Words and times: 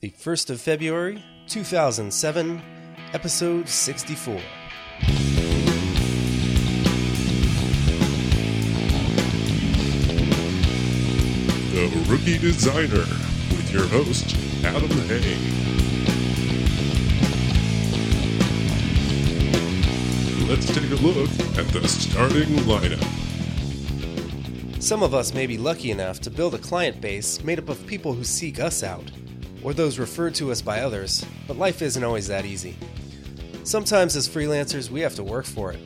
the 0.00 0.10
1st 0.12 0.48
of 0.48 0.60
February, 0.62 1.22
2007, 1.46 2.62
episode 3.12 3.68
64. 3.68 4.40
The 11.74 12.06
Rookie 12.08 12.38
Designer 12.38 13.04
with 13.50 13.70
your 13.70 13.86
host, 13.88 14.34
Adam 14.64 14.88
Hay. 14.88 15.36
Let's 20.48 20.66
take 20.66 20.90
a 20.90 21.02
look 21.02 21.30
at 21.58 21.68
the 21.74 21.86
starting 21.86 22.48
lineup. 22.64 23.04
Some 24.82 25.02
of 25.02 25.12
us 25.12 25.34
may 25.34 25.46
be 25.46 25.58
lucky 25.58 25.90
enough 25.90 26.20
to 26.20 26.30
build 26.30 26.54
a 26.54 26.58
client 26.58 27.02
base 27.02 27.44
made 27.44 27.58
up 27.58 27.68
of 27.68 27.86
people 27.86 28.14
who 28.14 28.24
seek 28.24 28.60
us 28.60 28.82
out, 28.82 29.10
or 29.62 29.74
those 29.74 29.98
referred 29.98 30.34
to 30.36 30.50
us 30.50 30.62
by 30.62 30.80
others, 30.80 31.24
but 31.46 31.56
life 31.56 31.82
isn't 31.82 32.04
always 32.04 32.26
that 32.28 32.44
easy. 32.44 32.76
Sometimes, 33.64 34.16
as 34.16 34.28
freelancers, 34.28 34.90
we 34.90 35.00
have 35.00 35.14
to 35.16 35.22
work 35.22 35.44
for 35.44 35.72
it. 35.72 35.80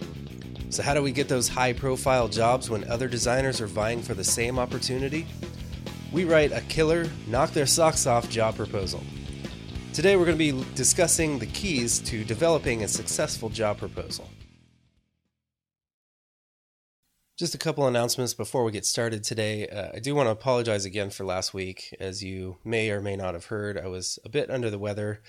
So, 0.70 0.82
how 0.82 0.94
do 0.94 1.02
we 1.02 1.12
get 1.12 1.28
those 1.28 1.48
high 1.48 1.72
profile 1.72 2.28
jobs 2.28 2.70
when 2.70 2.88
other 2.90 3.08
designers 3.08 3.60
are 3.60 3.66
vying 3.66 4.02
for 4.02 4.14
the 4.14 4.24
same 4.24 4.58
opportunity? 4.58 5.26
We 6.12 6.24
write 6.24 6.52
a 6.52 6.60
killer, 6.62 7.08
knock 7.26 7.50
their 7.50 7.66
socks 7.66 8.06
off 8.06 8.30
job 8.30 8.56
proposal. 8.56 9.02
Today, 9.92 10.16
we're 10.16 10.24
going 10.24 10.38
to 10.38 10.52
be 10.52 10.64
discussing 10.74 11.38
the 11.38 11.46
keys 11.46 11.98
to 12.00 12.24
developing 12.24 12.82
a 12.82 12.88
successful 12.88 13.48
job 13.48 13.78
proposal. 13.78 14.28
Just 17.36 17.54
a 17.54 17.58
couple 17.58 17.86
announcements 17.86 18.32
before 18.32 18.62
we 18.62 18.70
get 18.70 18.86
started 18.86 19.24
today. 19.24 19.66
Uh, 19.68 19.88
I 19.94 19.98
do 19.98 20.14
want 20.14 20.28
to 20.28 20.32
apologize 20.32 20.84
again 20.84 21.10
for 21.10 21.24
last 21.24 21.52
week. 21.52 21.94
As 21.98 22.22
you 22.22 22.58
may 22.64 22.90
or 22.90 23.00
may 23.00 23.16
not 23.16 23.34
have 23.34 23.46
heard, 23.46 23.76
I 23.76 23.88
was 23.88 24.18
a 24.24 24.28
bit 24.28 24.50
under 24.50 24.70
the 24.70 24.78
weather 24.78 25.20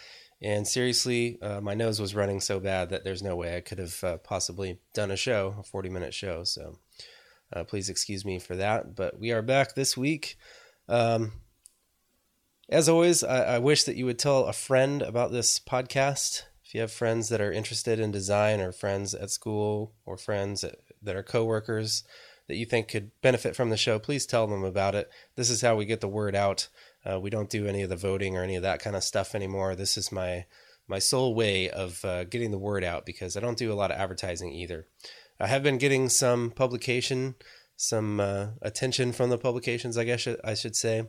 and 0.41 0.67
seriously, 0.67 1.39
uh, 1.41 1.61
my 1.61 1.73
nose 1.73 1.99
was 1.99 2.13
running 2.13 2.41
so 2.41 2.59
bad 2.59 2.89
that 2.89 3.03
there's 3.03 3.23
no 3.23 3.35
way 3.35 3.55
I 3.55 3.61
could 3.61 3.79
have 3.79 4.03
uh, 4.03 4.17
possibly 4.17 4.79
done 4.93 5.11
a 5.11 5.15
show, 5.15 5.55
a 5.59 5.63
40 5.63 5.89
minute 5.89 6.13
show. 6.13 6.43
So 6.43 6.77
uh, 7.53 7.63
please 7.63 7.89
excuse 7.89 8.25
me 8.25 8.39
for 8.39 8.55
that. 8.55 8.95
But 8.95 9.19
we 9.19 9.31
are 9.31 9.41
back 9.41 9.75
this 9.75 9.95
week. 9.95 10.37
Um, 10.89 11.33
as 12.69 12.89
always, 12.89 13.23
I, 13.23 13.55
I, 13.55 13.59
wish 13.59 13.83
that 13.83 13.95
you 13.95 14.05
would 14.05 14.19
tell 14.19 14.45
a 14.45 14.53
friend 14.53 15.01
about 15.01 15.31
this 15.31 15.59
podcast. 15.59 16.43
If 16.63 16.75
you 16.75 16.81
have 16.81 16.91
friends 16.91 17.29
that 17.29 17.41
are 17.41 17.51
interested 17.51 17.99
in 17.99 18.11
design, 18.11 18.59
or 18.59 18.71
friends 18.71 19.13
at 19.15 19.31
school, 19.31 19.93
or 20.05 20.17
friends 20.17 20.63
that 21.05 21.15
are 21.15 21.23
coworkers 21.23 22.03
that 22.47 22.55
you 22.55 22.65
think 22.65 22.87
could 22.87 23.11
benefit 23.21 23.55
from 23.55 23.69
the 23.69 23.77
show, 23.77 23.97
please 23.97 24.25
tell 24.25 24.47
them 24.47 24.63
about 24.63 24.95
it. 24.95 25.09
This 25.35 25.49
is 25.49 25.61
how 25.61 25.75
we 25.75 25.85
get 25.85 26.01
the 26.01 26.07
word 26.07 26.35
out. 26.35 26.67
Uh, 27.03 27.19
we 27.19 27.29
don't 27.29 27.49
do 27.49 27.67
any 27.67 27.81
of 27.81 27.89
the 27.89 27.95
voting 27.95 28.35
or 28.37 28.43
any 28.43 28.55
of 28.55 28.63
that 28.63 28.81
kind 28.81 28.95
of 28.95 29.03
stuff 29.03 29.35
anymore. 29.35 29.75
This 29.75 29.97
is 29.97 30.11
my 30.11 30.45
my 30.87 30.99
sole 30.99 31.33
way 31.33 31.69
of 31.69 32.05
uh, 32.05 32.25
getting 32.25 32.51
the 32.51 32.59
word 32.59 32.83
out 32.83 33.05
because 33.05 33.35
I 33.35 33.39
don't 33.39 33.57
do 33.57 33.71
a 33.71 33.75
lot 33.75 33.89
of 33.89 33.97
advertising 33.97 34.53
either. 34.53 34.85
I 35.39 35.47
have 35.47 35.63
been 35.63 35.79
getting 35.79 36.09
some 36.09 36.51
publication, 36.51 37.35
some 37.75 38.19
uh, 38.19 38.49
attention 38.61 39.11
from 39.11 39.31
the 39.31 39.37
publications, 39.39 39.97
I 39.97 40.03
guess 40.03 40.27
I 40.43 40.53
should 40.53 40.75
say. 40.75 41.07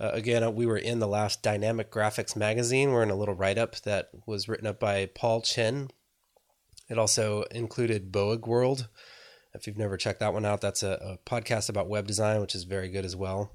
Uh, 0.00 0.10
again, 0.12 0.42
uh, 0.42 0.50
we 0.50 0.66
were 0.66 0.78
in 0.78 0.98
the 0.98 1.06
last 1.06 1.42
Dynamic 1.42 1.90
Graphics 1.90 2.34
magazine. 2.34 2.90
We're 2.90 3.04
in 3.04 3.10
a 3.10 3.14
little 3.14 3.34
write 3.34 3.58
up 3.58 3.76
that 3.82 4.08
was 4.26 4.48
written 4.48 4.66
up 4.66 4.80
by 4.80 5.06
Paul 5.06 5.42
Chen. 5.42 5.88
It 6.88 6.98
also 6.98 7.42
included 7.50 8.10
Boag 8.10 8.46
World. 8.46 8.88
If 9.54 9.66
you've 9.66 9.78
never 9.78 9.96
checked 9.96 10.20
that 10.20 10.32
one 10.32 10.44
out, 10.44 10.60
that's 10.60 10.82
a, 10.82 11.18
a 11.26 11.30
podcast 11.30 11.68
about 11.68 11.88
web 11.88 12.06
design, 12.06 12.40
which 12.40 12.54
is 12.54 12.64
very 12.64 12.88
good 12.88 13.04
as 13.04 13.14
well. 13.14 13.52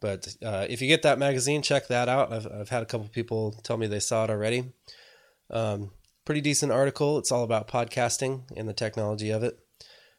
But 0.00 0.36
uh, 0.44 0.66
if 0.68 0.80
you 0.80 0.88
get 0.88 1.02
that 1.02 1.18
magazine, 1.18 1.62
check 1.62 1.88
that 1.88 2.08
out. 2.08 2.32
I've, 2.32 2.46
I've 2.46 2.68
had 2.68 2.82
a 2.82 2.86
couple 2.86 3.08
people 3.08 3.52
tell 3.62 3.76
me 3.76 3.86
they 3.86 4.00
saw 4.00 4.24
it 4.24 4.30
already. 4.30 4.72
Um, 5.50 5.90
pretty 6.24 6.40
decent 6.40 6.72
article. 6.72 7.18
It's 7.18 7.32
all 7.32 7.42
about 7.42 7.68
podcasting 7.68 8.42
and 8.56 8.68
the 8.68 8.74
technology 8.74 9.30
of 9.30 9.42
it. 9.42 9.58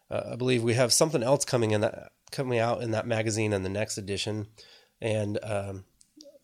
Uh, 0.09 0.31
I 0.34 0.35
believe 0.35 0.63
we 0.63 0.74
have 0.74 0.91
something 0.91 1.24
else 1.24 1.46
coming 1.46 1.72
in 1.72 1.81
that 1.81 2.12
coming 2.31 2.59
out 2.59 2.81
in 2.81 2.91
that 2.91 3.08
magazine 3.08 3.53
in 3.53 3.63
the 3.63 3.69
next 3.69 3.97
edition, 3.97 4.47
and 5.02 5.40
um, 5.44 5.85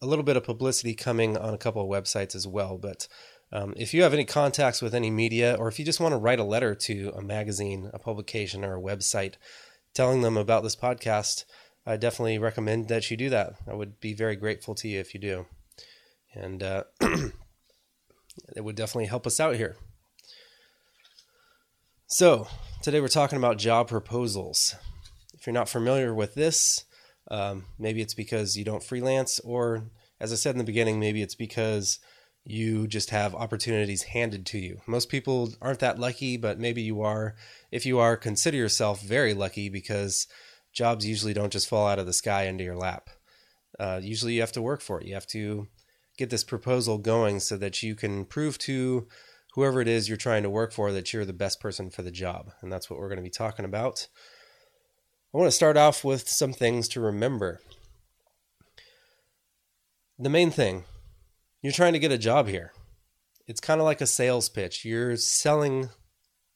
a 0.01 0.05
little 0.05 0.23
bit 0.23 0.37
of 0.37 0.43
publicity 0.43 0.93
coming 0.93 1.37
on 1.37 1.53
a 1.53 1.57
couple 1.57 1.81
of 1.81 1.89
websites 1.89 2.35
as 2.35 2.47
well. 2.47 2.77
But 2.77 3.07
um, 3.55 3.73
if 3.77 3.93
you 3.93 4.03
have 4.03 4.13
any 4.13 4.25
contacts 4.25 4.81
with 4.81 4.93
any 4.93 5.09
media, 5.09 5.55
or 5.57 5.67
if 5.67 5.79
you 5.79 5.85
just 5.85 5.99
want 5.99 6.11
to 6.11 6.17
write 6.17 6.39
a 6.39 6.43
letter 6.43 6.75
to 6.75 7.11
a 7.15 7.21
magazine, 7.21 7.89
a 7.93 7.99
publication, 7.99 8.65
or 8.65 8.75
a 8.75 8.81
website, 8.81 9.35
telling 9.93 10.21
them 10.21 10.37
about 10.37 10.63
this 10.63 10.75
podcast 10.75 11.45
I 11.87 11.97
definitely 11.97 12.39
recommend 12.39 12.87
that 12.87 13.11
you 13.11 13.17
do 13.17 13.29
that. 13.29 13.53
I 13.69 13.75
would 13.75 13.99
be 13.99 14.13
very 14.13 14.35
grateful 14.35 14.73
to 14.75 14.87
you 14.87 14.99
if 14.99 15.13
you 15.13 15.19
do. 15.19 15.45
And 16.33 16.63
uh, 16.63 16.83
it 17.01 18.63
would 18.63 18.75
definitely 18.75 19.05
help 19.05 19.27
us 19.27 19.39
out 19.39 19.55
here. 19.55 19.77
So, 22.07 22.47
today 22.81 23.01
we're 23.01 23.07
talking 23.07 23.37
about 23.37 23.59
job 23.59 23.87
proposals. 23.87 24.75
If 25.33 25.45
you're 25.45 25.53
not 25.53 25.69
familiar 25.69 26.13
with 26.13 26.33
this, 26.33 26.85
um, 27.29 27.65
maybe 27.77 28.01
it's 28.01 28.13
because 28.15 28.55
you 28.55 28.63
don't 28.63 28.83
freelance, 28.83 29.39
or 29.39 29.91
as 30.19 30.31
I 30.31 30.35
said 30.35 30.55
in 30.55 30.59
the 30.59 30.63
beginning, 30.63 30.99
maybe 30.99 31.21
it's 31.21 31.35
because 31.35 31.99
you 32.45 32.87
just 32.87 33.09
have 33.09 33.33
opportunities 33.33 34.03
handed 34.03 34.45
to 34.45 34.59
you. 34.59 34.79
Most 34.85 35.09
people 35.09 35.53
aren't 35.61 35.79
that 35.79 35.99
lucky, 35.99 36.37
but 36.37 36.59
maybe 36.59 36.83
you 36.83 37.01
are. 37.01 37.35
If 37.71 37.85
you 37.87 37.97
are, 37.99 38.15
consider 38.15 38.55
yourself 38.55 39.01
very 39.01 39.33
lucky 39.33 39.67
because 39.67 40.27
jobs 40.71 41.07
usually 41.07 41.33
don't 41.33 41.51
just 41.51 41.67
fall 41.67 41.87
out 41.87 41.97
of 41.97 42.05
the 42.05 42.13
sky 42.13 42.43
into 42.43 42.63
your 42.63 42.77
lap. 42.77 43.09
Uh, 43.79 43.99
usually 44.01 44.33
you 44.33 44.41
have 44.41 44.51
to 44.51 44.61
work 44.61 44.81
for 44.81 45.01
it. 45.01 45.07
You 45.07 45.15
have 45.15 45.27
to 45.27 45.67
get 46.17 46.29
this 46.29 46.43
proposal 46.43 46.99
going 46.99 47.39
so 47.39 47.57
that 47.57 47.81
you 47.81 47.95
can 47.95 48.25
prove 48.25 48.59
to 48.59 49.07
whoever 49.55 49.81
it 49.81 49.87
is 49.87 50.07
you're 50.07 50.17
trying 50.17 50.43
to 50.43 50.49
work 50.49 50.71
for 50.71 50.91
that 50.91 51.11
you're 51.13 51.25
the 51.25 51.33
best 51.33 51.59
person 51.59 51.89
for 51.89 52.03
the 52.03 52.11
job. 52.11 52.51
And 52.61 52.71
that's 52.71 52.89
what 52.89 52.99
we're 52.99 53.09
going 53.09 53.17
to 53.17 53.23
be 53.23 53.29
talking 53.29 53.65
about. 53.65 54.07
I 55.33 55.37
want 55.37 55.47
to 55.47 55.51
start 55.51 55.77
off 55.77 56.03
with 56.03 56.29
some 56.29 56.53
things 56.53 56.87
to 56.89 57.01
remember. 57.01 57.59
The 60.19 60.29
main 60.29 60.51
thing 60.51 60.83
you're 61.65 61.73
trying 61.73 61.93
to 61.93 61.99
get 61.99 62.11
a 62.11 62.17
job 62.17 62.47
here. 62.47 62.73
It's 63.47 63.59
kind 63.59 63.81
of 63.81 63.85
like 63.85 63.99
a 63.99 64.05
sales 64.05 64.49
pitch. 64.49 64.85
You're 64.85 65.17
selling 65.17 65.89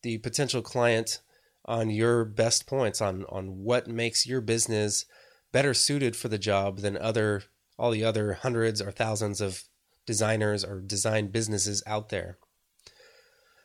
the 0.04 0.20
potential 0.20 0.62
client 0.62 1.20
on 1.66 1.90
your 1.90 2.24
best 2.26 2.68
points 2.68 3.02
on 3.02 3.26
on 3.28 3.64
what 3.64 3.88
makes 3.88 4.28
your 4.28 4.40
business 4.40 5.06
better 5.52 5.74
suited 5.74 6.16
for 6.16 6.28
the 6.28 6.38
job 6.38 6.80
than 6.80 6.96
other 6.96 7.44
all 7.78 7.90
the 7.90 8.04
other 8.04 8.34
hundreds 8.34 8.82
or 8.84 8.92
thousands 8.92 9.42
of 9.42 9.64
designers 10.06 10.64
or 10.64 10.80
design 10.80 11.28
businesses 11.28 11.82
out 11.88 12.10
there. 12.10 12.38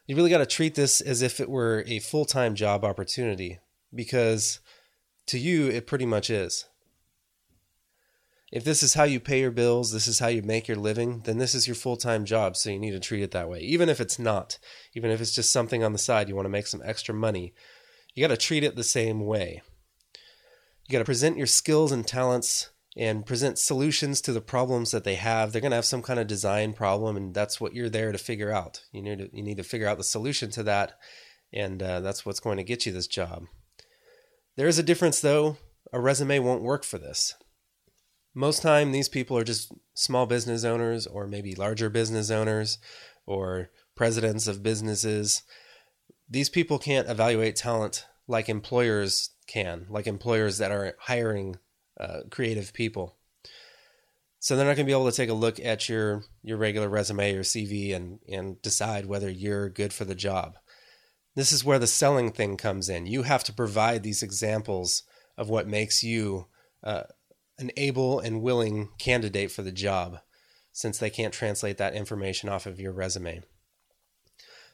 You 0.07 0.17
really 0.17 0.31
got 0.31 0.39
to 0.39 0.47
treat 0.47 0.75
this 0.75 1.03
as 1.03 1.21
if 1.21 1.41
it 1.41 1.51
were 1.51 1.85
a 1.87 1.99
full-time 1.99 2.55
job 2.55 2.85
opportunity 2.85 3.59
because 3.95 4.61
to 5.27 5.39
you 5.39 5.69
it 5.69 5.87
pretty 5.87 6.07
much 6.07 6.31
is. 6.31 6.65
If 8.53 8.63
this 8.63 8.83
is 8.83 8.95
how 8.95 9.05
you 9.05 9.19
pay 9.19 9.41
your 9.41 9.51
bills, 9.51 9.91
this 9.91 10.07
is 10.07 10.21
how 10.21 10.29
you 10.29 10.43
make 10.43 10.69
your 10.69 10.77
living, 10.77 11.23
then 11.25 11.39
this 11.39 11.55
is 11.55 11.67
your 11.67 11.75
full-time 11.75 12.25
job, 12.25 12.57
so 12.57 12.71
you 12.71 12.79
need 12.79 12.93
to 12.93 13.01
treat 13.01 13.23
it 13.23 13.33
that 13.33 13.49
way. 13.49 13.61
Even 13.61 13.89
if 13.89 14.01
it's 14.01 14.19
not, 14.19 14.59
even 14.95 15.11
if 15.11 15.21
it's 15.21 15.35
just 15.35 15.53
something 15.53 15.83
on 15.83 15.93
the 15.93 15.99
side 15.99 16.29
you 16.29 16.37
want 16.37 16.47
to 16.47 16.51
make 16.51 16.67
some 16.67 16.83
extra 16.85 17.15
money, 17.15 17.53
you 18.15 18.23
got 18.23 18.29
to 18.29 18.37
treat 18.37 18.63
it 18.63 18.77
the 18.77 18.85
same 18.85 19.25
way. 19.25 19.63
You 20.87 20.93
got 20.93 21.01
to 21.01 21.05
present 21.05 21.37
your 21.37 21.47
skills 21.47 21.91
and 21.91 22.07
talents 22.07 22.71
and 22.97 23.27
present 23.27 23.59
solutions 23.59 24.21
to 24.21 24.33
the 24.33 24.41
problems 24.41 24.93
that 24.93 25.03
they 25.03 25.17
have. 25.17 25.51
They're 25.51 25.61
going 25.61 25.73
to 25.73 25.77
have 25.77 25.85
some 25.85 26.03
kind 26.03 26.21
of 26.21 26.29
design 26.29 26.75
problem, 26.75 27.17
and 27.17 27.35
that's 27.35 27.61
what 27.61 27.75
you're 27.75 27.89
there 27.89 28.13
to 28.13 28.19
figure 28.19 28.53
out. 28.53 28.83
You 28.93 29.03
need 29.03 29.19
to, 29.19 29.37
you 29.37 29.43
need 29.43 29.57
to 29.57 29.65
figure 29.65 29.89
out 29.89 29.99
the 29.99 30.05
solution 30.05 30.51
to 30.51 30.63
that, 30.63 30.93
and 31.53 31.83
uh, 31.83 32.01
that's 32.01 32.25
what's 32.25 32.39
going 32.39 32.59
to 32.59 32.65
get 32.65 32.87
you 32.87 32.93
this 32.93 33.09
job. 33.09 33.47
There 34.57 34.69
is 34.69 34.79
a 34.79 34.85
difference, 34.85 35.21
though. 35.21 35.57
A 35.93 36.01
resume 36.01 36.39
won't 36.39 36.63
work 36.63 36.85
for 36.85 36.99
this. 36.99 37.35
Most 38.35 38.63
time, 38.63 38.93
these 38.93 39.09
people 39.09 39.39
are 39.39 39.45
just 39.45 39.73
small 39.95 40.27
business 40.27 40.65
owners, 40.65 41.07
or 41.07 41.27
maybe 41.27 41.55
larger 41.55 41.89
business 41.89 42.31
owners, 42.31 42.79
or 43.27 43.71
presidents 43.95 44.47
of 44.47 44.63
businesses 44.63 45.43
these 46.29 46.49
people 46.49 46.79
can't 46.79 47.09
evaluate 47.09 47.57
talent 47.57 48.07
like 48.27 48.49
employers 48.49 49.31
can, 49.47 49.87
like 49.89 50.07
employers 50.07 50.59
that 50.59 50.71
are 50.71 50.97
hiring 50.99 51.57
uh, 52.01 52.21
creative 52.31 52.73
people. 52.73 53.17
So 54.41 54.57
they're 54.57 54.67
not 54.67 54.77
going 54.77 54.87
to 54.87 54.91
be 54.91 54.93
able 54.93 55.11
to 55.11 55.17
take 55.17 55.31
a 55.31 55.35
look 55.35 55.59
at 55.61 55.89
your 55.89 56.25
your 56.43 56.59
regular 56.59 56.89
resume 56.89 57.35
or 57.35 57.41
CV 57.41 57.95
and 57.95 58.19
and 58.29 58.61
decide 58.63 59.07
whether 59.07 59.31
you're 59.31 59.69
good 59.69 59.93
for 59.93 60.05
the 60.05 60.15
job. 60.15 60.57
This 61.35 61.51
is 61.51 61.65
where 61.65 61.79
the 61.79 61.87
selling 61.87 62.31
thing 62.31 62.57
comes 62.57 62.89
in. 62.89 63.07
You 63.07 63.23
have 63.23 63.45
to 63.45 63.53
provide 63.53 64.03
these 64.03 64.23
examples 64.23 65.03
of 65.37 65.49
what 65.49 65.67
makes 65.67 66.03
you 66.03 66.47
uh, 66.83 67.05
an 67.59 67.71
able 67.77 68.21
and 68.21 68.43
willing 68.43 68.89
candidate 68.99 69.51
for 69.51 69.63
the 69.63 69.73
job, 69.73 70.21
since 70.73 70.99
they 70.99 71.11
can't 71.11 71.33
translate 71.33 71.79
that 71.79 71.95
information 71.95 72.49
off 72.49 72.67
of 72.67 72.81
your 72.81 72.93
resume. 72.93 73.43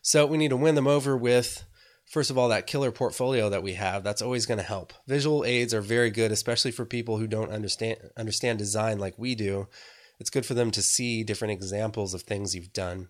So 0.02 0.24
we 0.24 0.38
need 0.38 0.48
to 0.48 0.56
win 0.56 0.74
them 0.74 0.86
over 0.86 1.16
with, 1.16 1.64
first 2.06 2.30
of 2.30 2.38
all, 2.38 2.48
that 2.48 2.66
killer 2.66 2.90
portfolio 2.90 3.50
that 3.50 3.62
we 3.62 3.74
have. 3.74 4.02
That's 4.02 4.22
always 4.22 4.46
going 4.46 4.58
to 4.58 4.64
help. 4.64 4.94
Visual 5.06 5.44
aids 5.44 5.74
are 5.74 5.82
very 5.82 6.10
good, 6.10 6.32
especially 6.32 6.70
for 6.70 6.86
people 6.86 7.18
who 7.18 7.26
don't 7.26 7.50
understand 7.50 7.98
understand 8.16 8.58
design 8.58 8.98
like 8.98 9.18
we 9.18 9.34
do. 9.34 9.68
it's 10.20 10.30
good 10.30 10.46
for 10.46 10.54
them 10.54 10.70
to 10.70 10.82
see 10.82 11.24
different 11.24 11.52
examples 11.52 12.14
of 12.14 12.22
things 12.22 12.54
you've 12.54 12.72
done. 12.72 13.08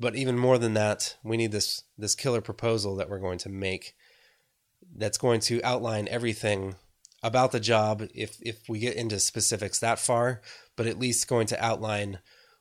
But 0.00 0.16
even 0.16 0.38
more 0.38 0.58
than 0.58 0.74
that, 0.74 1.16
we 1.22 1.36
need 1.36 1.52
this 1.52 1.82
this 1.96 2.14
killer 2.14 2.40
proposal 2.40 2.96
that 2.96 3.08
we're 3.08 3.20
going 3.20 3.38
to 3.38 3.50
make 3.50 3.94
that's 4.96 5.18
going 5.18 5.40
to 5.40 5.62
outline 5.62 6.08
everything 6.08 6.74
about 7.22 7.52
the 7.52 7.60
job 7.60 8.06
if 8.14 8.36
if 8.40 8.68
we 8.68 8.78
get 8.78 8.96
into 8.96 9.20
specifics 9.20 9.78
that 9.80 9.98
far, 9.98 10.40
but 10.76 10.86
at 10.86 10.98
least 10.98 11.28
going 11.28 11.46
to 11.48 11.64
outline 11.64 12.18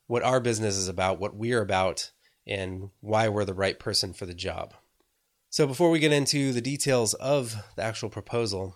what 0.07 0.23
our 0.23 0.39
business 0.39 0.75
is 0.75 0.87
about, 0.87 1.19
what 1.19 1.35
we're 1.35 1.61
about, 1.61 2.11
and 2.47 2.89
why 2.99 3.29
we're 3.29 3.45
the 3.45 3.53
right 3.53 3.79
person 3.79 4.13
for 4.13 4.25
the 4.25 4.33
job. 4.33 4.73
So 5.51 5.65
before 5.65 5.89
we 5.89 5.99
get 5.99 6.11
into 6.11 6.51
the 6.51 6.61
details 6.61 7.13
of 7.15 7.55
the 7.75 7.83
actual 7.83 8.09
proposal, 8.09 8.75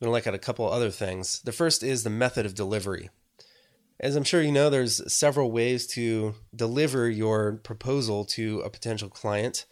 I'm 0.00 0.06
going 0.06 0.10
to 0.10 0.10
look 0.10 0.26
at 0.26 0.34
a 0.34 0.38
couple 0.38 0.70
other 0.70 0.90
things. 0.90 1.40
The 1.42 1.52
first 1.52 1.82
is 1.82 2.02
the 2.02 2.10
method 2.10 2.46
of 2.46 2.54
delivery. 2.54 3.10
As 4.00 4.14
I'm 4.14 4.24
sure 4.24 4.42
you 4.42 4.52
know, 4.52 4.70
there's 4.70 5.12
several 5.12 5.50
ways 5.50 5.86
to 5.88 6.34
deliver 6.54 7.10
your 7.10 7.56
proposal 7.56 8.24
to 8.26 8.60
a 8.60 8.70
potential 8.70 9.08
client. 9.08 9.66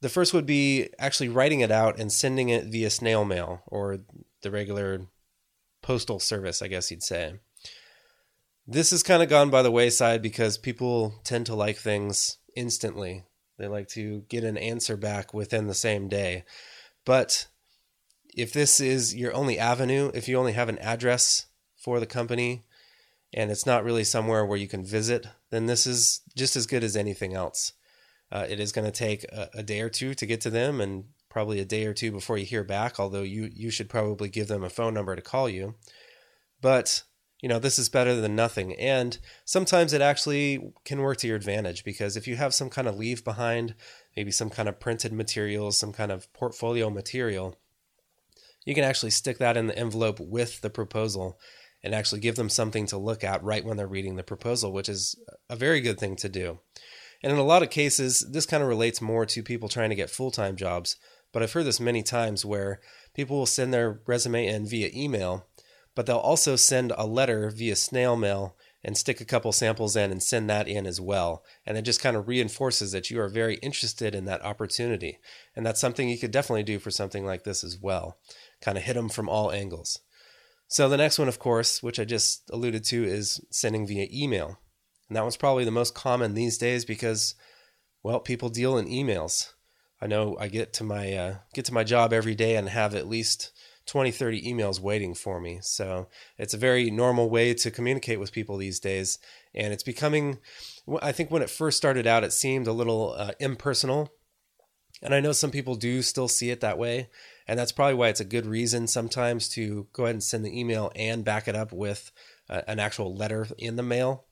The 0.00 0.08
first 0.08 0.32
would 0.32 0.46
be 0.46 0.90
actually 0.98 1.28
writing 1.28 1.60
it 1.60 1.72
out 1.72 1.98
and 1.98 2.12
sending 2.12 2.50
it 2.50 2.66
via 2.66 2.90
snail 2.90 3.24
mail 3.24 3.62
or 3.66 3.98
the 4.42 4.50
regular 4.50 5.06
postal 5.82 6.18
service, 6.18 6.62
I 6.62 6.68
guess 6.68 6.90
you'd 6.90 7.02
say. 7.02 7.34
This 8.66 8.90
has 8.90 9.02
kind 9.02 9.22
of 9.22 9.28
gone 9.28 9.50
by 9.50 9.62
the 9.62 9.70
wayside 9.70 10.20
because 10.20 10.58
people 10.58 11.14
tend 11.24 11.46
to 11.46 11.54
like 11.54 11.78
things 11.78 12.36
instantly. 12.54 13.24
They 13.58 13.66
like 13.66 13.88
to 13.88 14.24
get 14.28 14.44
an 14.44 14.58
answer 14.58 14.96
back 14.96 15.32
within 15.32 15.66
the 15.66 15.74
same 15.74 16.08
day. 16.08 16.44
But 17.04 17.46
if 18.34 18.52
this 18.52 18.80
is 18.80 19.14
your 19.14 19.34
only 19.34 19.58
avenue, 19.58 20.10
if 20.14 20.28
you 20.28 20.38
only 20.38 20.52
have 20.52 20.68
an 20.68 20.78
address 20.78 21.46
for 21.76 21.98
the 21.98 22.06
company 22.06 22.64
and 23.32 23.50
it's 23.50 23.66
not 23.66 23.84
really 23.84 24.04
somewhere 24.04 24.44
where 24.44 24.58
you 24.58 24.68
can 24.68 24.84
visit, 24.84 25.26
then 25.50 25.66
this 25.66 25.86
is 25.86 26.20
just 26.36 26.56
as 26.56 26.66
good 26.66 26.84
as 26.84 26.96
anything 26.96 27.34
else. 27.34 27.72
Uh, 28.30 28.46
it 28.48 28.60
is 28.60 28.72
going 28.72 28.84
to 28.84 28.92
take 28.92 29.24
a, 29.24 29.48
a, 29.54 29.62
day 29.62 29.80
or 29.80 29.88
two 29.88 30.14
to 30.14 30.26
get 30.26 30.40
to 30.42 30.50
them 30.50 30.80
and 30.80 31.04
probably 31.28 31.60
a 31.60 31.64
day 31.64 31.84
or 31.84 31.94
two 31.94 32.10
before 32.10 32.38
you 32.38 32.46
hear 32.46 32.64
back, 32.64 32.98
although 32.98 33.22
you, 33.22 33.50
you 33.54 33.70
should 33.70 33.88
probably 33.88 34.28
give 34.28 34.48
them 34.48 34.64
a 34.64 34.70
phone 34.70 34.94
number 34.94 35.14
to 35.14 35.22
call 35.22 35.48
you. 35.48 35.74
But, 36.60 37.02
you 37.40 37.48
know, 37.48 37.58
this 37.58 37.78
is 37.78 37.88
better 37.88 38.14
than 38.14 38.34
nothing. 38.34 38.74
And 38.74 39.18
sometimes 39.44 39.92
it 39.92 40.00
actually 40.00 40.72
can 40.84 41.00
work 41.00 41.18
to 41.18 41.26
your 41.26 41.36
advantage 41.36 41.84
because 41.84 42.16
if 42.16 42.26
you 42.26 42.36
have 42.36 42.54
some 42.54 42.70
kind 42.70 42.88
of 42.88 42.96
leave 42.96 43.24
behind, 43.24 43.74
maybe 44.16 44.30
some 44.30 44.50
kind 44.50 44.68
of 44.68 44.80
printed 44.80 45.12
materials, 45.12 45.78
some 45.78 45.92
kind 45.92 46.10
of 46.10 46.32
portfolio 46.32 46.90
material, 46.90 47.56
you 48.64 48.74
can 48.74 48.84
actually 48.84 49.10
stick 49.10 49.38
that 49.38 49.56
in 49.56 49.66
the 49.66 49.78
envelope 49.78 50.20
with 50.20 50.60
the 50.60 50.70
proposal 50.70 51.38
and 51.82 51.94
actually 51.94 52.20
give 52.20 52.36
them 52.36 52.48
something 52.48 52.86
to 52.86 52.98
look 52.98 53.22
at 53.22 53.42
right 53.42 53.64
when 53.64 53.76
they're 53.76 53.86
reading 53.86 54.16
the 54.16 54.22
proposal, 54.22 54.72
which 54.72 54.88
is 54.88 55.16
a 55.48 55.56
very 55.56 55.80
good 55.80 55.98
thing 55.98 56.16
to 56.16 56.28
do. 56.28 56.58
And 57.22 57.32
in 57.32 57.38
a 57.38 57.44
lot 57.44 57.62
of 57.62 57.70
cases, 57.70 58.26
this 58.30 58.46
kind 58.46 58.62
of 58.62 58.68
relates 58.68 59.00
more 59.00 59.26
to 59.26 59.42
people 59.42 59.68
trying 59.68 59.90
to 59.90 59.96
get 59.96 60.10
full 60.10 60.30
time 60.30 60.56
jobs. 60.56 60.96
But 61.32 61.42
I've 61.42 61.52
heard 61.52 61.66
this 61.66 61.80
many 61.80 62.02
times 62.02 62.44
where 62.44 62.80
people 63.14 63.36
will 63.38 63.46
send 63.46 63.72
their 63.72 64.00
resume 64.06 64.46
in 64.46 64.66
via 64.66 64.90
email, 64.94 65.46
but 65.94 66.06
they'll 66.06 66.16
also 66.16 66.56
send 66.56 66.92
a 66.96 67.06
letter 67.06 67.50
via 67.50 67.76
snail 67.76 68.16
mail 68.16 68.56
and 68.84 68.96
stick 68.96 69.20
a 69.20 69.24
couple 69.24 69.50
samples 69.52 69.96
in 69.96 70.10
and 70.10 70.22
send 70.22 70.48
that 70.48 70.68
in 70.68 70.86
as 70.86 71.00
well. 71.00 71.44
And 71.66 71.76
it 71.76 71.82
just 71.82 72.00
kind 72.00 72.16
of 72.16 72.28
reinforces 72.28 72.92
that 72.92 73.10
you 73.10 73.20
are 73.20 73.28
very 73.28 73.56
interested 73.56 74.14
in 74.14 74.24
that 74.26 74.44
opportunity. 74.44 75.18
And 75.56 75.66
that's 75.66 75.80
something 75.80 76.08
you 76.08 76.18
could 76.18 76.30
definitely 76.30 76.62
do 76.62 76.78
for 76.78 76.90
something 76.90 77.26
like 77.26 77.44
this 77.44 77.64
as 77.64 77.76
well. 77.78 78.18
Kind 78.60 78.78
of 78.78 78.84
hit 78.84 78.94
them 78.94 79.08
from 79.08 79.28
all 79.28 79.50
angles. 79.50 79.98
So 80.68 80.88
the 80.88 80.96
next 80.96 81.18
one, 81.18 81.28
of 81.28 81.38
course, 81.38 81.82
which 81.82 81.98
I 81.98 82.04
just 82.04 82.48
alluded 82.50 82.84
to, 82.84 83.04
is 83.04 83.40
sending 83.50 83.86
via 83.86 84.06
email. 84.12 84.60
And 85.08 85.16
that 85.16 85.22
one's 85.22 85.36
probably 85.36 85.64
the 85.64 85.70
most 85.70 85.94
common 85.94 86.34
these 86.34 86.58
days 86.58 86.84
because, 86.84 87.34
well, 88.02 88.20
people 88.20 88.50
deal 88.50 88.78
in 88.78 88.86
emails. 88.86 89.52
I 90.00 90.06
know 90.06 90.36
I 90.38 90.48
get 90.48 90.72
to 90.74 90.84
my 90.84 91.12
uh, 91.12 91.34
get 91.54 91.64
to 91.66 91.74
my 91.74 91.84
job 91.84 92.12
every 92.12 92.34
day 92.34 92.56
and 92.56 92.68
have 92.68 92.94
at 92.94 93.08
least 93.08 93.50
20, 93.86 94.10
30 94.10 94.42
emails 94.42 94.80
waiting 94.80 95.14
for 95.14 95.40
me. 95.40 95.58
So 95.62 96.08
it's 96.36 96.54
a 96.54 96.58
very 96.58 96.90
normal 96.90 97.30
way 97.30 97.54
to 97.54 97.70
communicate 97.70 98.20
with 98.20 98.32
people 98.32 98.56
these 98.58 98.78
days. 98.78 99.18
And 99.54 99.72
it's 99.72 99.82
becoming, 99.82 100.38
I 101.00 101.10
think 101.10 101.30
when 101.30 101.42
it 101.42 101.48
first 101.48 101.78
started 101.78 102.06
out, 102.06 102.22
it 102.22 102.34
seemed 102.34 102.66
a 102.66 102.72
little 102.72 103.14
uh, 103.16 103.32
impersonal. 103.40 104.12
And 105.02 105.14
I 105.14 105.20
know 105.20 105.32
some 105.32 105.50
people 105.50 105.74
do 105.74 106.02
still 106.02 106.28
see 106.28 106.50
it 106.50 106.60
that 106.60 106.76
way. 106.76 107.08
And 107.46 107.58
that's 107.58 107.72
probably 107.72 107.94
why 107.94 108.08
it's 108.08 108.20
a 108.20 108.26
good 108.26 108.44
reason 108.44 108.88
sometimes 108.88 109.48
to 109.50 109.86
go 109.94 110.04
ahead 110.04 110.16
and 110.16 110.22
send 110.22 110.44
the 110.44 110.58
email 110.58 110.92
and 110.94 111.24
back 111.24 111.48
it 111.48 111.56
up 111.56 111.72
with 111.72 112.12
uh, 112.50 112.60
an 112.68 112.78
actual 112.78 113.14
letter 113.14 113.46
in 113.56 113.76
the 113.76 113.82
mail 113.82 114.26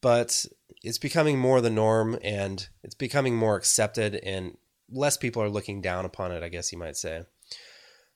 but 0.00 0.44
it's 0.82 0.98
becoming 0.98 1.38
more 1.38 1.60
the 1.60 1.70
norm 1.70 2.18
and 2.22 2.68
it's 2.84 2.94
becoming 2.94 3.34
more 3.34 3.56
accepted 3.56 4.14
and 4.16 4.56
less 4.90 5.16
people 5.16 5.42
are 5.42 5.48
looking 5.48 5.80
down 5.80 6.04
upon 6.04 6.32
it, 6.32 6.42
I 6.42 6.48
guess 6.48 6.72
you 6.72 6.78
might 6.78 6.96
say. 6.96 7.22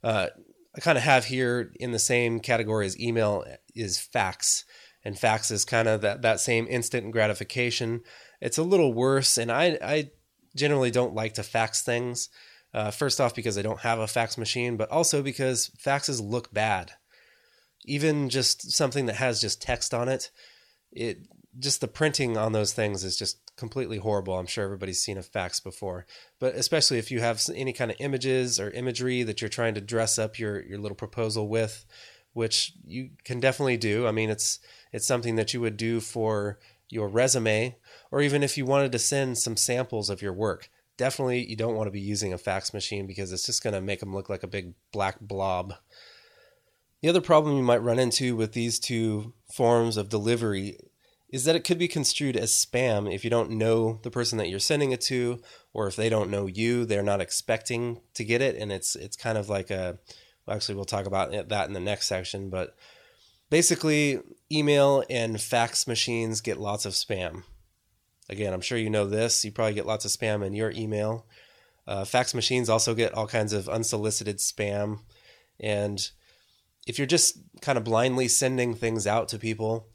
Uh, 0.03 0.29
I 0.77 0.81
kind 0.81 0.97
of 0.97 1.05
have 1.05 1.25
here 1.25 1.73
in 1.81 1.93
the 1.93 1.99
same 1.99 2.41
category 2.41 2.87
as 2.87 2.99
email 3.01 3.45
is 3.75 3.99
fax. 3.99 4.65
And 5.05 5.19
fax 5.19 5.51
is 5.51 5.65
kind 5.65 5.89
of 5.89 6.03
that, 6.03 6.23
that 6.23 6.41
same 6.41 6.67
instant 6.69 7.11
gratification. 7.13 8.03
It's 8.41 8.59
a 8.59 8.63
little 8.63 8.93
worse, 8.93 9.39
and 9.39 9.51
I, 9.51 9.79
I 9.83 10.11
generally 10.55 10.91
don't 10.91 11.15
like 11.15 11.35
to 11.35 11.43
fax 11.43 11.83
things. 11.83 12.29
Uh, 12.73 12.91
first 12.91 13.21
off, 13.21 13.35
because 13.35 13.59
I 13.59 13.63
don't 13.63 13.81
have 13.81 13.99
a 13.99 14.07
fax 14.07 14.39
machine, 14.39 14.77
but 14.77 14.91
also 14.91 15.23
because 15.23 15.71
faxes 15.85 16.23
look 16.23 16.53
bad. 16.53 16.93
Even 17.85 18.29
just 18.29 18.71
something 18.71 19.07
that 19.07 19.17
has 19.17 19.41
just 19.41 19.63
text 19.63 19.93
on 19.93 20.09
it, 20.09 20.31
it 20.93 21.27
just 21.59 21.81
the 21.81 21.89
printing 21.89 22.37
on 22.37 22.53
those 22.53 22.73
things 22.73 23.03
is 23.03 23.17
just 23.17 23.39
completely 23.61 23.99
horrible. 23.99 24.37
I'm 24.37 24.47
sure 24.47 24.65
everybody's 24.65 25.01
seen 25.01 25.19
a 25.19 25.23
fax 25.23 25.61
before, 25.61 26.07
but 26.41 26.57
especially 26.57 26.99
if 26.99 27.13
you 27.13 27.21
have 27.21 27.41
any 27.55 27.73
kind 27.73 27.93
of 27.93 27.97
images 28.01 28.59
or 28.59 28.71
imagery 28.71 29.23
that 29.23 29.41
you're 29.41 29.49
trying 29.49 29.75
to 29.75 29.81
dress 29.81 30.19
up 30.19 30.39
your 30.39 30.61
your 30.63 30.79
little 30.79 30.97
proposal 30.97 31.49
with, 31.49 31.87
which 32.33 32.73
you 32.85 33.11
can 33.25 33.39
definitely 33.39 33.77
do. 33.77 34.09
I 34.09 34.11
mean, 34.11 34.31
it's 34.31 34.59
it's 34.93 35.07
something 35.07 35.37
that 35.37 35.55
you 35.55 35.61
would 35.61 35.77
do 35.77 36.01
for 36.01 36.59
your 36.89 37.07
resume, 37.07 37.77
or 38.11 38.21
even 38.21 38.43
if 38.43 38.59
you 38.59 38.65
wanted 38.65 38.91
to 38.91 38.99
send 38.99 39.39
some 39.39 39.57
samples 39.57 40.11
of 40.11 40.23
your 40.23 40.33
work. 40.33 40.69
Definitely, 40.97 41.47
you 41.47 41.57
don't 41.57 41.77
want 41.77 41.87
to 41.87 41.93
be 41.93 42.01
using 42.01 42.33
a 42.33 42.39
fax 42.39 42.75
machine 42.75 43.07
because 43.07 43.33
it's 43.33 43.47
just 43.47 43.63
going 43.63 43.75
to 43.75 43.81
make 43.81 44.01
them 44.01 44.15
look 44.15 44.29
like 44.29 44.43
a 44.43 44.49
big 44.49 44.75
black 44.93 45.21
blob. 45.21 45.75
The 47.01 47.09
other 47.09 47.23
problem 47.23 47.57
you 47.57 47.63
might 47.63 47.83
run 47.83 47.99
into 47.99 48.37
with 48.37 48.53
these 48.53 48.79
two 48.79 49.33
forms 49.55 49.97
of 49.97 50.11
delivery 50.11 50.77
is 51.31 51.45
that 51.45 51.55
it 51.55 51.65
could 51.65 51.79
be 51.79 51.89
construed 51.89 52.37
as 52.37 52.51
spam 52.51 53.13
if 53.13 53.23
you 53.23 53.31
don't 53.31 53.51
know 53.51 54.01
the 54.03 54.11
person 54.11 54.37
that 54.39 54.49
you're 54.49 54.59
sending 54.59 54.91
it 54.91 55.01
to, 55.01 55.41
or 55.73 55.87
if 55.87 55.95
they 55.95 56.09
don't 56.09 56.31
know 56.31 56.47
you, 56.47 56.85
they're 56.85 57.03
not 57.03 57.21
expecting 57.21 58.01
to 58.15 58.25
get 58.25 58.43
it, 58.43 58.57
and 58.57 58.73
it's 58.73 58.97
it's 58.97 59.17
kind 59.17 59.39
of 59.39 59.49
like 59.49 59.71
a. 59.71 59.99
Well, 60.45 60.57
actually, 60.57 60.75
we'll 60.75 60.85
talk 60.85 61.07
about 61.07 61.31
that 61.49 61.69
in 61.69 61.75
the 61.75 61.81
next 61.81 62.09
section, 62.09 62.51
but 62.51 62.75
basically, 63.49 64.21
email 64.51 65.05
and 65.09 65.41
fax 65.41 65.87
machines 65.87 66.41
get 66.41 66.59
lots 66.59 66.85
of 66.85 66.95
spam. 66.95 67.45
Again, 68.29 68.53
I'm 68.53 68.61
sure 68.61 68.79
you 68.79 68.91
know 68.91 69.07
this. 69.07 69.45
You 69.45 69.53
probably 69.53 69.75
get 69.75 69.87
lots 69.87 70.05
of 70.05 70.11
spam 70.11 70.45
in 70.45 70.53
your 70.53 70.73
email. 70.73 71.27
Uh, 71.87 72.05
fax 72.05 72.35
machines 72.35 72.69
also 72.69 72.95
get 72.95 73.15
all 73.15 73.27
kinds 73.27 73.53
of 73.53 73.69
unsolicited 73.69 74.39
spam, 74.39 75.01
and 75.61 76.11
if 76.87 76.99
you're 76.99 77.07
just 77.07 77.39
kind 77.61 77.79
of 77.79 77.85
blindly 77.85 78.27
sending 78.27 78.75
things 78.75 79.07
out 79.07 79.29
to 79.29 79.39
people 79.39 79.90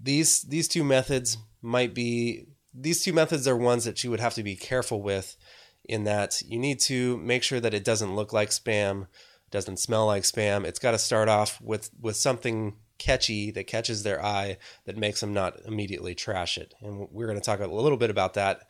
these 0.00 0.42
these 0.42 0.68
two 0.68 0.84
methods 0.84 1.38
might 1.62 1.94
be 1.94 2.46
these 2.74 3.02
two 3.02 3.12
methods 3.12 3.48
are 3.48 3.56
ones 3.56 3.84
that 3.84 4.02
you 4.04 4.10
would 4.10 4.20
have 4.20 4.34
to 4.34 4.42
be 4.42 4.56
careful 4.56 5.02
with 5.02 5.36
in 5.84 6.04
that 6.04 6.42
you 6.46 6.58
need 6.58 6.78
to 6.80 7.16
make 7.18 7.42
sure 7.42 7.60
that 7.60 7.74
it 7.74 7.84
doesn't 7.84 8.14
look 8.14 8.32
like 8.32 8.50
spam 8.50 9.06
doesn't 9.50 9.78
smell 9.78 10.06
like 10.06 10.22
spam. 10.24 10.64
It's 10.64 10.78
got 10.78 10.92
to 10.92 10.98
start 10.98 11.28
off 11.28 11.60
with 11.60 11.90
with 12.00 12.16
something 12.16 12.76
catchy 12.98 13.50
that 13.52 13.66
catches 13.66 14.02
their 14.02 14.22
eye 14.22 14.58
that 14.84 14.96
makes 14.96 15.20
them 15.20 15.32
not 15.32 15.60
immediately 15.64 16.14
trash 16.14 16.58
it. 16.58 16.74
And 16.80 17.08
we're 17.10 17.26
going 17.26 17.38
to 17.38 17.44
talk 17.44 17.60
a 17.60 17.66
little 17.66 17.98
bit 17.98 18.10
about 18.10 18.34
that 18.34 18.68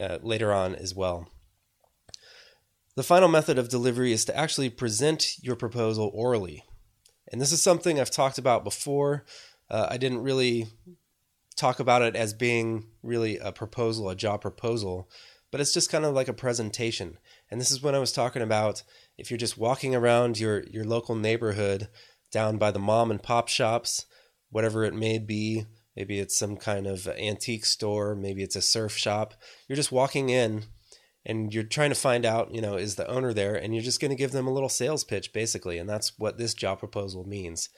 uh, 0.00 0.18
later 0.22 0.52
on 0.52 0.74
as 0.74 0.94
well. 0.94 1.28
The 2.96 3.02
final 3.02 3.28
method 3.28 3.58
of 3.58 3.68
delivery 3.68 4.12
is 4.12 4.24
to 4.24 4.36
actually 4.36 4.70
present 4.70 5.34
your 5.42 5.56
proposal 5.56 6.10
orally. 6.14 6.64
And 7.30 7.40
this 7.40 7.52
is 7.52 7.60
something 7.60 8.00
i've 8.00 8.10
talked 8.10 8.38
about 8.38 8.64
before 8.64 9.24
uh, 9.70 9.88
I 9.90 9.96
didn't 9.96 10.22
really 10.22 10.66
talk 11.56 11.80
about 11.80 12.02
it 12.02 12.14
as 12.14 12.34
being 12.34 12.86
really 13.02 13.38
a 13.38 13.50
proposal, 13.50 14.10
a 14.10 14.16
job 14.16 14.42
proposal, 14.42 15.08
but 15.50 15.60
it's 15.60 15.72
just 15.72 15.90
kind 15.90 16.04
of 16.04 16.14
like 16.14 16.28
a 16.28 16.34
presentation. 16.34 17.18
And 17.50 17.60
this 17.60 17.70
is 17.70 17.82
when 17.82 17.94
I 17.94 17.98
was 17.98 18.12
talking 18.12 18.42
about 18.42 18.82
if 19.16 19.30
you're 19.30 19.38
just 19.38 19.58
walking 19.58 19.94
around 19.94 20.38
your 20.38 20.64
your 20.64 20.84
local 20.84 21.14
neighborhood 21.14 21.88
down 22.30 22.58
by 22.58 22.70
the 22.70 22.78
mom 22.78 23.10
and 23.10 23.22
pop 23.22 23.48
shops, 23.48 24.04
whatever 24.50 24.84
it 24.84 24.94
may 24.94 25.18
be, 25.18 25.64
maybe 25.96 26.18
it's 26.18 26.38
some 26.38 26.56
kind 26.56 26.86
of 26.86 27.08
antique 27.08 27.64
store, 27.64 28.14
maybe 28.14 28.42
it's 28.42 28.56
a 28.56 28.62
surf 28.62 28.96
shop. 28.96 29.34
You're 29.68 29.76
just 29.76 29.92
walking 29.92 30.28
in 30.28 30.64
and 31.24 31.52
you're 31.52 31.64
trying 31.64 31.90
to 31.90 31.96
find 31.96 32.24
out, 32.24 32.54
you 32.54 32.60
know, 32.60 32.76
is 32.76 32.96
the 32.96 33.08
owner 33.08 33.32
there 33.32 33.54
and 33.54 33.74
you're 33.74 33.82
just 33.82 34.00
going 34.00 34.10
to 34.10 34.16
give 34.16 34.32
them 34.32 34.46
a 34.46 34.52
little 34.52 34.68
sales 34.68 35.04
pitch 35.04 35.32
basically, 35.32 35.78
and 35.78 35.88
that's 35.88 36.18
what 36.18 36.36
this 36.36 36.54
job 36.54 36.80
proposal 36.80 37.24
means 37.24 37.68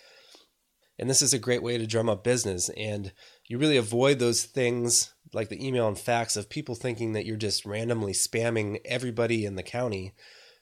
And 0.98 1.08
this 1.08 1.22
is 1.22 1.32
a 1.32 1.38
great 1.38 1.62
way 1.62 1.78
to 1.78 1.86
drum 1.86 2.08
up 2.08 2.24
business. 2.24 2.70
And 2.70 3.12
you 3.46 3.58
really 3.58 3.76
avoid 3.76 4.18
those 4.18 4.44
things 4.44 5.12
like 5.32 5.48
the 5.48 5.64
email 5.64 5.86
and 5.86 5.98
fax 5.98 6.36
of 6.36 6.48
people 6.48 6.74
thinking 6.74 7.12
that 7.12 7.26
you're 7.26 7.36
just 7.36 7.64
randomly 7.64 8.12
spamming 8.12 8.80
everybody 8.84 9.44
in 9.44 9.56
the 9.56 9.62
county 9.62 10.14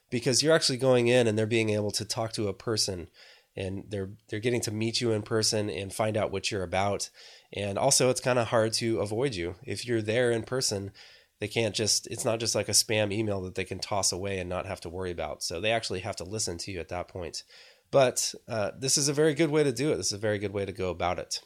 because 0.09 0.43
you're 0.43 0.53
actually 0.53 0.77
going 0.77 1.07
in 1.07 1.27
and 1.27 1.37
they're 1.37 1.45
being 1.45 1.69
able 1.69 1.91
to 1.91 2.05
talk 2.05 2.33
to 2.33 2.47
a 2.47 2.53
person 2.53 3.09
and 3.55 3.85
they're 3.89 4.11
they're 4.29 4.39
getting 4.39 4.61
to 4.61 4.71
meet 4.71 5.01
you 5.01 5.11
in 5.11 5.23
person 5.23 5.69
and 5.69 5.91
find 5.91 6.15
out 6.15 6.31
what 6.31 6.51
you're 6.51 6.63
about. 6.63 7.09
And 7.51 7.77
also 7.77 8.09
it's 8.09 8.21
kind 8.21 8.39
of 8.39 8.47
hard 8.47 8.73
to 8.73 8.99
avoid 8.99 9.35
you. 9.35 9.55
If 9.63 9.85
you're 9.85 10.01
there 10.01 10.31
in 10.31 10.43
person, 10.43 10.91
they 11.39 11.47
can't 11.47 11.75
just 11.75 12.07
it's 12.07 12.25
not 12.25 12.39
just 12.39 12.55
like 12.55 12.69
a 12.69 12.73
spam 12.73 13.11
email 13.11 13.41
that 13.41 13.55
they 13.55 13.65
can 13.65 13.79
toss 13.79 14.11
away 14.11 14.37
and 14.39 14.49
not 14.49 14.67
have 14.67 14.81
to 14.81 14.89
worry 14.89 15.11
about. 15.11 15.43
So 15.43 15.59
they 15.59 15.71
actually 15.71 16.01
have 16.01 16.15
to 16.17 16.23
listen 16.23 16.57
to 16.59 16.71
you 16.71 16.79
at 16.79 16.89
that 16.89 17.07
point. 17.07 17.43
But 17.91 18.33
uh, 18.47 18.71
this 18.77 18.97
is 18.97 19.07
a 19.07 19.13
very 19.13 19.33
good 19.33 19.49
way 19.49 19.63
to 19.63 19.71
do 19.71 19.91
it. 19.91 19.97
This 19.97 20.07
is 20.07 20.13
a 20.13 20.17
very 20.17 20.39
good 20.39 20.53
way 20.53 20.65
to 20.65 20.71
go 20.71 20.89
about 20.89 21.19
it. 21.19 21.41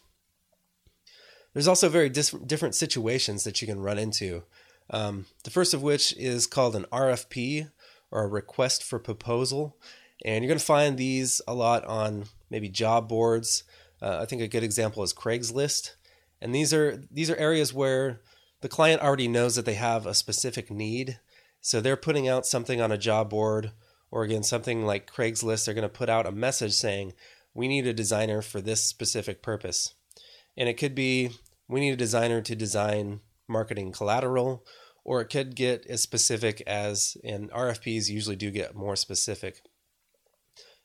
There's 1.54 1.68
also 1.68 1.90
very 1.90 2.10
dis- 2.10 2.32
different 2.32 2.76
situations 2.76 3.44
that 3.44 3.62
you 3.62 3.68
can 3.68 3.80
run 3.80 4.00
into. 4.00 4.44
Um, 4.90 5.26
the 5.44 5.52
first 5.52 5.74
of 5.74 5.84
which 5.84 6.16
is 6.18 6.48
called 6.48 6.76
an 6.76 6.86
RFP 6.92 7.70
or 8.10 8.24
a 8.24 8.28
request 8.28 8.84
for 8.84 9.00
proposal. 9.00 9.78
And 10.24 10.44
you're 10.44 10.50
going 10.50 10.60
to 10.60 10.66
find 10.66 10.98
these 10.98 11.42
a 11.48 11.54
lot 11.54 11.84
on 11.86 12.26
maybe 12.50 12.70
job 12.70 13.08
boards. 13.10 13.64
Uh, 14.02 14.20
I 14.22 14.26
think 14.26 14.42
a 14.42 14.48
good 14.48 14.64
example 14.64 15.04
is 15.04 15.14
Craigslist. 15.14 15.92
And 16.42 16.56
these 16.56 16.74
are 16.74 17.04
these 17.12 17.30
are 17.30 17.36
areas 17.36 17.74
where 17.74 18.22
the 18.62 18.70
client 18.70 19.02
already 19.02 19.28
knows 19.28 19.56
that 19.56 19.66
they 19.66 19.76
have 19.76 20.06
a 20.06 20.14
specific 20.14 20.72
need. 20.72 21.20
So 21.62 21.80
they're 21.80 21.96
putting 21.98 22.28
out 22.28 22.46
something 22.46 22.82
on 22.82 22.92
a 22.92 22.98
job 22.98 23.30
board 23.30 23.72
or 24.12 24.24
again 24.24 24.44
something 24.44 24.86
like 24.86 25.12
Craigslist, 25.12 25.66
they're 25.66 25.74
going 25.74 25.84
to 25.84 25.90
put 25.90 26.10
out 26.10 26.28
a 26.28 26.32
message 26.32 26.74
saying, 26.74 27.14
"We 27.54 27.68
need 27.68 27.88
a 27.88 27.94
designer 27.94 28.42
for 28.42 28.62
this 28.62 28.84
specific 28.84 29.42
purpose." 29.42 29.96
And 30.58 30.68
it 30.70 30.78
could 30.78 30.94
be 30.94 31.32
we 31.68 31.80
need 31.80 31.94
a 31.94 31.98
designer 31.98 32.42
to 32.42 32.56
design 32.56 33.22
marketing 33.48 33.92
collateral, 33.92 34.66
or 35.04 35.22
it 35.22 35.30
could 35.30 35.56
get 35.56 35.86
as 35.88 36.02
specific 36.02 36.62
as, 36.68 37.18
and 37.24 37.50
RFPs 37.52 38.10
usually 38.10 38.36
do 38.36 38.52
get 38.52 38.76
more 38.76 38.96
specific. 38.96 39.62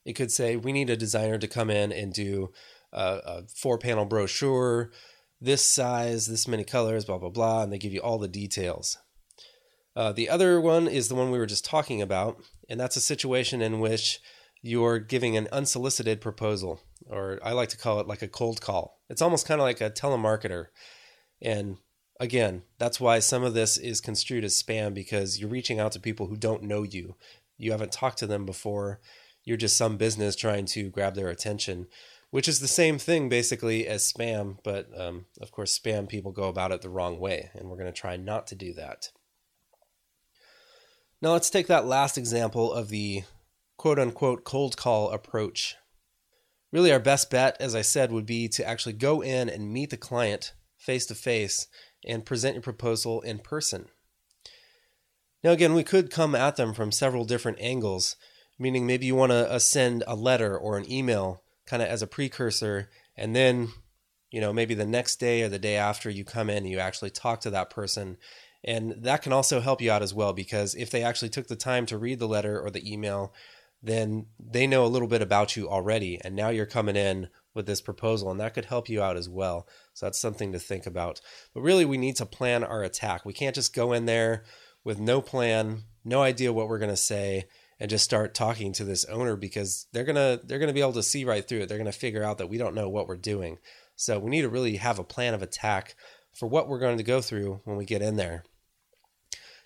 It 0.04 0.14
could 0.14 0.30
say 0.30 0.56
we 0.56 0.72
need 0.72 0.88
a 0.88 0.96
designer 0.96 1.38
to 1.38 1.48
come 1.48 1.70
in 1.70 1.92
and 1.92 2.12
do 2.12 2.52
a, 2.92 3.20
a 3.24 3.42
four 3.48 3.78
panel 3.78 4.04
brochure, 4.04 4.92
this 5.40 5.64
size, 5.64 6.26
this 6.26 6.48
many 6.48 6.64
colors, 6.64 7.04
blah, 7.04 7.18
blah, 7.18 7.30
blah, 7.30 7.62
and 7.62 7.72
they 7.72 7.78
give 7.78 7.92
you 7.92 8.00
all 8.00 8.18
the 8.18 8.28
details. 8.28 8.98
Uh, 9.94 10.12
the 10.12 10.28
other 10.28 10.60
one 10.60 10.86
is 10.86 11.08
the 11.08 11.14
one 11.14 11.30
we 11.30 11.38
were 11.38 11.46
just 11.46 11.64
talking 11.64 12.00
about, 12.00 12.38
and 12.68 12.78
that's 12.78 12.96
a 12.96 13.00
situation 13.00 13.62
in 13.62 13.80
which 13.80 14.20
you're 14.62 14.98
giving 14.98 15.36
an 15.36 15.48
unsolicited 15.52 16.20
proposal, 16.20 16.80
or 17.08 17.38
I 17.42 17.52
like 17.52 17.68
to 17.70 17.78
call 17.78 18.00
it 18.00 18.08
like 18.08 18.22
a 18.22 18.28
cold 18.28 18.60
call. 18.60 19.00
It's 19.08 19.22
almost 19.22 19.46
kind 19.46 19.60
of 19.60 19.64
like 19.64 19.80
a 19.80 19.90
telemarketer. 19.90 20.66
And 21.40 21.76
again, 22.18 22.62
that's 22.78 23.00
why 23.00 23.18
some 23.20 23.44
of 23.44 23.54
this 23.54 23.76
is 23.76 24.00
construed 24.00 24.44
as 24.44 24.60
spam 24.60 24.94
because 24.94 25.38
you're 25.38 25.50
reaching 25.50 25.78
out 25.78 25.92
to 25.92 26.00
people 26.00 26.26
who 26.26 26.36
don't 26.36 26.62
know 26.62 26.82
you. 26.82 27.16
You 27.58 27.72
haven't 27.72 27.92
talked 27.92 28.18
to 28.18 28.26
them 28.26 28.44
before. 28.44 29.00
You're 29.44 29.56
just 29.56 29.76
some 29.76 29.96
business 29.96 30.34
trying 30.34 30.66
to 30.66 30.90
grab 30.90 31.14
their 31.14 31.28
attention, 31.28 31.86
which 32.30 32.48
is 32.48 32.60
the 32.60 32.68
same 32.68 32.98
thing 32.98 33.28
basically 33.28 33.86
as 33.86 34.12
spam. 34.12 34.58
But 34.64 34.88
um, 34.98 35.26
of 35.40 35.52
course, 35.52 35.78
spam 35.78 36.08
people 36.08 36.32
go 36.32 36.48
about 36.48 36.72
it 36.72 36.82
the 36.82 36.90
wrong 36.90 37.20
way, 37.20 37.50
and 37.54 37.68
we're 37.68 37.78
going 37.78 37.92
to 37.92 38.00
try 38.00 38.16
not 38.16 38.46
to 38.48 38.56
do 38.56 38.74
that. 38.74 39.10
Now, 41.22 41.32
let's 41.32 41.50
take 41.50 41.66
that 41.68 41.86
last 41.86 42.18
example 42.18 42.72
of 42.72 42.88
the 42.88 43.24
quote 43.76 43.98
unquote 43.98 44.44
cold 44.44 44.76
call 44.76 45.10
approach. 45.10 45.76
Really, 46.72 46.92
our 46.92 47.00
best 47.00 47.30
bet, 47.30 47.56
as 47.58 47.74
I 47.74 47.82
said, 47.82 48.12
would 48.12 48.26
be 48.26 48.48
to 48.48 48.66
actually 48.66 48.92
go 48.92 49.22
in 49.22 49.48
and 49.48 49.72
meet 49.72 49.90
the 49.90 49.96
client 49.96 50.52
face 50.76 51.06
to 51.06 51.14
face 51.14 51.68
and 52.06 52.26
present 52.26 52.54
your 52.54 52.62
proposal 52.62 53.22
in 53.22 53.38
person. 53.38 53.86
Now, 55.42 55.52
again, 55.52 55.74
we 55.74 55.84
could 55.84 56.10
come 56.10 56.34
at 56.34 56.56
them 56.56 56.74
from 56.74 56.92
several 56.92 57.24
different 57.24 57.58
angles, 57.60 58.16
meaning 58.58 58.86
maybe 58.86 59.06
you 59.06 59.14
want 59.14 59.32
to 59.32 59.50
uh, 59.50 59.58
send 59.58 60.04
a 60.06 60.14
letter 60.14 60.56
or 60.56 60.76
an 60.76 60.90
email 60.90 61.42
kind 61.66 61.82
of 61.82 61.88
as 61.88 62.02
a 62.02 62.06
precursor, 62.06 62.90
and 63.16 63.34
then, 63.34 63.68
you 64.30 64.40
know, 64.40 64.52
maybe 64.52 64.74
the 64.74 64.86
next 64.86 65.16
day 65.16 65.42
or 65.42 65.48
the 65.48 65.58
day 65.58 65.76
after 65.76 66.10
you 66.10 66.24
come 66.24 66.50
in 66.50 66.58
and 66.58 66.68
you 66.68 66.78
actually 66.78 67.10
talk 67.10 67.40
to 67.40 67.50
that 67.50 67.70
person. 67.70 68.16
And 68.66 68.96
that 69.04 69.22
can 69.22 69.32
also 69.32 69.60
help 69.60 69.80
you 69.80 69.92
out 69.92 70.02
as 70.02 70.12
well 70.12 70.32
because 70.32 70.74
if 70.74 70.90
they 70.90 71.02
actually 71.02 71.28
took 71.28 71.46
the 71.46 71.56
time 71.56 71.86
to 71.86 71.98
read 71.98 72.18
the 72.18 72.26
letter 72.26 72.60
or 72.60 72.70
the 72.70 72.92
email, 72.92 73.32
then 73.82 74.26
they 74.38 74.66
know 74.66 74.84
a 74.84 74.88
little 74.88 75.06
bit 75.06 75.22
about 75.22 75.56
you 75.56 75.68
already. 75.68 76.18
And 76.24 76.34
now 76.34 76.48
you're 76.48 76.66
coming 76.66 76.96
in 76.96 77.28
with 77.54 77.66
this 77.66 77.80
proposal, 77.80 78.30
and 78.30 78.40
that 78.40 78.54
could 78.54 78.64
help 78.64 78.88
you 78.88 79.00
out 79.00 79.16
as 79.16 79.28
well. 79.28 79.68
So 79.94 80.06
that's 80.06 80.20
something 80.20 80.52
to 80.52 80.58
think 80.58 80.84
about. 80.84 81.20
But 81.54 81.60
really, 81.60 81.84
we 81.84 81.96
need 81.96 82.16
to 82.16 82.26
plan 82.26 82.64
our 82.64 82.82
attack. 82.82 83.24
We 83.24 83.32
can't 83.32 83.54
just 83.54 83.74
go 83.74 83.92
in 83.92 84.06
there 84.06 84.44
with 84.82 84.98
no 84.98 85.20
plan, 85.20 85.84
no 86.04 86.22
idea 86.22 86.52
what 86.52 86.68
we're 86.68 86.78
going 86.78 86.90
to 86.90 86.96
say, 86.96 87.44
and 87.78 87.90
just 87.90 88.04
start 88.04 88.34
talking 88.34 88.72
to 88.72 88.84
this 88.84 89.04
owner 89.04 89.36
because 89.36 89.86
they're 89.92 90.04
gonna 90.04 90.40
they're 90.42 90.58
gonna 90.58 90.72
be 90.72 90.80
able 90.80 90.94
to 90.94 91.02
see 91.02 91.24
right 91.24 91.46
through 91.46 91.60
it. 91.60 91.68
They're 91.68 91.76
gonna 91.76 91.92
figure 91.92 92.24
out 92.24 92.38
that 92.38 92.48
we 92.48 92.56
don't 92.56 92.74
know 92.74 92.88
what 92.88 93.06
we're 93.06 93.18
doing. 93.18 93.58
So 93.96 94.18
we 94.18 94.30
need 94.30 94.42
to 94.42 94.48
really 94.48 94.76
have 94.76 94.98
a 94.98 95.04
plan 95.04 95.34
of 95.34 95.42
attack 95.42 95.94
for 96.34 96.46
what 96.46 96.68
we're 96.68 96.78
going 96.78 96.98
to 96.98 97.02
go 97.02 97.20
through 97.20 97.60
when 97.64 97.76
we 97.76 97.84
get 97.84 98.02
in 98.02 98.16
there. 98.16 98.44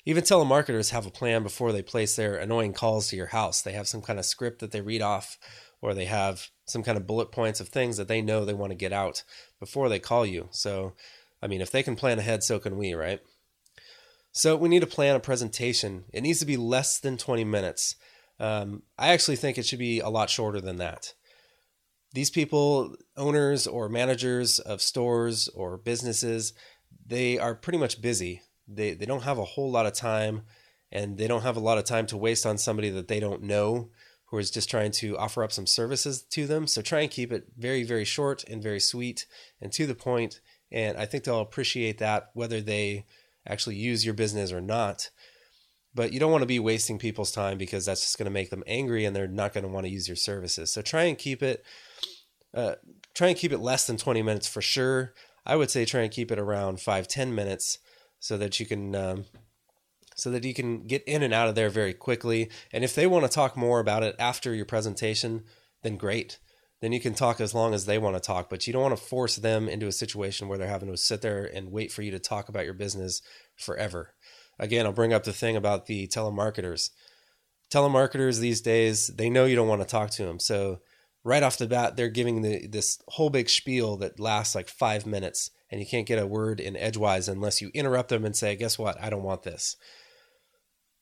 Even 0.05 0.25
telemarketers 0.25 0.91
have 0.91 1.07
a 1.07 1.11
plan 1.11 1.43
before 1.43 1.73
they 1.73 1.83
place 1.83 2.17
their 2.17 2.37
annoying 2.37 2.73
calls 2.73 3.09
to 3.09 3.17
your 3.17 3.27
house. 3.27 3.61
They 3.61 3.73
have 3.73 3.89
some 3.89 4.01
kind 4.01 4.19
of 4.19 4.25
script 4.25 4.61
that 4.61 4.73
they 4.73 4.81
read 4.81 5.03
off, 5.03 5.39
or 5.83 5.93
they 5.93 6.07
have 6.07 6.49
some 6.65 6.83
kind 6.83 6.97
of 6.97 7.07
bullet 7.07 7.31
points 7.31 7.61
of 7.61 7.69
things 7.69 7.97
that 7.97 8.09
they 8.09 8.23
know 8.23 8.45
they 8.45 8.55
want 8.55 8.71
to 8.71 8.77
get 8.77 8.93
out 8.93 9.25
before 9.59 9.89
they 9.89 9.99
call 9.99 10.25
you. 10.25 10.49
So, 10.51 10.95
I 11.43 11.47
mean, 11.47 11.61
if 11.61 11.71
they 11.71 11.83
can 11.83 11.97
plan 11.97 12.19
ahead, 12.19 12.43
so 12.43 12.59
can 12.59 12.77
we, 12.77 12.95
right? 12.95 13.21
So, 14.33 14.57
we 14.57 14.69
need 14.69 14.81
to 14.81 14.87
plan 14.87 15.17
a 15.17 15.21
presentation. 15.21 16.05
It 16.13 16.23
needs 16.23 16.41
to 16.41 16.47
be 16.47 16.57
less 16.57 16.99
than 16.99 17.19
20 17.19 17.45
minutes. 17.45 17.97
Um, 18.39 18.85
I 18.99 19.09
actually 19.09 19.37
think 19.37 19.59
it 19.59 19.67
should 19.67 19.79
be 19.79 20.01
a 20.01 20.09
lot 20.09 20.31
shorter 20.31 20.61
than 20.61 20.77
that. 20.77 21.13
These 22.13 22.31
people, 22.31 22.97
owners 23.17 23.67
or 23.67 23.89
managers 23.89 24.59
of 24.59 24.81
stores 24.81 25.49
or 25.49 25.77
businesses, 25.77 26.55
they 27.07 27.39
are 27.39 27.55
pretty 27.55 27.79
much 27.79 28.01
busy 28.01 28.43
they 28.73 28.95
they 28.95 29.07
don't 29.07 29.23
have 29.23 29.39
a 29.39 29.45
whole 29.45 29.71
lot 29.71 29.87
of 29.87 29.93
time 29.93 30.43
and 30.93 31.19
they 31.19 31.27
don't 31.27 31.43
have 31.43 31.57
a 31.57 31.61
lot 31.61 31.79
of 31.79 31.85
time 31.85 32.07
to 32.07 32.17
waste 32.17 32.47
on 32.47 32.59
somebody 32.59 32.91
that 32.91 33.09
they 33.09 33.21
don't 33.21 33.43
know 33.43 33.91
who 34.27 34.39
is 34.39 34.51
just 34.51 34.71
trying 34.71 34.93
to 34.93 35.19
offer 35.19 35.43
up 35.43 35.53
some 35.53 35.67
services 35.67 36.23
to 36.23 36.47
them. 36.47 36.67
So 36.67 36.83
try 36.83 37.01
and 37.01 37.11
keep 37.11 37.33
it 37.33 37.49
very, 37.59 37.83
very 37.83 38.05
short 38.05 38.45
and 38.45 38.63
very 38.63 38.81
sweet 38.81 39.27
and 39.61 39.73
to 39.73 39.87
the 39.87 39.95
point. 39.95 40.41
And 40.71 40.97
I 40.97 41.05
think 41.05 41.25
they'll 41.25 41.41
appreciate 41.41 41.99
that 41.99 42.31
whether 42.35 42.61
they 42.61 43.07
actually 43.47 43.77
use 43.77 44.05
your 44.05 44.15
business 44.15 44.53
or 44.53 44.61
not. 44.61 45.11
But 45.93 46.13
you 46.13 46.21
don't 46.21 46.31
want 46.31 46.43
to 46.43 46.47
be 46.47 46.61
wasting 46.61 46.99
people's 46.99 47.33
time 47.33 47.59
because 47.59 47.87
that's 47.87 48.03
just 48.03 48.19
going 48.19 48.27
to 48.27 48.31
make 48.31 48.51
them 48.51 48.63
angry 48.69 49.05
and 49.05 49.15
they're 49.15 49.27
not 49.27 49.53
going 49.53 49.65
to 49.65 49.71
want 49.71 49.87
to 49.87 49.93
use 49.93 50.07
your 50.07 50.17
services. 50.17 50.71
So 50.71 50.83
try 50.83 51.05
and 51.05 51.19
keep 51.19 51.43
it, 51.43 51.65
uh, 52.55 52.77
try 53.15 53.29
and 53.29 53.37
keep 53.37 53.51
it 53.51 53.59
less 53.59 53.89
than 53.89 53.97
20 53.97 54.23
minutes 54.23 54.47
for 54.47 54.63
sure. 54.63 55.13
I 55.45 55.57
would 55.57 55.71
say 55.71 55.85
try 55.85 56.03
and 56.03 56.13
keep 56.13 56.31
it 56.31 56.39
around 56.39 56.81
five, 56.81 57.09
10 57.09 57.35
minutes 57.35 57.79
so 58.21 58.37
that 58.39 58.61
you 58.61 58.67
can 58.67 58.95
um, 58.95 59.25
so 60.15 60.31
that 60.31 60.45
you 60.45 60.55
can 60.55 60.87
get 60.87 61.03
in 61.05 61.23
and 61.23 61.35
out 61.35 61.49
of 61.49 61.55
there 61.55 61.71
very 61.71 61.95
quickly. 61.95 62.51
And 62.73 62.85
if 62.85 62.95
they 62.95 63.07
want 63.07 63.25
to 63.25 63.31
talk 63.31 63.57
more 63.57 63.81
about 63.81 64.03
it 64.03 64.15
after 64.19 64.55
your 64.55 64.67
presentation, 64.67 65.45
then 65.83 65.97
great. 65.97 66.39
Then 66.81 66.93
you 66.93 67.01
can 67.01 67.15
talk 67.15 67.41
as 67.41 67.55
long 67.55 67.75
as 67.75 67.87
they 67.87 67.99
want 67.99 68.17
to 68.17 68.21
talk, 68.21 68.49
but 68.49 68.67
you 68.67 68.73
don't 68.73 68.83
want 68.83 68.97
to 68.97 69.03
force 69.03 69.37
them 69.37 69.69
into 69.69 69.87
a 69.87 69.93
situation 69.93 70.49
where 70.49 70.57
they're 70.57 70.69
having 70.69 70.91
to 70.91 70.97
sit 70.97 71.21
there 71.23 71.45
and 71.45 71.73
wait 71.73 71.93
for 71.93 72.03
you 72.03 72.11
to 72.11 72.19
talk 72.19 72.49
about 72.49 72.65
your 72.65 72.75
business 72.75 73.21
forever. 73.57 74.15
Again, 74.59 74.87
I'll 74.87 74.93
bring 74.93 75.13
up 75.13 75.25
the 75.25 75.33
thing 75.33 75.57
about 75.57 75.87
the 75.87 76.07
telemarketers. 76.07 76.91
Telemarketers 77.71 78.41
these 78.41 78.61
days, 78.61 79.09
they 79.09 79.31
know 79.31 79.45
you 79.45 79.57
don't 79.57 79.69
want 79.69 79.83
to 79.83 79.87
talk 79.87 80.11
to 80.11 80.25
them. 80.25 80.39
So 80.39 80.81
right 81.23 81.43
off 81.43 81.59
the 81.59 81.67
bat, 81.67 81.97
they're 81.97 82.09
giving 82.09 82.43
the, 82.43 82.67
this 82.67 82.99
whole 83.09 83.31
big 83.31 83.49
spiel 83.49 83.97
that 83.99 84.19
lasts 84.19 84.55
like 84.55 84.69
five 84.69 85.07
minutes 85.07 85.51
and 85.71 85.81
you 85.81 85.87
can't 85.87 86.07
get 86.07 86.19
a 86.19 86.27
word 86.27 86.61
in 86.61 86.77
edgewise 86.77 87.29
unless 87.29 87.61
you 87.61 87.71
interrupt 87.75 88.09
them 88.09 88.25
and 88.25 88.35
say, 88.35 88.57
"Guess 88.57 88.79
what? 88.79 89.01
I 89.01 89.11
don't 89.11 89.23
want 89.23 89.43
this." 89.43 89.77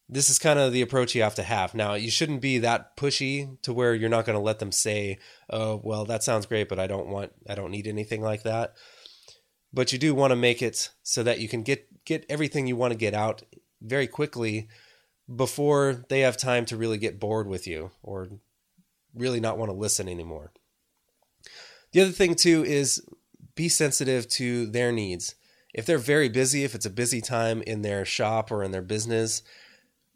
This 0.08 0.30
is 0.30 0.38
kind 0.38 0.58
of 0.58 0.72
the 0.72 0.80
approach 0.80 1.14
you 1.14 1.22
have 1.22 1.34
to 1.34 1.42
have. 1.42 1.74
Now, 1.74 1.94
you 1.94 2.10
shouldn't 2.10 2.40
be 2.40 2.58
that 2.58 2.96
pushy 2.96 3.60
to 3.62 3.74
where 3.74 3.94
you're 3.94 4.08
not 4.08 4.24
going 4.24 4.38
to 4.38 4.42
let 4.42 4.58
them 4.58 4.72
say, 4.72 5.18
"Oh, 5.50 5.80
well, 5.82 6.04
that 6.06 6.22
sounds 6.22 6.46
great, 6.46 6.68
but 6.68 6.78
I 6.78 6.86
don't 6.86 7.08
want 7.08 7.32
I 7.48 7.54
don't 7.54 7.70
need 7.70 7.86
anything 7.86 8.22
like 8.22 8.42
that." 8.44 8.74
But 9.72 9.92
you 9.92 9.98
do 9.98 10.14
want 10.14 10.30
to 10.30 10.36
make 10.36 10.62
it 10.62 10.90
so 11.02 11.22
that 11.22 11.40
you 11.40 11.48
can 11.48 11.62
get 11.62 12.04
get 12.04 12.24
everything 12.28 12.66
you 12.66 12.76
want 12.76 12.92
to 12.92 12.98
get 12.98 13.14
out 13.14 13.42
very 13.80 14.06
quickly 14.06 14.68
before 15.34 16.04
they 16.08 16.20
have 16.20 16.36
time 16.36 16.64
to 16.66 16.76
really 16.76 16.98
get 16.98 17.20
bored 17.20 17.46
with 17.46 17.66
you 17.66 17.90
or 18.02 18.28
really 19.14 19.40
not 19.40 19.58
want 19.58 19.70
to 19.70 19.76
listen 19.76 20.08
anymore. 20.08 20.52
The 21.92 22.00
other 22.00 22.12
thing 22.12 22.34
too 22.34 22.64
is 22.64 23.02
be 23.58 23.68
sensitive 23.68 24.28
to 24.28 24.66
their 24.66 24.92
needs. 24.92 25.34
If 25.74 25.84
they're 25.84 25.98
very 25.98 26.28
busy, 26.28 26.62
if 26.62 26.76
it's 26.76 26.86
a 26.86 26.90
busy 26.90 27.20
time 27.20 27.60
in 27.62 27.82
their 27.82 28.04
shop 28.04 28.52
or 28.52 28.62
in 28.62 28.70
their 28.70 28.82
business, 28.82 29.42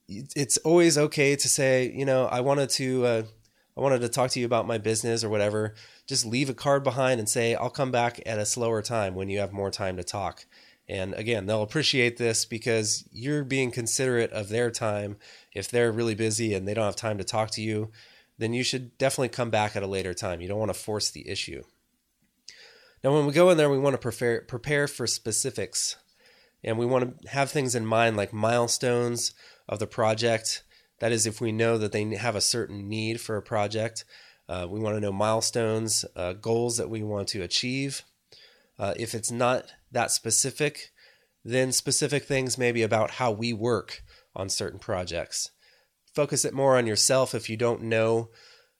it's 0.08 0.58
always 0.58 0.96
okay 0.96 1.34
to 1.34 1.48
say, 1.48 1.92
you 1.92 2.04
know, 2.04 2.26
I 2.26 2.40
wanted 2.40 2.70
to, 2.70 3.04
uh, 3.04 3.22
I 3.76 3.80
wanted 3.80 4.00
to 4.02 4.08
talk 4.08 4.30
to 4.30 4.40
you 4.40 4.46
about 4.46 4.68
my 4.68 4.78
business 4.78 5.24
or 5.24 5.28
whatever, 5.28 5.74
just 6.06 6.24
leave 6.24 6.50
a 6.50 6.54
card 6.54 6.84
behind 6.84 7.18
and 7.18 7.28
say, 7.28 7.56
I'll 7.56 7.68
come 7.68 7.90
back 7.90 8.20
at 8.24 8.38
a 8.38 8.46
slower 8.46 8.80
time 8.80 9.16
when 9.16 9.28
you 9.28 9.40
have 9.40 9.52
more 9.52 9.72
time 9.72 9.96
to 9.96 10.04
talk. 10.04 10.46
And 10.88 11.12
again, 11.14 11.46
they'll 11.46 11.62
appreciate 11.62 12.18
this 12.18 12.44
because 12.44 13.08
you're 13.10 13.42
being 13.42 13.72
considerate 13.72 14.30
of 14.30 14.50
their 14.50 14.70
time. 14.70 15.16
If 15.52 15.68
they're 15.68 15.90
really 15.90 16.14
busy 16.14 16.54
and 16.54 16.68
they 16.68 16.74
don't 16.74 16.84
have 16.84 16.94
time 16.94 17.18
to 17.18 17.24
talk 17.24 17.50
to 17.52 17.62
you, 17.62 17.90
then 18.38 18.52
you 18.52 18.62
should 18.62 18.96
definitely 18.98 19.30
come 19.30 19.50
back 19.50 19.74
at 19.74 19.82
a 19.82 19.88
later 19.88 20.14
time. 20.14 20.40
You 20.40 20.46
don't 20.46 20.60
want 20.60 20.72
to 20.72 20.78
force 20.78 21.10
the 21.10 21.28
issue. 21.28 21.64
Now, 23.02 23.12
when 23.12 23.26
we 23.26 23.32
go 23.32 23.50
in 23.50 23.56
there, 23.56 23.70
we 23.70 23.78
want 23.78 23.94
to 23.94 23.98
prepare, 23.98 24.42
prepare 24.42 24.86
for 24.86 25.06
specifics. 25.06 25.96
And 26.62 26.78
we 26.78 26.86
want 26.86 27.22
to 27.22 27.28
have 27.28 27.50
things 27.50 27.74
in 27.74 27.84
mind 27.84 28.16
like 28.16 28.32
milestones 28.32 29.32
of 29.68 29.80
the 29.80 29.86
project. 29.86 30.62
That 31.00 31.10
is, 31.10 31.26
if 31.26 31.40
we 31.40 31.50
know 31.50 31.78
that 31.78 31.90
they 31.90 32.04
have 32.14 32.36
a 32.36 32.40
certain 32.40 32.88
need 32.88 33.20
for 33.20 33.36
a 33.36 33.42
project, 33.42 34.04
uh, 34.48 34.66
we 34.70 34.78
want 34.78 34.96
to 34.96 35.00
know 35.00 35.12
milestones, 35.12 36.04
uh, 36.14 36.34
goals 36.34 36.76
that 36.76 36.90
we 36.90 37.02
want 37.02 37.28
to 37.28 37.42
achieve. 37.42 38.02
Uh, 38.78 38.94
if 38.96 39.14
it's 39.14 39.30
not 39.30 39.72
that 39.90 40.10
specific, 40.12 40.92
then 41.44 41.72
specific 41.72 42.24
things 42.24 42.56
maybe 42.56 42.82
about 42.82 43.12
how 43.12 43.32
we 43.32 43.52
work 43.52 44.02
on 44.36 44.48
certain 44.48 44.78
projects. 44.78 45.50
Focus 46.14 46.44
it 46.44 46.54
more 46.54 46.76
on 46.76 46.86
yourself 46.86 47.34
if 47.34 47.50
you 47.50 47.56
don't 47.56 47.82
know 47.82 48.30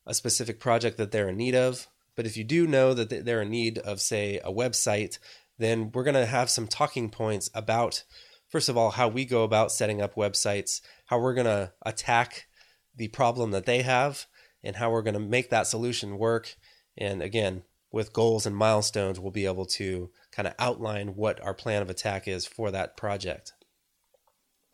a 0.07 0.14
specific 0.14 0.61
project 0.61 0.97
that 0.99 1.11
they're 1.11 1.29
in 1.29 1.37
need 1.37 1.55
of. 1.55 1.88
But 2.16 2.26
if 2.26 2.37
you 2.37 2.45
do 2.45 2.66
know 2.66 2.95
that 2.95 3.25
they're 3.25 3.42
in 3.42 3.50
need 3.50 3.78
of, 3.78 4.00
say, 4.00 4.38
a 4.45 4.52
website, 4.52 5.19
then 5.59 5.90
we're 5.92 6.04
going 6.04 6.14
to 6.14 6.26
have 6.26 6.50
some 6.50 6.66
talking 6.66 7.09
points 7.09 7.50
about, 7.54 8.04
first 8.49 8.69
of 8.69 8.76
all, 8.76 8.90
how 8.90 9.09
we 9.09 9.25
go 9.25 9.45
about 9.45 9.73
setting 9.73 10.02
up 10.02 10.14
websites, 10.14 10.81
how 11.07 11.19
we're 11.19 11.35
going 11.35 11.47
to 11.47 11.73
attack 11.85 12.47
the 12.95 13.09
problem 13.09 13.50
that 13.52 13.66
they 13.66 13.83
have, 13.83 14.26
and 14.62 14.76
how 14.76 14.90
we're 14.90 15.02
going 15.02 15.14
to 15.14 15.21
make 15.21 15.50
that 15.50 15.66
solution 15.66 16.19
work. 16.19 16.57
And 16.97 17.23
again, 17.23 17.62
with 17.90 18.12
goals 18.12 18.47
and 18.47 18.57
milestones, 18.57 19.19
we'll 19.19 19.31
be 19.31 19.47
able 19.47 19.66
to 19.66 20.11
kind 20.31 20.47
of 20.47 20.54
outline 20.59 21.14
what 21.14 21.42
our 21.42 21.54
plan 21.54 21.83
of 21.83 21.90
attack 21.90 22.28
is 22.28 22.47
for 22.47 22.71
that 22.71 22.97
project. 22.97 23.52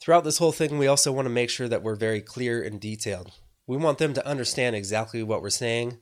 Throughout 0.01 0.25
this 0.25 0.39
whole 0.39 0.53
thing, 0.53 0.79
we 0.79 0.87
also 0.87 1.11
want 1.11 1.27
to 1.27 1.31
make 1.31 1.51
sure 1.51 1.69
that 1.69 1.83
we're 1.83 1.97
very 1.97 2.21
clear 2.21 2.63
and 2.63 2.81
detailed. 2.81 3.33
We 3.67 3.77
want 3.77 3.99
them 3.99 4.15
to 4.15 4.27
understand 4.27 4.77
exactly 4.77 5.23
what 5.23 5.43
we're 5.43 5.51
saying. 5.51 5.99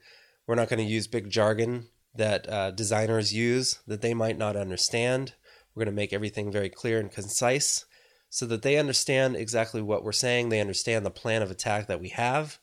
We're 0.46 0.54
not 0.54 0.68
going 0.68 0.84
to 0.84 0.92
use 0.92 1.06
big 1.06 1.30
jargon 1.30 1.88
that 2.14 2.48
uh, 2.48 2.70
designers 2.70 3.34
use 3.34 3.80
that 3.86 4.00
they 4.00 4.14
might 4.14 4.38
not 4.38 4.56
understand. 4.56 5.34
We're 5.74 5.84
going 5.84 5.94
to 5.94 5.96
make 5.96 6.12
everything 6.12 6.50
very 6.50 6.68
clear 6.68 6.98
and 6.98 7.10
concise 7.10 7.84
so 8.30 8.46
that 8.46 8.62
they 8.62 8.76
understand 8.76 9.36
exactly 9.36 9.82
what 9.82 10.04
we're 10.04 10.12
saying. 10.12 10.48
They 10.48 10.60
understand 10.60 11.04
the 11.04 11.10
plan 11.10 11.42
of 11.42 11.50
attack 11.50 11.86
that 11.86 12.00
we 12.00 12.08
have, 12.10 12.58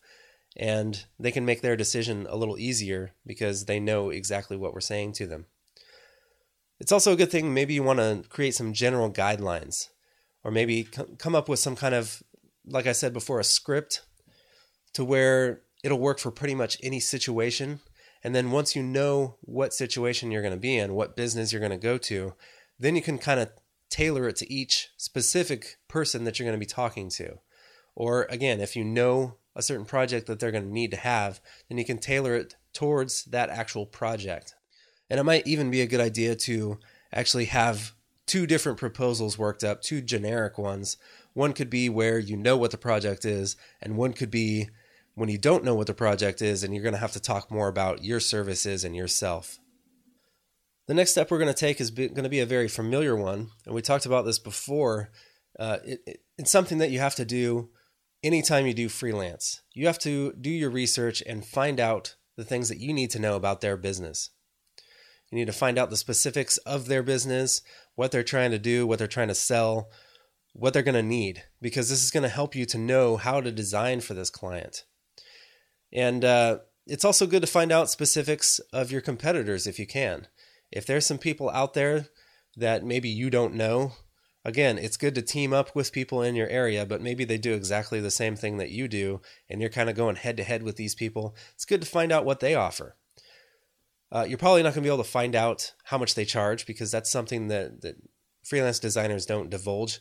and 0.56 1.06
they 1.20 1.32
can 1.32 1.46
make 1.46 1.62
their 1.62 1.76
decision 1.76 2.28
a 2.30 2.36
little 2.36 2.58
easier 2.58 3.12
because 3.26 3.66
they 3.66 3.80
know 3.80 4.10
exactly 4.10 4.58
what 4.58 4.74
we're 4.74 4.82
saying 4.82 5.14
to 5.14 5.28
them. 5.28 5.46
It's 6.80 6.92
also 6.92 7.14
a 7.14 7.16
good 7.16 7.32
thing, 7.32 7.54
maybe 7.54 7.74
you 7.74 7.84
want 7.84 8.00
to 8.00 8.24
create 8.30 8.56
some 8.56 8.74
general 8.74 9.12
guidelines 9.12 9.90
or 10.44 10.52
maybe 10.52 10.84
come 11.18 11.36
up 11.36 11.48
with 11.48 11.60
some 11.60 11.76
kind 11.76 11.96
of, 11.96 12.22
like 12.66 12.88
I 12.88 12.92
said 12.92 13.14
before, 13.14 13.40
a 13.40 13.44
script 13.44 14.02
to 14.94 15.06
where 15.06 15.62
it'll 15.84 16.00
work 16.00 16.20
for 16.20 16.32
pretty 16.32 16.56
much 16.56 16.78
any 16.82 17.00
situation. 17.00 17.82
And 18.24 18.34
then 18.34 18.52
once 18.52 18.76
you 18.76 18.82
know 18.82 19.36
what 19.42 19.74
situation 19.74 20.32
you're 20.32 20.42
going 20.42 20.54
to 20.54 20.60
be 20.60 20.78
in, 20.78 20.96
what 20.96 21.16
business 21.16 21.52
you're 21.52 21.60
going 21.60 21.72
to 21.72 21.78
go 21.78 21.98
to, 22.00 22.34
then 22.80 22.96
you 22.96 23.02
can 23.02 23.18
kind 23.18 23.40
of 23.40 23.50
tailor 23.90 24.28
it 24.28 24.38
to 24.38 24.52
each 24.52 24.90
specific 24.98 25.78
person 25.88 26.24
that 26.24 26.40
you're 26.40 26.48
going 26.48 26.60
to 26.60 26.66
be 26.66 26.66
talking 26.66 27.10
to. 27.10 27.40
Or 27.96 28.24
again, 28.30 28.60
if 28.60 28.76
you 28.76 28.84
know 28.84 29.36
a 29.56 29.62
certain 29.62 29.86
project 29.86 30.26
that 30.28 30.40
they're 30.40 30.52
going 30.52 30.64
to 30.64 30.74
need 30.74 30.92
to 30.92 30.98
have, 30.98 31.42
then 31.70 31.78
you 31.78 31.86
can 31.86 32.00
tailor 32.00 32.34
it 32.36 32.56
towards 32.74 33.26
that 33.26 33.50
actual 33.50 33.86
project. 33.86 34.56
And 35.10 35.20
it 35.20 35.24
might 35.24 35.46
even 35.46 35.70
be 35.70 35.82
a 35.82 35.88
good 35.88 36.00
idea 36.00 36.36
to 36.36 36.80
actually 37.12 37.46
have 37.46 37.94
two 38.26 38.48
different 38.48 38.80
proposals 38.80 39.38
worked 39.38 39.64
up, 39.64 39.82
two 39.82 40.02
generic 40.02 40.58
ones. 40.58 40.98
One 41.34 41.54
could 41.54 41.70
be 41.70 41.90
where 41.90 42.18
you 42.18 42.36
know 42.36 42.58
what 42.58 42.72
the 42.72 42.78
project 42.78 43.26
is, 43.26 43.56
and 43.82 43.98
one 43.98 44.14
could 44.14 44.32
be 44.32 44.70
when 45.16 45.30
you 45.30 45.38
don't 45.38 45.64
know 45.64 45.76
what 45.76 45.88
the 45.88 45.94
project 45.94 46.42
is 46.42 46.64
and 46.64 46.74
you're 46.74 46.84
going 46.84 46.94
to 46.94 47.00
have 47.00 47.12
to 47.12 47.20
talk 47.20 47.52
more 47.52 47.68
about 47.68 48.04
your 48.04 48.20
services 48.20 48.84
and 48.84 48.96
yourself. 48.96 49.60
The 50.88 50.94
next 50.94 51.12
step 51.12 51.32
we're 51.32 51.40
going 51.40 51.54
to 51.54 51.60
take 51.60 51.80
is 51.80 51.92
going 51.92 52.16
to 52.16 52.30
be 52.30 52.42
a 52.42 52.46
very 52.46 52.68
familiar 52.68 53.16
one, 53.16 53.50
and 53.66 53.74
we 53.74 53.82
talked 53.82 54.06
about 54.06 54.26
this 54.26 54.40
before. 54.40 55.12
Uh, 55.58 55.78
it, 55.86 56.00
it, 56.06 56.18
it's 56.38 56.52
something 56.52 56.80
that 56.80 56.92
you 56.92 57.00
have 57.00 57.16
to 57.16 57.26
do 57.26 57.70
anytime 58.22 58.66
you 58.66 58.74
do 58.74 58.90
freelance. 58.90 59.62
You 59.74 59.88
have 59.88 60.00
to 60.00 60.34
do 60.34 60.50
your 60.50 60.70
research 60.70 61.24
and 61.26 61.46
find 61.46 61.80
out 61.80 62.16
the 62.36 62.44
things 62.44 62.68
that 62.70 62.80
you 62.80 62.94
need 62.94 63.12
to 63.12 63.20
know 63.20 63.36
about 63.36 63.62
their 63.62 63.78
business. 63.78 64.32
You 65.32 65.38
need 65.38 65.46
to 65.46 65.54
find 65.54 65.78
out 65.78 65.90
the 65.90 65.98
specifics 65.98 66.58
of 66.58 66.88
their 66.88 67.04
business, 67.04 67.62
what 67.96 68.12
they're 68.12 68.24
trying 68.24 68.52
to 68.52 68.60
do, 68.60 68.86
what 68.86 69.00
they're 69.00 69.08
trying 69.08 69.30
to 69.30 69.36
sell, 69.36 69.90
what 70.54 70.74
they're 70.74 70.84
going 70.84 70.96
to 70.96 71.04
need, 71.04 71.44
because 71.62 71.90
this 71.90 72.04
is 72.04 72.12
going 72.12 72.24
to 72.24 72.30
help 72.30 72.56
you 72.56 72.66
to 72.66 72.78
know 72.78 73.18
how 73.18 73.42
to 73.42 73.52
design 73.52 74.02
for 74.02 74.14
this 74.14 74.30
client. 74.30 74.84
And 75.94 76.26
uh, 76.26 76.60
it's 76.88 77.06
also 77.06 77.28
good 77.28 77.42
to 77.42 77.48
find 77.48 77.72
out 77.72 77.90
specifics 77.90 78.60
of 78.74 78.92
your 78.92 79.02
competitors 79.02 79.68
if 79.68 79.80
you 79.80 79.88
can. 79.88 80.28
If 80.72 80.86
there's 80.86 81.06
some 81.06 81.20
people 81.20 81.50
out 81.52 81.76
there 81.76 82.08
that 82.58 82.84
maybe 82.84 83.10
you 83.10 83.30
don't 83.30 83.54
know, 83.54 83.94
again, 84.44 84.78
it's 84.78 84.98
good 84.98 85.16
to 85.16 85.22
team 85.22 85.54
up 85.54 85.76
with 85.76 85.94
people 85.94 86.22
in 86.22 86.36
your 86.36 86.50
area, 86.50 86.86
but 86.86 87.02
maybe 87.02 87.24
they 87.24 87.38
do 87.38 87.54
exactly 87.54 88.00
the 88.00 88.12
same 88.12 88.36
thing 88.36 88.58
that 88.58 88.72
you 88.72 88.88
do, 88.88 89.22
and 89.50 89.62
you're 89.62 89.70
kind 89.70 89.90
of 89.90 89.96
going 89.96 90.16
head 90.16 90.38
to 90.38 90.44
head 90.44 90.64
with 90.64 90.76
these 90.76 90.96
people. 90.96 91.36
It's 91.54 91.66
good 91.66 91.82
to 91.82 91.88
find 91.88 92.12
out 92.12 92.26
what 92.26 92.40
they 92.40 92.56
offer. 92.56 92.98
Uh, 94.12 94.26
you're 94.28 94.38
probably 94.38 94.62
not 94.62 94.74
going 94.74 94.84
to 94.84 94.88
be 94.88 94.94
able 94.94 95.04
to 95.04 95.10
find 95.10 95.36
out 95.36 95.74
how 95.86 95.98
much 95.98 96.16
they 96.16 96.26
charge 96.26 96.66
because 96.66 96.92
that's 96.92 97.12
something 97.12 97.48
that, 97.48 97.82
that 97.82 97.96
freelance 98.44 98.80
designers 98.80 99.26
don't 99.26 99.50
divulge. 99.50 100.00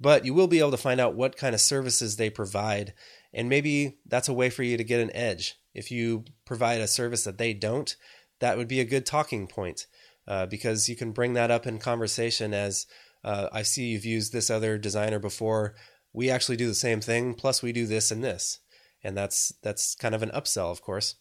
But 0.00 0.24
you 0.24 0.34
will 0.34 0.48
be 0.48 0.58
able 0.58 0.72
to 0.72 0.76
find 0.76 1.00
out 1.00 1.14
what 1.14 1.36
kind 1.36 1.54
of 1.54 1.60
services 1.60 2.16
they 2.16 2.28
provide. 2.28 2.92
And 3.34 3.48
maybe 3.48 3.98
that's 4.06 4.28
a 4.28 4.32
way 4.32 4.48
for 4.48 4.62
you 4.62 4.76
to 4.76 4.84
get 4.84 5.00
an 5.00 5.14
edge. 5.14 5.56
If 5.74 5.90
you 5.90 6.24
provide 6.46 6.80
a 6.80 6.86
service 6.86 7.24
that 7.24 7.38
they 7.38 7.52
don't, 7.52 7.94
that 8.40 8.56
would 8.56 8.68
be 8.68 8.80
a 8.80 8.84
good 8.84 9.04
talking 9.04 9.46
point 9.46 9.86
uh, 10.28 10.46
because 10.46 10.88
you 10.88 10.96
can 10.96 11.12
bring 11.12 11.34
that 11.34 11.50
up 11.50 11.66
in 11.66 11.78
conversation 11.78 12.54
as 12.54 12.86
uh, 13.24 13.48
I 13.52 13.62
see 13.62 13.86
you've 13.86 14.04
used 14.04 14.32
this 14.32 14.50
other 14.50 14.78
designer 14.78 15.18
before. 15.18 15.74
We 16.12 16.30
actually 16.30 16.56
do 16.56 16.68
the 16.68 16.74
same 16.74 17.00
thing, 17.00 17.34
plus 17.34 17.62
we 17.62 17.72
do 17.72 17.86
this 17.86 18.10
and 18.10 18.22
this. 18.22 18.60
And 19.02 19.16
that's 19.16 19.52
that's 19.62 19.94
kind 19.94 20.14
of 20.14 20.22
an 20.22 20.30
upsell, 20.30 20.70
of 20.70 20.80
course. 20.80 21.16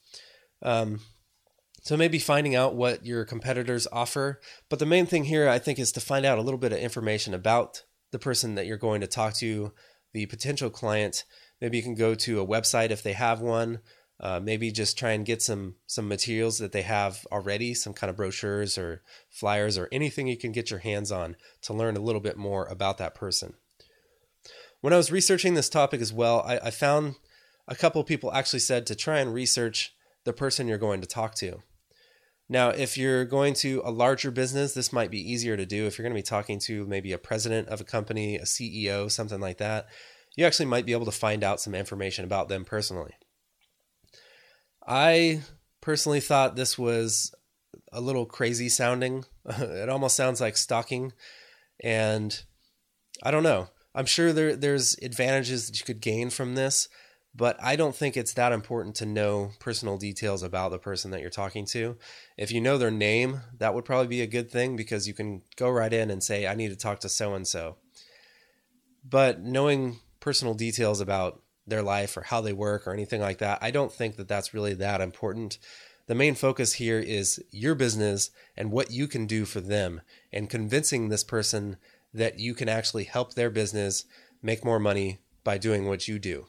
Um, 0.61 0.99
so 1.81 1.97
maybe 1.97 2.19
finding 2.19 2.55
out 2.55 2.75
what 2.75 3.05
your 3.05 3.25
competitors 3.25 3.87
offer. 3.91 4.39
But 4.69 4.79
the 4.79 4.85
main 4.85 5.05
thing 5.05 5.25
here, 5.25 5.49
I 5.49 5.59
think, 5.59 5.79
is 5.79 5.91
to 5.93 5.99
find 5.99 6.25
out 6.25 6.37
a 6.37 6.41
little 6.41 6.57
bit 6.57 6.71
of 6.71 6.77
information 6.77 7.33
about 7.33 7.83
the 8.11 8.19
person 8.19 8.55
that 8.55 8.65
you're 8.65 8.77
going 8.77 9.01
to 9.01 9.07
talk 9.07 9.33
to, 9.35 9.73
the 10.13 10.25
potential 10.27 10.69
client. 10.69 11.25
Maybe 11.63 11.77
you 11.77 11.83
can 11.83 11.95
go 11.95 12.13
to 12.13 12.41
a 12.41 12.45
website 12.45 12.91
if 12.91 13.03
they 13.03 13.13
have 13.13 13.39
one. 13.39 13.79
Uh, 14.19 14.37
maybe 14.43 14.69
just 14.69 14.99
try 14.99 15.11
and 15.11 15.25
get 15.25 15.41
some 15.41 15.75
some 15.87 16.09
materials 16.09 16.57
that 16.57 16.73
they 16.73 16.81
have 16.81 17.25
already, 17.31 17.73
some 17.73 17.93
kind 17.93 18.09
of 18.09 18.17
brochures 18.17 18.77
or 18.77 19.01
flyers 19.29 19.77
or 19.77 19.87
anything 19.89 20.27
you 20.27 20.35
can 20.35 20.51
get 20.51 20.69
your 20.69 20.81
hands 20.81 21.09
on 21.09 21.37
to 21.61 21.73
learn 21.73 21.95
a 21.95 22.01
little 22.01 22.19
bit 22.19 22.35
more 22.35 22.65
about 22.65 22.97
that 22.97 23.15
person. 23.15 23.53
When 24.81 24.91
I 24.91 24.97
was 24.97 25.09
researching 25.09 25.53
this 25.53 25.69
topic 25.69 26.01
as 26.01 26.11
well, 26.11 26.41
I, 26.45 26.57
I 26.57 26.69
found 26.69 27.15
a 27.65 27.75
couple 27.75 28.03
people 28.03 28.33
actually 28.33 28.59
said 28.59 28.85
to 28.87 28.95
try 28.95 29.19
and 29.19 29.33
research 29.33 29.95
the 30.25 30.33
person 30.33 30.67
you're 30.67 30.77
going 30.77 30.99
to 30.99 31.07
talk 31.07 31.33
to. 31.35 31.63
Now, 32.49 32.71
if 32.71 32.97
you're 32.97 33.23
going 33.23 33.53
to 33.55 33.81
a 33.85 33.89
larger 33.89 34.31
business, 34.31 34.73
this 34.73 34.91
might 34.91 35.11
be 35.11 35.31
easier 35.31 35.55
to 35.55 35.65
do. 35.65 35.87
If 35.87 35.97
you're 35.97 36.03
going 36.03 36.13
to 36.13 36.19
be 36.19 36.23
talking 36.23 36.59
to 36.59 36.85
maybe 36.85 37.13
a 37.13 37.17
president 37.17 37.69
of 37.69 37.79
a 37.79 37.85
company, 37.85 38.35
a 38.35 38.43
CEO, 38.43 39.09
something 39.09 39.39
like 39.39 39.59
that, 39.59 39.87
you 40.35 40.45
actually 40.45 40.65
might 40.65 40.85
be 40.85 40.93
able 40.93 41.05
to 41.05 41.11
find 41.11 41.43
out 41.43 41.61
some 41.61 41.75
information 41.75 42.25
about 42.25 42.49
them 42.49 42.65
personally. 42.65 43.13
I 44.85 45.41
personally 45.81 46.19
thought 46.19 46.55
this 46.55 46.77
was 46.77 47.33
a 47.91 48.01
little 48.01 48.25
crazy 48.25 48.69
sounding. 48.69 49.25
it 49.45 49.89
almost 49.89 50.15
sounds 50.15 50.41
like 50.41 50.57
stalking. 50.57 51.13
And 51.81 52.43
I 53.21 53.31
don't 53.31 53.43
know. 53.43 53.69
I'm 53.95 54.05
sure 54.05 54.33
there, 54.33 54.55
there's 54.55 54.97
advantages 55.01 55.67
that 55.67 55.79
you 55.79 55.85
could 55.85 56.01
gain 56.01 56.31
from 56.31 56.55
this, 56.55 56.89
but 57.35 57.57
I 57.61 57.75
don't 57.75 57.95
think 57.95 58.17
it's 58.17 58.33
that 58.33 58.51
important 58.51 58.95
to 58.95 59.05
know 59.05 59.51
personal 59.59 59.97
details 59.97 60.41
about 60.41 60.71
the 60.71 60.79
person 60.79 61.11
that 61.11 61.21
you're 61.21 61.29
talking 61.29 61.65
to. 61.67 61.97
If 62.37 62.51
you 62.51 62.59
know 62.59 62.77
their 62.77 62.91
name, 62.91 63.41
that 63.59 63.75
would 63.75 63.85
probably 63.85 64.07
be 64.07 64.21
a 64.21 64.27
good 64.27 64.49
thing 64.49 64.75
because 64.75 65.07
you 65.07 65.13
can 65.13 65.43
go 65.57 65.69
right 65.69 65.93
in 65.93 66.09
and 66.09 66.23
say, 66.23 66.47
I 66.47 66.55
need 66.55 66.69
to 66.69 66.75
talk 66.75 67.01
to 67.01 67.09
so 67.09 67.35
and 67.35 67.47
so. 67.47 67.77
But 69.07 69.41
knowing 69.41 69.99
personal 70.23 70.53
details 70.53 71.01
about 71.01 71.41
their 71.67 71.83
life 71.83 72.15
or 72.15 72.21
how 72.21 72.39
they 72.39 72.53
work 72.53 72.87
or 72.87 72.93
anything 72.93 73.19
like 73.19 73.39
that, 73.39 73.59
I 73.61 73.71
don't 73.71 73.91
think 73.91 74.15
that 74.15 74.29
that's 74.29 74.53
really 74.53 74.73
that 74.75 75.01
important. 75.01 75.57
The 76.07 76.15
main 76.15 76.33
focus 76.35 76.73
here 76.73 76.99
is 76.99 77.43
your 77.51 77.75
business 77.75 78.31
and 78.55 78.71
what 78.71 78.89
you 78.89 79.07
can 79.07 79.25
do 79.25 79.43
for 79.43 79.59
them 79.59 79.99
and 80.31 80.49
convincing 80.49 81.09
this 81.09 81.25
person 81.25 81.75
that 82.13 82.39
you 82.39 82.53
can 82.53 82.69
actually 82.69 83.03
help 83.03 83.33
their 83.33 83.49
business 83.49 84.05
make 84.41 84.63
more 84.63 84.79
money 84.79 85.19
by 85.43 85.57
doing 85.57 85.87
what 85.87 86.07
you 86.07 86.19
do. 86.19 86.45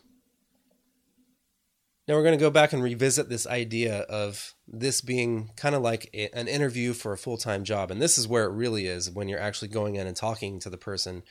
Now 2.06 2.14
we're 2.14 2.22
going 2.22 2.38
to 2.38 2.44
go 2.44 2.50
back 2.50 2.72
and 2.72 2.82
revisit 2.82 3.28
this 3.28 3.46
idea 3.46 4.00
of 4.02 4.54
this 4.68 5.00
being 5.00 5.50
kind 5.56 5.74
of 5.74 5.82
like 5.82 6.10
a, 6.14 6.28
an 6.37 6.46
interview 6.46 6.92
for 6.92 7.12
a 7.12 7.18
full 7.18 7.38
time 7.38 7.64
job. 7.64 7.90
And 7.90 8.00
this 8.00 8.18
is 8.18 8.28
where 8.28 8.44
it 8.44 8.52
really 8.52 8.87
is 8.87 9.10
when 9.10 9.28
you're 9.28 9.40
actually 9.40 9.68
going 9.68 9.96
in 9.96 10.06
and 10.06 10.16
talking 10.16 10.60
to 10.60 10.70
the 10.70 10.76
person. 10.76 11.24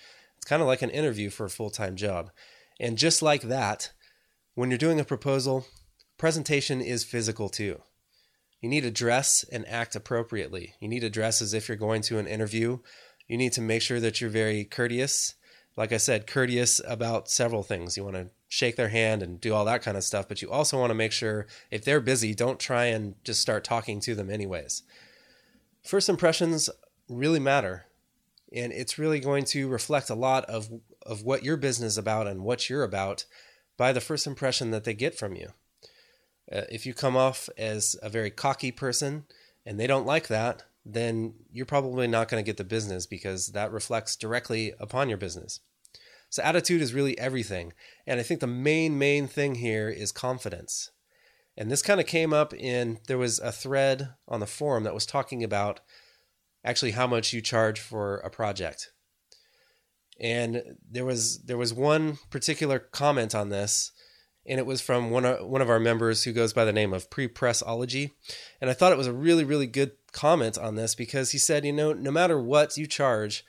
It's 0.44 0.50
kind 0.50 0.62
of 0.62 0.68
like 0.68 0.82
an 0.82 0.90
interview 0.90 1.30
for 1.30 1.46
a 1.46 1.50
full 1.50 1.70
time 1.70 1.96
job. 1.96 2.30
And 2.78 2.98
just 2.98 3.22
like 3.22 3.44
that, 3.44 3.94
when 4.56 4.70
you're 4.70 4.78
doing 4.78 5.00
a 5.00 5.06
proposal, 5.06 5.66
presentation 6.18 6.82
is 6.82 7.06
physical 7.06 7.48
too. 7.48 7.82
You 8.60 8.68
need 8.68 8.82
to 8.82 8.92
dress 8.92 9.46
and 9.54 9.66
act 9.70 9.96
appropriately. 9.96 10.74
You 10.82 10.90
need 10.90 11.00
to 11.00 11.10
dress 11.10 11.42
as 11.42 11.54
if 11.54 11.70
you're 11.70 11.78
going 11.78 12.02
to 12.02 12.20
an 12.20 12.28
interview. 12.28 12.80
You 13.26 13.38
need 13.38 13.54
to 13.54 13.62
make 13.62 13.82
sure 13.82 14.02
that 14.02 14.20
you're 14.20 14.30
very 14.30 14.66
courteous. 14.66 15.36
Like 15.78 15.94
I 15.94 15.98
said, 15.98 16.28
courteous 16.28 16.82
about 16.86 17.30
several 17.30 17.64
things. 17.64 17.96
You 17.96 18.04
want 18.04 18.18
to 18.18 18.30
shake 18.50 18.76
their 18.76 18.90
hand 18.90 19.24
and 19.24 19.40
do 19.40 19.54
all 19.54 19.64
that 19.64 19.82
kind 19.82 19.96
of 19.96 20.04
stuff, 20.04 20.28
but 20.28 20.42
you 20.42 20.52
also 20.52 20.78
want 20.78 20.90
to 20.90 20.94
make 20.94 21.14
sure 21.14 21.48
if 21.72 21.86
they're 21.86 22.02
busy, 22.02 22.36
don't 22.36 22.60
try 22.60 22.88
and 22.88 23.16
just 23.24 23.40
start 23.40 23.64
talking 23.64 24.02
to 24.02 24.14
them 24.14 24.30
anyways. 24.30 24.84
First 25.86 26.10
impressions 26.10 26.70
really 27.08 27.40
matter, 27.40 27.86
and 28.54 28.72
it's 28.72 28.98
really 29.00 29.20
going 29.20 29.46
to 29.46 29.68
reflect 29.68 30.10
a 30.10 30.16
lot 30.16 30.46
of 30.46 30.70
of 31.06 31.24
what 31.24 31.44
your 31.44 31.58
business 31.58 31.94
is 31.94 31.98
about 31.98 32.28
and 32.28 32.44
what 32.44 32.70
you're 32.70 32.84
about 32.84 33.26
by 33.78 33.92
the 33.92 34.02
first 34.02 34.28
impression 34.28 34.72
that 34.72 34.84
they 34.84 34.94
get 34.94 35.18
from 35.18 35.36
you. 35.36 35.50
Uh, 36.52 36.62
if 36.72 36.86
you 36.86 36.94
come 36.94 37.16
off 37.16 37.50
as 37.58 37.96
a 38.02 38.10
very 38.10 38.30
cocky 38.30 38.72
person 38.72 39.26
and 39.66 39.80
they 39.80 39.88
don't 39.88 40.06
like 40.06 40.28
that, 40.28 40.64
then 40.86 41.34
you're 41.52 41.66
probably 41.66 42.08
not 42.08 42.28
going 42.28 42.44
to 42.44 42.46
get 42.46 42.58
the 42.58 42.64
business 42.64 43.06
because 43.06 43.48
that 43.48 43.72
reflects 43.72 44.16
directly 44.16 44.74
upon 44.80 45.10
your 45.10 45.18
business. 45.18 45.62
So, 46.30 46.44
attitude 46.44 46.82
is 46.82 46.94
really 46.94 47.18
everything. 47.18 47.74
And 48.06 48.20
I 48.20 48.24
think 48.24 48.40
the 48.40 48.48
main, 48.48 48.98
main 48.98 49.28
thing 49.28 49.56
here 49.56 49.90
is 49.90 50.12
confidence. 50.12 50.92
And 51.56 51.70
this 51.70 51.84
kind 51.84 52.00
of 52.00 52.08
came 52.08 52.34
up 52.34 52.54
in 52.54 53.00
there 53.08 53.20
was 53.20 53.40
a 53.40 53.52
thread 53.52 54.10
on 54.28 54.40
the 54.40 54.48
forum 54.48 54.84
that 54.84 54.96
was 54.96 55.06
talking 55.06 55.44
about 55.44 55.80
actually 56.64 56.92
how 56.92 57.08
much 57.08 57.34
you 57.34 57.42
charge 57.42 57.80
for 57.80 58.18
a 58.18 58.30
project. 58.30 58.92
And 60.20 60.78
there 60.90 61.06
was 61.06 61.44
there 61.44 61.58
was 61.58 61.74
one 61.74 62.18
particular 62.30 62.80
comment 62.80 63.34
on 63.34 63.50
this 63.50 63.92
and 64.46 64.60
it 64.60 64.66
was 64.66 64.82
from 64.82 65.10
one 65.10 65.26
of, 65.26 65.46
one 65.48 65.62
of 65.62 65.70
our 65.70 65.80
members 65.80 66.24
who 66.24 66.34
goes 66.34 66.54
by 66.54 66.66
the 66.66 66.74
name 66.74 66.94
of 66.94 67.10
Pre-Pressology. 67.10 68.12
And 68.60 68.70
I 68.70 68.74
thought 68.74 68.92
it 68.92 68.98
was 68.98 69.08
a 69.08 69.14
really, 69.14 69.44
really 69.44 69.68
good 69.68 69.94
comment 70.12 70.58
on 70.58 70.76
this 70.76 70.96
because 70.96 71.32
he 71.32 71.38
said, 71.38 71.66
you 71.66 71.72
know, 71.72 71.94
no 71.94 72.12
matter 72.12 72.40
what 72.42 72.76
you 72.78 72.86
charge, 72.86 73.46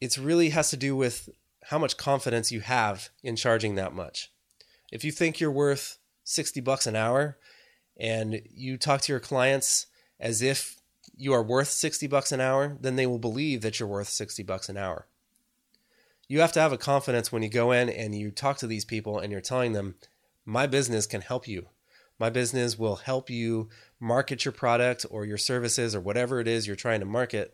it 0.00 0.16
really 0.16 0.50
has 0.50 0.70
to 0.70 0.76
do 0.76 0.96
with 0.96 1.28
how 1.64 1.78
much 1.78 1.96
confidence 1.96 2.50
you 2.50 2.60
have 2.60 3.10
in 3.22 3.36
charging 3.36 3.74
that 3.74 3.92
much. 3.92 4.32
If 4.90 5.04
you 5.04 5.12
think 5.12 5.38
you're 5.38 5.50
worth 5.50 5.98
60 6.24 6.60
bucks 6.60 6.86
an 6.86 6.96
hour 6.96 7.36
and 7.98 8.40
you 8.50 8.78
talk 8.78 9.02
to 9.02 9.12
your 9.12 9.20
clients 9.20 9.86
as 10.18 10.42
if 10.42 10.76
you 11.16 11.32
are 11.32 11.42
worth 11.42 11.68
60 11.68 12.06
bucks 12.06 12.32
an 12.32 12.40
hour, 12.40 12.76
then 12.80 12.96
they 12.96 13.06
will 13.06 13.18
believe 13.18 13.60
that 13.62 13.78
you're 13.78 13.88
worth 13.88 14.08
60 14.08 14.42
bucks 14.42 14.68
an 14.68 14.76
hour 14.76 15.06
you 16.28 16.40
have 16.40 16.52
to 16.52 16.60
have 16.60 16.72
a 16.72 16.78
confidence 16.78 17.30
when 17.30 17.42
you 17.42 17.48
go 17.48 17.72
in 17.72 17.88
and 17.88 18.14
you 18.14 18.30
talk 18.30 18.58
to 18.58 18.66
these 18.66 18.84
people 18.84 19.18
and 19.18 19.30
you're 19.30 19.40
telling 19.40 19.72
them, 19.72 19.94
my 20.44 20.66
business 20.66 21.06
can 21.06 21.20
help 21.20 21.46
you. 21.46 21.68
My 22.18 22.30
business 22.30 22.78
will 22.78 22.96
help 22.96 23.30
you 23.30 23.68
market 24.00 24.44
your 24.44 24.52
product 24.52 25.04
or 25.10 25.24
your 25.24 25.38
services 25.38 25.94
or 25.94 26.00
whatever 26.00 26.40
it 26.40 26.48
is 26.48 26.66
you're 26.66 26.76
trying 26.76 27.00
to 27.00 27.06
market, 27.06 27.52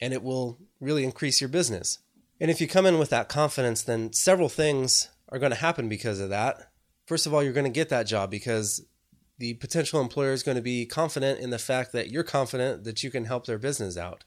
and 0.00 0.12
it 0.12 0.22
will 0.22 0.58
really 0.80 1.04
increase 1.04 1.40
your 1.40 1.48
business. 1.48 1.98
And 2.40 2.50
if 2.50 2.60
you 2.60 2.66
come 2.66 2.86
in 2.86 2.98
with 2.98 3.10
that 3.10 3.28
confidence, 3.28 3.82
then 3.82 4.12
several 4.12 4.48
things 4.48 5.10
are 5.28 5.38
going 5.38 5.52
to 5.52 5.58
happen 5.58 5.88
because 5.88 6.20
of 6.20 6.30
that. 6.30 6.70
First 7.06 7.26
of 7.26 7.34
all, 7.34 7.42
you're 7.42 7.52
going 7.52 7.64
to 7.64 7.70
get 7.70 7.90
that 7.90 8.06
job 8.06 8.30
because 8.30 8.84
the 9.42 9.54
potential 9.54 10.00
employer 10.00 10.30
is 10.30 10.44
going 10.44 10.54
to 10.54 10.62
be 10.62 10.86
confident 10.86 11.40
in 11.40 11.50
the 11.50 11.58
fact 11.58 11.90
that 11.90 12.12
you're 12.12 12.22
confident 12.22 12.84
that 12.84 13.02
you 13.02 13.10
can 13.10 13.24
help 13.24 13.44
their 13.44 13.58
business 13.58 13.96
out. 13.96 14.22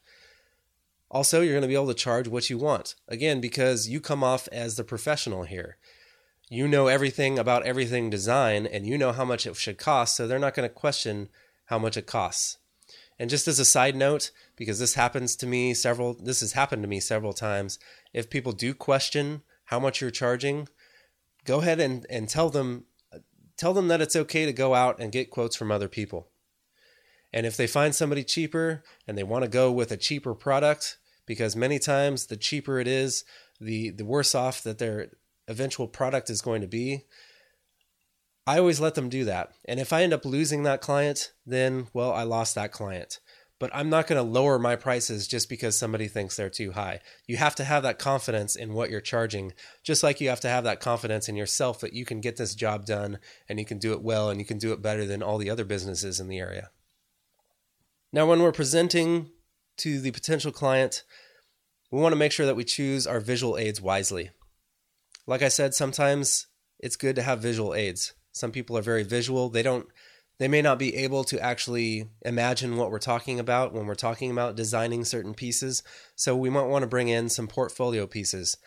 Also, 1.10 1.40
you're 1.40 1.54
going 1.54 1.62
to 1.62 1.70
be 1.70 1.74
able 1.74 1.88
to 1.88 1.94
charge 1.94 2.28
what 2.28 2.50
you 2.50 2.58
want. 2.58 2.96
Again, 3.08 3.40
because 3.40 3.88
you 3.88 4.02
come 4.02 4.26
off 4.26 4.50
as 4.52 4.76
the 4.76 4.84
professional 4.84 5.44
here. 5.44 5.78
You 6.50 6.68
know 6.68 6.88
everything 6.88 7.40
about 7.40 7.66
everything 7.66 8.10
design 8.10 8.66
and 8.66 8.86
you 8.86 8.98
know 8.98 9.14
how 9.14 9.24
much 9.24 9.48
it 9.48 9.56
should 9.56 9.78
cost, 9.78 10.18
so 10.18 10.28
they're 10.28 10.38
not 10.38 10.54
going 10.54 10.68
to 10.68 10.76
question 10.76 11.30
how 11.68 11.80
much 11.80 11.96
it 11.96 12.08
costs. 12.08 12.58
And 13.18 13.30
just 13.30 13.48
as 13.48 13.58
a 13.58 13.64
side 13.64 13.96
note, 13.96 14.32
because 14.58 14.80
this 14.80 14.96
happens 14.96 15.38
to 15.38 15.48
me 15.48 15.74
several 15.74 16.16
this 16.16 16.42
has 16.42 16.52
happened 16.52 16.84
to 16.84 16.90
me 16.90 17.00
several 17.00 17.32
times, 17.32 17.80
if 18.12 18.30
people 18.30 18.52
do 18.52 18.74
question 18.74 19.44
how 19.64 19.80
much 19.80 20.02
you're 20.02 20.12
charging, 20.12 20.68
go 21.46 21.62
ahead 21.62 21.80
and, 21.80 22.06
and 22.10 22.28
tell 22.28 22.50
them 22.50 22.84
tell 23.58 23.74
them 23.74 23.88
that 23.88 24.02
it's 24.02 24.16
okay 24.16 24.46
to 24.46 24.54
go 24.54 24.74
out 24.74 25.00
and 25.00 25.12
get 25.12 25.30
quotes 25.30 25.56
from 25.56 25.72
other 25.72 25.88
people. 25.88 26.28
And 27.34 27.46
if 27.46 27.58
they 27.58 27.68
find 27.68 27.94
somebody 27.94 28.24
cheaper 28.24 28.84
and 29.08 29.18
they 29.18 29.24
want 29.24 29.44
to 29.44 29.50
go 29.50 29.72
with 29.72 29.92
a 29.92 29.98
cheaper 29.98 30.34
product, 30.34 30.98
because 31.26 31.56
many 31.56 31.80
times 31.80 32.28
the 32.28 32.38
cheaper 32.38 32.80
it 32.80 32.88
is, 32.88 33.24
the 33.60 33.90
the 33.90 34.06
worse 34.06 34.36
off 34.36 34.62
that 34.64 34.78
their 34.78 35.10
eventual 35.48 35.88
product 35.88 36.30
is 36.30 36.42
going 36.42 36.62
to 36.62 36.68
be. 36.68 37.04
I 38.48 38.60
always 38.60 38.80
let 38.80 38.96
them 38.96 39.10
do 39.10 39.26
that. 39.26 39.52
And 39.66 39.80
if 39.80 39.92
I 39.92 40.04
end 40.04 40.14
up 40.14 40.24
losing 40.24 40.64
that 40.64 40.82
client, 40.82 41.34
then 41.46 41.88
well, 41.94 42.12
I 42.12 42.24
lost 42.24 42.56
that 42.56 42.72
client. 42.72 43.20
But 43.58 43.72
I'm 43.74 43.90
not 43.90 44.08
going 44.08 44.18
to 44.18 44.30
lower 44.30 44.60
my 44.60 44.76
prices 44.76 45.28
just 45.28 45.48
because 45.48 45.78
somebody 45.78 46.10
thinks 46.10 46.36
they're 46.36 46.50
too 46.50 46.74
high. 46.74 47.00
You 47.26 47.38
have 47.38 47.56
to 47.56 47.64
have 47.64 47.84
that 47.84 48.00
confidence 48.00 48.56
in 48.56 48.74
what 48.74 48.90
you're 48.90 49.00
charging, 49.00 49.54
just 49.82 50.04
like 50.04 50.20
you 50.20 50.28
have 50.28 50.42
to 50.42 50.50
have 50.50 50.66
that 50.66 50.82
confidence 50.82 51.30
in 51.30 51.38
yourself 51.38 51.80
that 51.80 51.94
you 51.94 52.04
can 52.04 52.20
get 52.20 52.36
this 52.36 52.54
job 52.54 52.86
done 52.86 53.18
and 53.48 53.58
you 53.58 53.66
can 53.66 53.80
do 53.80 53.94
it 53.94 54.02
well 54.02 54.30
and 54.30 54.42
you 54.42 54.46
can 54.46 54.58
do 54.58 54.74
it 54.74 54.82
better 54.82 55.06
than 55.06 55.24
all 55.24 55.38
the 55.38 55.50
other 55.50 55.64
businesses 55.64 56.20
in 56.20 56.28
the 56.28 56.40
area. 56.40 56.70
Now, 58.12 58.26
when 58.26 58.42
we're 58.42 58.52
presenting 58.52 59.30
to 59.78 60.02
the 60.02 60.12
potential 60.12 60.52
client, 60.52 61.04
we 61.92 62.02
want 62.02 62.12
to 62.14 62.20
make 62.20 62.32
sure 62.34 62.46
that 62.46 62.56
we 62.56 62.64
choose 62.66 63.08
our 63.08 63.20
visual 63.20 63.58
aids 63.58 63.82
wisely. 63.82 64.32
Like 65.28 65.42
I 65.42 65.50
said, 65.50 65.74
sometimes 65.74 66.48
it's 66.80 66.98
good 66.98 67.16
to 67.16 67.22
have 67.22 67.40
visual 67.40 67.74
aids. 67.74 68.14
Some 68.32 68.52
people 68.52 68.78
are 68.78 68.82
very 68.82 69.04
visual. 69.04 69.50
They 69.50 69.64
don't 69.64 69.88
they 70.38 70.48
may 70.48 70.62
not 70.62 70.80
be 70.80 70.96
able 70.96 71.24
to 71.26 71.40
actually 71.40 72.10
imagine 72.24 72.78
what 72.78 72.92
we're 72.92 73.00
talking 73.00 73.40
about 73.40 73.74
when 73.74 73.86
we're 73.86 73.96
talking 73.96 74.32
about 74.32 74.56
designing 74.56 75.06
certain 75.06 75.34
pieces. 75.34 75.84
So 76.16 76.36
we 76.36 76.50
might 76.50 76.68
want 76.68 76.84
to 76.84 76.88
bring 76.88 77.08
in 77.08 77.30
some 77.30 77.48
portfolio 77.48 78.06
pieces. 78.06 78.58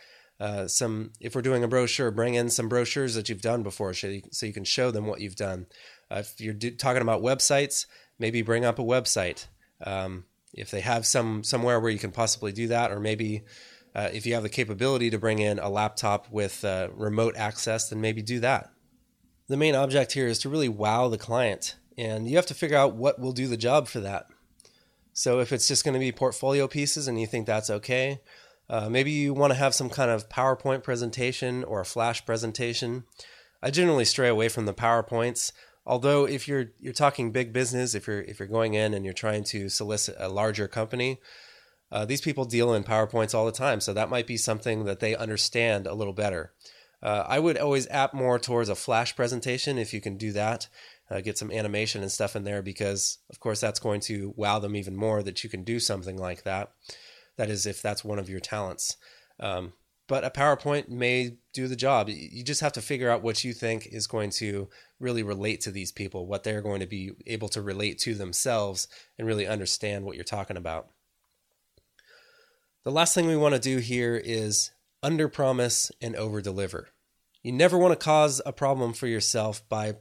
Uh, 0.41 0.69
some 0.69 1.11
if 1.21 1.35
we're 1.35 1.43
doing 1.43 1.65
a 1.65 1.69
brochure, 1.69 2.11
bring 2.11 2.35
in 2.35 2.49
some 2.49 2.69
brochures 2.69 3.15
that 3.15 3.29
you've 3.29 3.43
done 3.43 3.63
before, 3.63 3.93
so 3.93 4.07
you, 4.07 4.23
so 4.31 4.47
you 4.47 4.53
can 4.53 4.65
show 4.65 4.91
them 4.91 5.07
what 5.07 5.21
you've 5.21 5.37
done. 5.37 5.67
Uh, 6.11 6.19
if 6.19 6.41
you're 6.41 6.55
do, 6.55 6.71
talking 6.71 7.03
about 7.03 7.23
websites, 7.23 7.87
maybe 8.19 8.41
bring 8.43 8.65
up 8.65 8.79
a 8.79 8.83
website. 8.83 9.47
Um, 9.85 10.25
if 10.55 10.71
they 10.71 10.81
have 10.81 11.07
some 11.07 11.43
somewhere 11.43 11.81
where 11.81 11.91
you 11.91 11.99
can 11.99 12.13
possibly 12.13 12.53
do 12.53 12.69
that, 12.69 12.93
or 12.93 13.01
maybe 13.01 13.43
uh, 13.95 14.11
if 14.13 14.27
you 14.27 14.35
have 14.35 14.45
the 14.45 14.49
capability 14.49 15.11
to 15.11 15.19
bring 15.19 15.41
in 15.41 15.59
a 15.59 15.69
laptop 15.69 16.31
with 16.31 16.65
uh, 16.65 16.89
remote 16.95 17.37
access, 17.37 17.89
then 17.89 18.01
maybe 18.01 18.23
do 18.23 18.39
that. 18.41 18.71
The 19.49 19.57
main 19.57 19.75
object 19.75 20.13
here 20.13 20.27
is 20.27 20.39
to 20.41 20.49
really 20.49 20.69
wow 20.69 21.09
the 21.09 21.19
client, 21.19 21.77
and 21.97 22.29
you 22.29 22.37
have 22.37 22.47
to 22.47 22.55
figure 22.55 22.77
out 22.77 22.95
what 22.95 23.19
will 23.19 23.33
do 23.33 23.47
the 23.47 23.57
job 23.57 23.89
for 23.89 24.01
that. 24.01 24.27
So 25.13 25.41
if 25.41 25.53
it's 25.53 25.67
just 25.67 25.85
going 25.85 25.95
to 25.95 26.01
be 26.01 26.13
portfolio 26.13 26.69
pieces 26.69 27.09
and 27.09 27.21
you 27.21 27.27
think 27.27 27.47
that's 27.47 27.71
okay, 27.71 28.21
uh, 28.71 28.89
maybe 28.89 29.11
you 29.11 29.35
want 29.35 29.53
to 29.53 29.59
have 29.59 29.75
some 29.75 29.91
kind 29.91 30.11
of 30.11 30.29
PowerPoint 30.29 30.83
presentation 30.83 31.65
or 31.65 31.81
a 31.81 31.87
flash 31.87 32.25
presentation. 32.25 33.05
I 33.63 33.71
generally 33.71 34.05
stray 34.05 34.29
away 34.29 34.49
from 34.49 34.67
the 34.67 34.75
PowerPoints 34.75 35.53
although 35.89 36.27
if 36.27 36.47
you're 36.47 36.67
you're 36.79 36.93
talking 36.93 37.33
big 37.33 37.53
business, 37.53 37.95
if 37.95 38.07
you're 38.07 38.21
if 38.21 38.39
you're 38.39 38.47
going 38.47 38.75
in 38.75 38.95
and 38.95 39.05
you're 39.05 39.15
trying 39.15 39.43
to 39.43 39.69
solicit 39.69 40.15
a 40.19 40.29
larger 40.29 40.69
company, 40.69 41.19
uh, 41.91 42.05
these 42.05 42.21
people 42.21 42.45
deal 42.45 42.75
in 42.75 42.85
powerpoints 42.85 43.35
all 43.35 43.47
the 43.47 43.51
time, 43.51 43.81
so 43.81 43.93
that 43.93 44.11
might 44.11 44.27
be 44.27 44.37
something 44.37 44.85
that 44.85 45.01
they 45.01 45.17
understand 45.17 45.87
a 45.87 45.95
little 45.95 46.13
better. 46.13 46.53
Uh, 47.03 47.25
I 47.27 47.39
would 47.39 47.57
always 47.57 47.89
app 47.89 48.13
more 48.13 48.39
towards 48.39 48.69
a 48.69 48.75
flash 48.75 49.15
presentation 49.15 49.79
if 49.79 49.93
you 49.95 50.01
can 50.01 50.17
do 50.17 50.33
that. 50.33 50.69
Uh, 51.11 51.21
get 51.21 51.39
some 51.39 51.51
animation 51.51 52.03
and 52.03 52.13
stuff 52.13 52.37
in 52.37 52.45
there 52.45 52.61
because, 52.61 53.19
of 53.31 53.41
course, 53.41 53.61
that's 53.61 53.81
going 53.81 54.01
to 54.03 54.35
wow 54.37 54.59
them 54.59 54.77
even 54.77 54.97
more 54.97 55.23
that 55.23 55.43
you 55.43 55.49
can 55.49 55.65
do 55.65 55.81
something 55.81 56.19
like 56.19 56.43
that. 56.43 56.73
That 57.37 57.49
is, 57.51 57.67
if 57.67 57.81
that's 57.81 58.05
one 58.05 58.19
of 58.19 58.29
your 58.29 58.41
talents. 58.41 58.97
Um, 59.41 59.73
but 60.09 60.25
a 60.25 60.31
PowerPoint 60.31 60.89
may 60.89 61.37
do 61.53 61.69
the 61.69 61.77
job. 61.77 62.09
You 62.09 62.43
just 62.43 62.63
have 62.63 62.73
to 62.73 62.83
figure 62.83 63.11
out 63.11 63.23
what 63.23 63.45
you 63.45 63.53
think 63.53 63.87
is 63.87 64.07
going 64.07 64.31
to 64.31 64.69
really 64.99 65.23
relate 65.23 65.61
to 65.63 65.71
these 65.71 65.93
people, 65.93 66.27
what 66.27 66.45
they're 66.45 66.63
going 66.63 66.81
to 66.81 66.87
be 66.87 67.13
able 67.27 67.49
to 67.51 67.63
relate 67.63 67.99
to 68.01 68.15
themselves 68.15 68.89
and 69.19 69.27
really 69.27 69.47
understand 69.47 70.05
what 70.05 70.17
you're 70.17 70.25
talking 70.25 70.57
about. 70.57 70.89
The 72.85 72.91
last 72.91 73.15
thing 73.15 73.27
we 73.27 73.37
want 73.37 73.55
to 73.55 73.61
do 73.61 73.79
here 73.79 74.17
is 74.17 74.71
under 75.03 75.29
promise 75.29 75.91
and 76.01 76.17
over 76.17 76.41
deliver. 76.41 76.89
You 77.43 77.53
never 77.53 77.79
want 77.79 77.99
to 77.99 78.05
cause 78.05 78.43
a 78.45 78.53
problem 78.53 78.93
for 78.93 79.07
yourself 79.07 79.67
by 79.69 79.95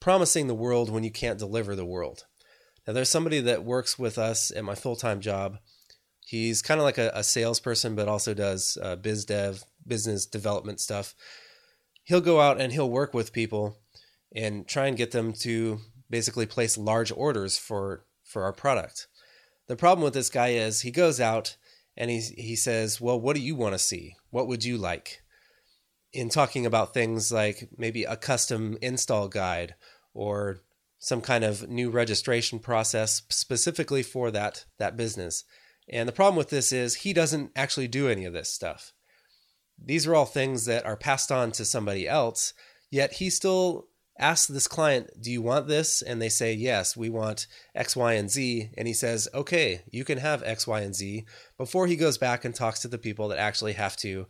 promising 0.00 0.46
the 0.46 0.54
world 0.54 0.90
when 0.90 1.04
you 1.04 1.10
can't 1.10 1.38
deliver 1.38 1.74
the 1.74 1.84
world. 1.84 2.24
Now, 2.86 2.92
there's 2.92 3.08
somebody 3.08 3.40
that 3.40 3.64
works 3.64 3.98
with 3.98 4.18
us 4.18 4.52
at 4.54 4.64
my 4.64 4.74
full 4.74 4.96
time 4.96 5.20
job 5.20 5.58
He's 6.26 6.62
kind 6.62 6.80
of 6.80 6.84
like 6.84 6.98
a, 6.98 7.10
a, 7.14 7.22
salesperson, 7.22 7.94
but 7.94 8.08
also 8.08 8.32
does 8.32 8.78
uh, 8.82 8.96
biz 8.96 9.24
dev, 9.26 9.62
business 9.86 10.24
development 10.24 10.80
stuff. 10.80 11.14
He'll 12.02 12.22
go 12.22 12.40
out 12.40 12.60
and 12.60 12.72
he'll 12.72 12.90
work 12.90 13.12
with 13.12 13.32
people, 13.32 13.76
and 14.34 14.66
try 14.66 14.86
and 14.86 14.96
get 14.96 15.10
them 15.10 15.32
to 15.40 15.80
basically 16.08 16.46
place 16.46 16.78
large 16.78 17.12
orders 17.14 17.58
for 17.58 18.06
for 18.22 18.44
our 18.44 18.52
product. 18.52 19.06
The 19.68 19.76
problem 19.76 20.02
with 20.02 20.14
this 20.14 20.30
guy 20.30 20.48
is 20.48 20.80
he 20.80 20.90
goes 20.90 21.20
out 21.20 21.56
and 21.96 22.10
he 22.10 22.20
he 22.20 22.56
says, 22.56 23.00
"Well, 23.00 23.20
what 23.20 23.36
do 23.36 23.42
you 23.42 23.54
want 23.54 23.74
to 23.74 23.78
see? 23.78 24.16
What 24.30 24.48
would 24.48 24.64
you 24.64 24.76
like?" 24.76 25.22
In 26.12 26.28
talking 26.28 26.64
about 26.64 26.94
things 26.94 27.32
like 27.32 27.68
maybe 27.76 28.04
a 28.04 28.16
custom 28.16 28.78
install 28.80 29.28
guide 29.28 29.74
or 30.12 30.60
some 30.98 31.20
kind 31.20 31.44
of 31.44 31.68
new 31.68 31.90
registration 31.90 32.58
process 32.58 33.22
specifically 33.28 34.02
for 34.02 34.30
that 34.30 34.64
that 34.78 34.96
business. 34.96 35.44
And 35.88 36.08
the 36.08 36.12
problem 36.12 36.36
with 36.36 36.50
this 36.50 36.72
is 36.72 36.96
he 36.96 37.12
doesn't 37.12 37.52
actually 37.54 37.88
do 37.88 38.08
any 38.08 38.24
of 38.24 38.32
this 38.32 38.50
stuff. 38.50 38.92
These 39.78 40.06
are 40.06 40.14
all 40.14 40.24
things 40.24 40.64
that 40.64 40.86
are 40.86 40.96
passed 40.96 41.30
on 41.30 41.52
to 41.52 41.64
somebody 41.64 42.08
else, 42.08 42.54
yet 42.90 43.14
he 43.14 43.28
still 43.28 43.88
asks 44.18 44.46
this 44.46 44.68
client, 44.68 45.10
Do 45.20 45.30
you 45.30 45.42
want 45.42 45.68
this? 45.68 46.02
And 46.02 46.20
they 46.20 46.28
say, 46.28 46.52
Yes, 46.52 46.96
we 46.96 47.10
want 47.10 47.46
X, 47.74 47.96
Y, 47.96 48.12
and 48.14 48.30
Z. 48.30 48.70
And 48.76 48.86
he 48.86 48.94
says, 48.94 49.28
Okay, 49.34 49.82
you 49.90 50.04
can 50.04 50.18
have 50.18 50.42
X, 50.42 50.66
Y, 50.66 50.80
and 50.80 50.94
Z 50.94 51.24
before 51.58 51.86
he 51.86 51.96
goes 51.96 52.18
back 52.18 52.44
and 52.44 52.54
talks 52.54 52.80
to 52.80 52.88
the 52.88 52.98
people 52.98 53.28
that 53.28 53.38
actually 53.38 53.72
have 53.74 53.96
to 53.98 54.26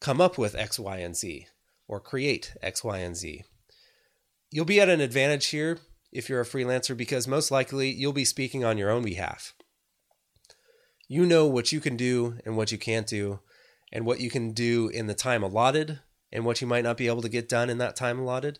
come 0.00 0.20
up 0.20 0.38
with 0.38 0.54
X, 0.54 0.78
Y, 0.78 0.98
and 0.98 1.16
Z 1.16 1.46
or 1.88 1.98
create 1.98 2.54
X, 2.62 2.84
Y, 2.84 2.98
and 2.98 3.16
Z. 3.16 3.42
You'll 4.50 4.64
be 4.66 4.80
at 4.80 4.90
an 4.90 5.00
advantage 5.00 5.46
here 5.46 5.78
if 6.12 6.28
you're 6.28 6.40
a 6.40 6.46
freelancer 6.46 6.96
because 6.96 7.26
most 7.26 7.50
likely 7.50 7.90
you'll 7.90 8.12
be 8.12 8.24
speaking 8.24 8.64
on 8.64 8.78
your 8.78 8.90
own 8.90 9.02
behalf. 9.02 9.54
You 11.08 11.24
know 11.24 11.46
what 11.46 11.72
you 11.72 11.80
can 11.80 11.96
do 11.96 12.38
and 12.44 12.56
what 12.56 12.70
you 12.70 12.78
can't 12.78 13.06
do, 13.06 13.40
and 13.90 14.04
what 14.04 14.20
you 14.20 14.28
can 14.28 14.52
do 14.52 14.88
in 14.88 15.06
the 15.06 15.14
time 15.14 15.42
allotted 15.42 16.00
and 16.30 16.44
what 16.44 16.60
you 16.60 16.66
might 16.66 16.84
not 16.84 16.98
be 16.98 17.06
able 17.06 17.22
to 17.22 17.28
get 17.30 17.48
done 17.48 17.70
in 17.70 17.78
that 17.78 17.96
time 17.96 18.18
allotted. 18.18 18.58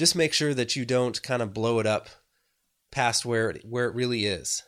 Just 0.00 0.16
make 0.16 0.32
sure 0.32 0.54
that 0.54 0.76
you 0.76 0.86
don't 0.86 1.22
kind 1.22 1.42
of 1.42 1.52
blow 1.52 1.78
it 1.78 1.86
up 1.86 2.08
past 2.90 3.26
where 3.26 3.50
it, 3.50 3.66
where 3.68 3.84
it 3.84 3.94
really 3.94 4.24
is. 4.24 4.62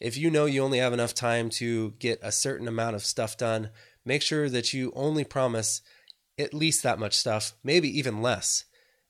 If 0.00 0.16
you 0.16 0.30
know 0.30 0.44
you 0.44 0.62
only 0.62 0.78
have 0.78 0.92
enough 0.92 1.12
time 1.12 1.50
to 1.58 1.94
get 1.98 2.20
a 2.22 2.30
certain 2.30 2.68
amount 2.68 2.94
of 2.94 3.04
stuff 3.04 3.36
done, 3.36 3.70
make 4.04 4.22
sure 4.22 4.48
that 4.48 4.72
you 4.72 4.92
only 4.94 5.24
promise 5.24 5.82
at 6.38 6.54
least 6.54 6.84
that 6.84 7.00
much 7.00 7.18
stuff, 7.18 7.54
maybe 7.64 7.88
even 7.98 8.22
less. 8.22 8.64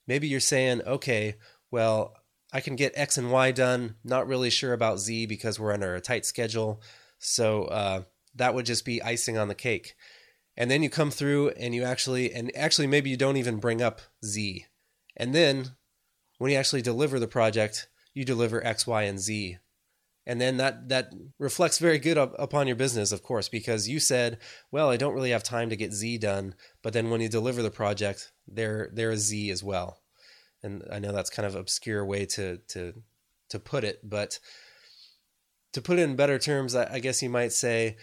Maybe 0.06 0.28
you're 0.28 0.40
saying, 0.40 0.80
okay, 0.86 1.34
well, 1.70 2.14
I 2.54 2.62
can 2.62 2.74
get 2.74 2.96
X 2.96 3.18
and 3.18 3.30
Y 3.30 3.52
done. 3.52 3.96
Not 4.02 4.26
really 4.26 4.48
sure 4.48 4.72
about 4.72 4.98
Z 4.98 5.26
because 5.26 5.60
we're 5.60 5.74
under 5.74 5.94
a 5.94 6.00
tight 6.00 6.24
schedule. 6.24 6.80
So 7.18 7.64
uh, 7.64 8.02
that 8.34 8.54
would 8.54 8.64
just 8.64 8.86
be 8.86 9.02
icing 9.02 9.36
on 9.36 9.48
the 9.48 9.54
cake. 9.54 9.94
And 10.56 10.70
then 10.70 10.82
you 10.82 10.88
come 10.88 11.10
through 11.10 11.50
and 11.50 11.74
you 11.74 11.84
actually, 11.84 12.32
and 12.32 12.50
actually, 12.56 12.86
maybe 12.86 13.10
you 13.10 13.18
don't 13.18 13.36
even 13.36 13.58
bring 13.58 13.82
up 13.82 14.00
Z. 14.24 14.64
And 15.20 15.34
then 15.34 15.76
when 16.38 16.50
you 16.50 16.56
actually 16.56 16.82
deliver 16.82 17.20
the 17.20 17.28
project, 17.28 17.88
you 18.14 18.24
deliver 18.24 18.64
X, 18.64 18.86
Y, 18.86 19.02
and 19.04 19.20
Z. 19.20 19.58
And 20.26 20.40
then 20.40 20.56
that 20.56 20.88
that 20.88 21.12
reflects 21.38 21.78
very 21.78 21.98
good 21.98 22.18
up, 22.18 22.34
upon 22.38 22.66
your 22.66 22.76
business, 22.76 23.12
of 23.12 23.22
course, 23.22 23.48
because 23.48 23.88
you 23.88 24.00
said, 24.00 24.38
"Well, 24.70 24.90
I 24.90 24.96
don't 24.96 25.14
really 25.14 25.30
have 25.30 25.42
time 25.42 25.70
to 25.70 25.76
get 25.76 25.92
Z 25.92 26.18
done," 26.18 26.54
but 26.82 26.92
then 26.92 27.10
when 27.10 27.20
you 27.20 27.28
deliver 27.28 27.62
the 27.62 27.70
project, 27.70 28.32
there 28.46 28.90
there 28.92 29.12
is 29.12 29.20
Z 29.20 29.50
as 29.50 29.62
well 29.62 30.00
and 30.62 30.84
I 30.90 30.98
know 30.98 31.12
that's 31.12 31.30
kind 31.30 31.46
of 31.46 31.54
obscure 31.54 32.04
way 32.04 32.26
to 32.26 32.58
to 32.68 32.94
to 33.48 33.58
put 33.58 33.84
it, 33.84 34.08
but 34.08 34.38
to 35.72 35.82
put 35.82 35.98
it 35.98 36.02
in 36.02 36.16
better 36.16 36.38
terms, 36.38 36.74
I, 36.74 36.94
I 36.94 36.98
guess 37.00 37.22
you 37.22 37.30
might 37.30 37.52
say 37.52 37.96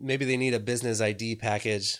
maybe 0.00 0.24
they 0.24 0.36
need 0.36 0.54
a 0.54 0.60
business 0.60 1.00
ID 1.00 1.36
package 1.36 1.98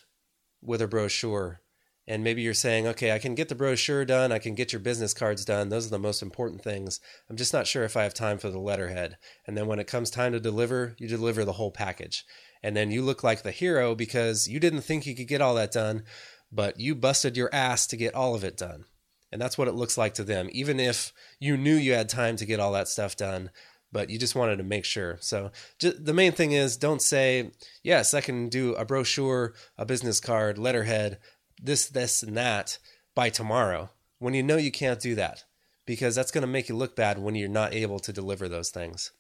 with 0.63 0.81
a 0.81 0.89
brochure. 0.89 1.61
And 2.07 2.25
maybe 2.25 2.43
you're 2.43 2.55
saying, 2.55 2.87
okay, 2.89 3.13
I 3.13 3.19
can 3.19 3.37
get 3.37 3.49
the 3.49 3.55
brochure 3.55 4.05
done, 4.05 4.33
I 4.33 4.39
can 4.39 4.57
get 4.57 4.73
your 4.73 4.81
business 4.81 5.15
cards 5.15 5.45
done. 5.45 5.69
Those 5.69 5.87
are 5.87 5.91
the 5.91 5.99
most 6.01 6.21
important 6.21 6.63
things. 6.63 6.99
I'm 7.31 7.37
just 7.37 7.53
not 7.53 7.67
sure 7.67 7.85
if 7.85 7.97
I 7.97 8.03
have 8.03 8.15
time 8.15 8.39
for 8.39 8.51
the 8.51 8.59
letterhead. 8.59 9.19
And 9.47 9.57
then 9.57 9.69
when 9.69 9.79
it 9.79 9.87
comes 9.87 10.11
time 10.11 10.33
to 10.33 10.41
deliver, 10.41 10.97
you 10.99 11.07
deliver 11.07 11.45
the 11.45 11.53
whole 11.53 11.71
package. 11.71 12.25
And 12.63 12.77
then 12.77 12.91
you 12.91 13.03
look 13.03 13.23
like 13.23 13.43
the 13.43 13.53
hero 13.53 13.95
because 13.95 14.49
you 14.49 14.59
didn't 14.59 14.83
think 14.83 15.07
you 15.07 15.15
could 15.15 15.29
get 15.29 15.41
all 15.41 15.55
that 15.55 15.73
done, 15.73 16.03
but 16.51 16.81
you 16.81 16.95
busted 16.95 17.37
your 17.37 17.51
ass 17.55 17.87
to 17.89 17.97
get 17.97 18.15
all 18.15 18.35
of 18.35 18.43
it 18.43 18.57
done. 18.57 18.85
And 19.31 19.41
that's 19.41 19.57
what 19.57 19.69
it 19.69 19.75
looks 19.75 19.97
like 19.97 20.15
to 20.15 20.25
them, 20.25 20.49
even 20.53 20.79
if 20.79 21.13
you 21.41 21.57
knew 21.57 21.75
you 21.75 21.95
had 21.95 22.09
time 22.09 22.37
to 22.37 22.45
get 22.45 22.61
all 22.61 22.73
that 22.73 22.89
stuff 22.89 23.17
done, 23.17 23.51
but 23.91 24.11
you 24.11 24.19
just 24.19 24.35
wanted 24.35 24.57
to 24.57 24.65
make 24.65 24.85
sure. 24.85 25.19
So 25.21 25.53
just, 25.79 26.05
the 26.05 26.15
main 26.15 26.33
thing 26.33 26.53
is 26.53 26.77
don't 26.77 27.01
say, 27.01 27.53
yes, 27.83 28.13
I 28.13 28.21
can 28.21 28.49
do 28.49 28.75
a 28.75 28.85
brochure, 28.85 29.55
a 29.79 29.87
business 29.87 30.21
card, 30.21 30.59
letterhead, 30.59 31.19
this, 31.63 31.89
this, 31.89 32.23
and 32.23 32.37
that 32.37 32.79
by 33.15 33.31
tomorrow 33.31 33.91
when 34.19 34.35
you 34.35 34.43
know 34.43 34.57
you 34.57 34.71
can't 34.71 35.01
do 35.01 35.15
that 35.15 35.45
because 35.87 36.15
that's 36.15 36.31
going 36.31 36.43
to 36.43 36.49
make 36.49 36.69
you 36.69 36.77
look 36.77 36.95
bad 36.95 37.19
when 37.19 37.35
you're 37.35 37.49
not 37.49 37.75
able 37.75 37.99
to 37.99 38.13
deliver 38.13 38.49
those 38.49 38.71
things. 38.71 39.13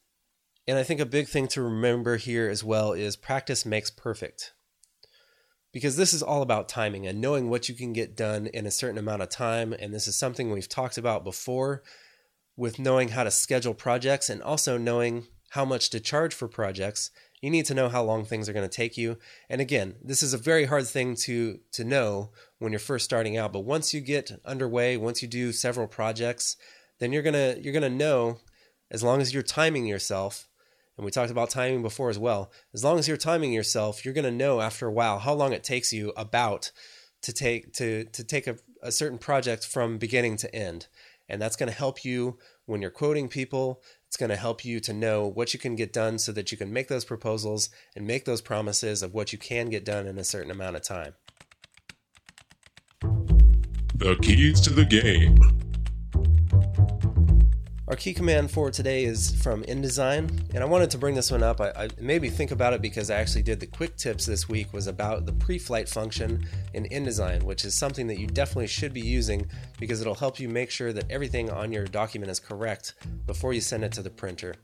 And 0.66 0.78
I 0.78 0.84
think 0.84 1.00
a 1.00 1.06
big 1.06 1.28
thing 1.28 1.48
to 1.48 1.62
remember 1.62 2.16
here 2.16 2.48
as 2.48 2.62
well 2.62 2.92
is 2.92 3.16
practice 3.16 3.66
makes 3.66 3.90
perfect 3.90 4.52
because 5.72 5.96
this 5.96 6.12
is 6.12 6.22
all 6.22 6.42
about 6.42 6.68
timing 6.68 7.06
and 7.06 7.20
knowing 7.20 7.48
what 7.48 7.68
you 7.68 7.74
can 7.74 7.92
get 7.92 8.16
done 8.16 8.46
in 8.46 8.66
a 8.66 8.70
certain 8.70 8.98
amount 8.98 9.22
of 9.22 9.30
time. 9.30 9.72
And 9.72 9.92
this 9.92 10.06
is 10.06 10.16
something 10.16 10.50
we've 10.50 10.68
talked 10.68 10.98
about 10.98 11.24
before 11.24 11.82
with 12.56 12.78
knowing 12.78 13.08
how 13.08 13.24
to 13.24 13.30
schedule 13.30 13.74
projects 13.74 14.28
and 14.30 14.42
also 14.42 14.78
knowing 14.78 15.24
how 15.50 15.64
much 15.64 15.90
to 15.90 16.00
charge 16.00 16.34
for 16.34 16.46
projects. 16.46 17.10
You 17.42 17.50
need 17.50 17.66
to 17.66 17.74
know 17.74 17.90
how 17.90 18.02
long 18.02 18.24
things 18.24 18.48
are 18.48 18.54
going 18.54 18.68
to 18.68 18.74
take 18.74 18.96
you. 18.96 19.18
And 19.50 19.60
again, 19.60 19.96
this 20.02 20.22
is 20.22 20.32
a 20.32 20.38
very 20.38 20.64
hard 20.64 20.86
thing 20.86 21.16
to 21.26 21.58
to 21.72 21.84
know 21.84 22.30
when 22.58 22.72
you're 22.72 22.78
first 22.78 23.04
starting 23.04 23.36
out, 23.36 23.52
but 23.52 23.66
once 23.66 23.92
you 23.92 24.00
get 24.00 24.40
underway, 24.44 24.96
once 24.96 25.20
you 25.20 25.28
do 25.28 25.52
several 25.52 25.88
projects, 25.88 26.56
then 27.00 27.12
you're 27.12 27.22
going 27.22 27.34
to 27.34 27.60
you're 27.60 27.74
going 27.74 27.82
to 27.82 27.90
know 27.90 28.38
as 28.90 29.02
long 29.02 29.20
as 29.20 29.34
you're 29.34 29.42
timing 29.42 29.84
yourself 29.84 30.48
and 30.96 31.04
we 31.04 31.10
talked 31.10 31.30
about 31.30 31.50
timing 31.50 31.82
before 31.82 32.10
as 32.10 32.18
well. 32.18 32.52
As 32.74 32.84
long 32.84 32.98
as 32.98 33.08
you're 33.08 33.16
timing 33.16 33.52
yourself, 33.52 34.04
you're 34.04 34.14
going 34.14 34.24
to 34.24 34.30
know 34.30 34.60
after 34.60 34.86
a 34.86 34.92
while 34.92 35.18
how 35.18 35.32
long 35.32 35.52
it 35.52 35.64
takes 35.64 35.92
you 35.92 36.12
about 36.16 36.70
to 37.22 37.32
take 37.32 37.72
to 37.74 38.04
to 38.04 38.24
take 38.24 38.46
a, 38.46 38.56
a 38.82 38.92
certain 38.92 39.18
project 39.18 39.66
from 39.66 39.98
beginning 39.98 40.36
to 40.38 40.54
end. 40.54 40.88
And 41.28 41.40
that's 41.40 41.56
going 41.56 41.70
to 41.70 41.76
help 41.76 42.04
you 42.04 42.38
when 42.66 42.82
you're 42.82 42.90
quoting 42.90 43.28
people. 43.28 43.82
It's 44.12 44.18
going 44.18 44.28
to 44.28 44.36
help 44.36 44.62
you 44.62 44.78
to 44.80 44.92
know 44.92 45.26
what 45.26 45.54
you 45.54 45.58
can 45.58 45.74
get 45.74 45.90
done 45.90 46.18
so 46.18 46.32
that 46.32 46.52
you 46.52 46.58
can 46.58 46.70
make 46.70 46.88
those 46.88 47.02
proposals 47.02 47.70
and 47.96 48.06
make 48.06 48.26
those 48.26 48.42
promises 48.42 49.02
of 49.02 49.14
what 49.14 49.32
you 49.32 49.38
can 49.38 49.70
get 49.70 49.86
done 49.86 50.06
in 50.06 50.18
a 50.18 50.22
certain 50.22 50.50
amount 50.50 50.76
of 50.76 50.82
time. 50.82 51.14
The 53.94 54.16
keys 54.20 54.60
to 54.60 54.70
the 54.70 54.84
game. 54.84 55.61
Our 57.92 57.96
key 57.96 58.14
command 58.14 58.50
for 58.50 58.70
today 58.70 59.04
is 59.04 59.38
from 59.42 59.64
InDesign, 59.64 60.54
and 60.54 60.58
I 60.60 60.64
wanted 60.64 60.90
to 60.92 60.96
bring 60.96 61.14
this 61.14 61.30
one 61.30 61.42
up. 61.42 61.60
I, 61.60 61.72
I 61.76 61.88
maybe 62.00 62.30
think 62.30 62.50
about 62.50 62.72
it 62.72 62.80
because 62.80 63.10
I 63.10 63.16
actually 63.16 63.42
did 63.42 63.60
the 63.60 63.66
quick 63.66 63.96
tips 63.96 64.24
this 64.24 64.48
week 64.48 64.72
was 64.72 64.86
about 64.86 65.26
the 65.26 65.34
pre-flight 65.34 65.90
function 65.90 66.48
in 66.72 66.84
InDesign, 66.84 67.42
which 67.42 67.66
is 67.66 67.74
something 67.74 68.06
that 68.06 68.18
you 68.18 68.26
definitely 68.26 68.68
should 68.68 68.94
be 68.94 69.02
using 69.02 69.46
because 69.78 70.00
it'll 70.00 70.14
help 70.14 70.40
you 70.40 70.48
make 70.48 70.70
sure 70.70 70.94
that 70.94 71.10
everything 71.10 71.50
on 71.50 71.70
your 71.70 71.84
document 71.84 72.30
is 72.30 72.40
correct 72.40 72.94
before 73.26 73.52
you 73.52 73.60
send 73.60 73.84
it 73.84 73.92
to 73.92 74.00
the 74.00 74.08
printer. 74.08 74.54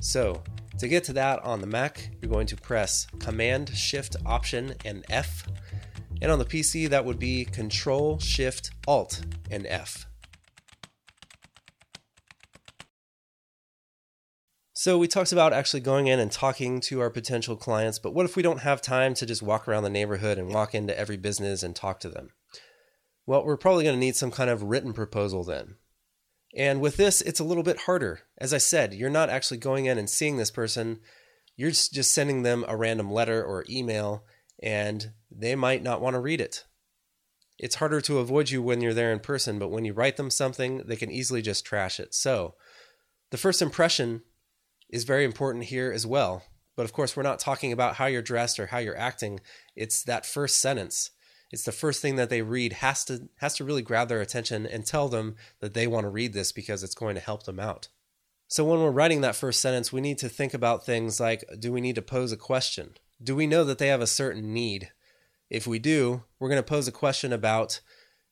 So, 0.00 0.44
to 0.78 0.86
get 0.86 1.02
to 1.04 1.12
that 1.14 1.44
on 1.44 1.60
the 1.60 1.66
Mac, 1.66 2.10
you're 2.22 2.30
going 2.30 2.46
to 2.46 2.56
press 2.56 3.08
Command 3.18 3.70
Shift 3.70 4.14
Option 4.24 4.76
and 4.84 5.04
F. 5.10 5.44
And 6.22 6.30
on 6.30 6.38
the 6.38 6.44
PC, 6.44 6.88
that 6.90 7.04
would 7.04 7.18
be 7.18 7.46
Control 7.46 8.20
Shift 8.20 8.70
Alt 8.86 9.22
and 9.50 9.66
F. 9.66 10.05
So 14.78 14.98
we 14.98 15.08
talked 15.08 15.32
about 15.32 15.54
actually 15.54 15.80
going 15.80 16.06
in 16.06 16.20
and 16.20 16.30
talking 16.30 16.82
to 16.82 17.00
our 17.00 17.08
potential 17.08 17.56
clients, 17.56 17.98
but 17.98 18.12
what 18.12 18.26
if 18.26 18.36
we 18.36 18.42
don't 18.42 18.60
have 18.60 18.82
time 18.82 19.14
to 19.14 19.24
just 19.24 19.42
walk 19.42 19.66
around 19.66 19.84
the 19.84 19.88
neighborhood 19.88 20.36
and 20.36 20.52
walk 20.52 20.74
into 20.74 20.96
every 20.96 21.16
business 21.16 21.62
and 21.62 21.74
talk 21.74 21.98
to 22.00 22.10
them? 22.10 22.28
Well, 23.24 23.42
we're 23.42 23.56
probably 23.56 23.84
going 23.84 23.96
to 23.96 23.98
need 23.98 24.16
some 24.16 24.30
kind 24.30 24.50
of 24.50 24.64
written 24.64 24.92
proposal 24.92 25.44
then. 25.44 25.76
And 26.54 26.82
with 26.82 26.98
this, 26.98 27.22
it's 27.22 27.40
a 27.40 27.44
little 27.44 27.62
bit 27.62 27.80
harder. 27.80 28.20
As 28.36 28.52
I 28.52 28.58
said, 28.58 28.92
you're 28.92 29.08
not 29.08 29.30
actually 29.30 29.56
going 29.56 29.86
in 29.86 29.96
and 29.96 30.10
seeing 30.10 30.36
this 30.36 30.50
person. 30.50 31.00
You're 31.56 31.70
just 31.70 32.12
sending 32.12 32.42
them 32.42 32.62
a 32.68 32.76
random 32.76 33.10
letter 33.10 33.42
or 33.42 33.64
email, 33.70 34.24
and 34.62 35.12
they 35.30 35.54
might 35.54 35.82
not 35.82 36.02
want 36.02 36.12
to 36.16 36.20
read 36.20 36.42
it. 36.42 36.64
It's 37.58 37.76
harder 37.76 38.02
to 38.02 38.18
avoid 38.18 38.50
you 38.50 38.60
when 38.60 38.82
you're 38.82 38.92
there 38.92 39.10
in 39.10 39.20
person, 39.20 39.58
but 39.58 39.70
when 39.70 39.86
you 39.86 39.94
write 39.94 40.18
them 40.18 40.28
something, 40.28 40.82
they 40.84 40.96
can 40.96 41.10
easily 41.10 41.40
just 41.40 41.64
trash 41.64 41.98
it. 41.98 42.12
So, 42.12 42.56
the 43.30 43.38
first 43.38 43.62
impression 43.62 44.20
is 44.88 45.04
very 45.04 45.24
important 45.24 45.64
here 45.64 45.92
as 45.92 46.06
well. 46.06 46.42
But 46.76 46.84
of 46.84 46.92
course, 46.92 47.16
we're 47.16 47.22
not 47.22 47.38
talking 47.38 47.72
about 47.72 47.96
how 47.96 48.06
you're 48.06 48.22
dressed 48.22 48.60
or 48.60 48.66
how 48.66 48.78
you're 48.78 48.98
acting. 48.98 49.40
It's 49.74 50.02
that 50.04 50.26
first 50.26 50.60
sentence. 50.60 51.10
It's 51.50 51.64
the 51.64 51.72
first 51.72 52.02
thing 52.02 52.16
that 52.16 52.28
they 52.28 52.42
read 52.42 52.74
has 52.74 53.04
to 53.06 53.28
has 53.36 53.54
to 53.56 53.64
really 53.64 53.82
grab 53.82 54.08
their 54.08 54.20
attention 54.20 54.66
and 54.66 54.84
tell 54.84 55.08
them 55.08 55.36
that 55.60 55.74
they 55.74 55.86
want 55.86 56.04
to 56.04 56.10
read 56.10 56.32
this 56.32 56.52
because 56.52 56.82
it's 56.82 56.94
going 56.94 57.14
to 57.14 57.20
help 57.20 57.44
them 57.44 57.60
out. 57.60 57.88
So 58.48 58.64
when 58.64 58.80
we're 58.80 58.90
writing 58.90 59.22
that 59.22 59.36
first 59.36 59.60
sentence, 59.60 59.92
we 59.92 60.00
need 60.00 60.18
to 60.18 60.28
think 60.28 60.54
about 60.54 60.84
things 60.84 61.18
like 61.18 61.44
do 61.58 61.72
we 61.72 61.80
need 61.80 61.94
to 61.94 62.02
pose 62.02 62.32
a 62.32 62.36
question? 62.36 62.96
Do 63.22 63.34
we 63.34 63.46
know 63.46 63.64
that 63.64 63.78
they 63.78 63.88
have 63.88 64.02
a 64.02 64.06
certain 64.06 64.52
need? 64.52 64.90
If 65.48 65.66
we 65.66 65.78
do, 65.78 66.24
we're 66.38 66.48
going 66.48 66.62
to 66.62 66.68
pose 66.68 66.88
a 66.88 66.92
question 66.92 67.32
about, 67.32 67.80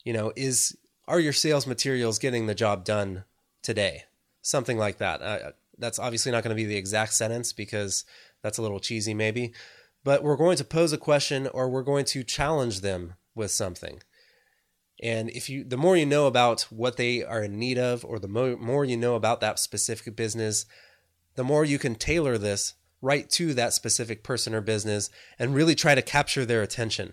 you 0.05 0.13
know, 0.13 0.33
is 0.37 0.77
are 1.07 1.21
your 1.21 1.33
sales 1.33 1.67
materials 1.67 2.19
getting 2.19 2.47
the 2.47 2.55
job 2.55 2.85
done 2.85 3.25
today? 3.63 4.05
Something 4.43 4.77
like 4.77 4.99
that. 4.99 5.23
Uh, 5.23 5.53
that's 5.79 5.99
obviously 5.99 6.33
not 6.33 6.43
going 6.43 6.57
to 6.57 6.63
be 6.63 6.67
the 6.67 6.77
exact 6.77 7.15
sentence 7.15 7.53
because 7.53 8.05
that's 8.43 8.59
a 8.59 8.63
little 8.63 8.81
cheesy, 8.81 9.15
maybe. 9.15 9.53
But 10.05 10.23
we're 10.23 10.37
going 10.37 10.57
to 10.59 10.65
pose 10.65 10.93
a 10.93 10.99
question 10.99 11.47
or 11.49 11.69
we're 11.69 11.83
going 11.83 12.05
to 12.07 12.23
challenge 12.23 12.81
them 12.81 13.15
with 13.35 13.51
something. 13.51 14.01
And 15.03 15.31
if 15.31 15.49
you, 15.49 15.65
the 15.65 15.77
more 15.77 15.97
you 15.97 16.07
know 16.07 16.27
about 16.27 16.63
what 16.71 16.97
they 16.97 17.25
are 17.25 17.43
in 17.43 17.59
need 17.59 17.79
of, 17.79 18.05
or 18.05 18.19
the 18.19 18.29
mo- 18.29 18.57
more 18.57 18.85
you 18.85 18.97
know 18.97 19.17
about 19.17 19.41
that 19.41 19.59
specific 19.59 20.15
business, 20.15 20.67
the 21.35 21.45
more 21.45 21.65
you 21.65 21.79
can 21.79 21.97
tailor 21.97 22.39
this 22.39 22.75
right 23.03 23.29
to 23.29 23.53
that 23.55 23.73
specific 23.73 24.23
person 24.23 24.55
or 24.55 24.61
business 24.61 25.11
and 25.39 25.55
really 25.55 25.75
try 25.75 25.95
to 25.95 26.03
capture 26.03 26.47
their 26.47 26.63
attention. 26.63 27.13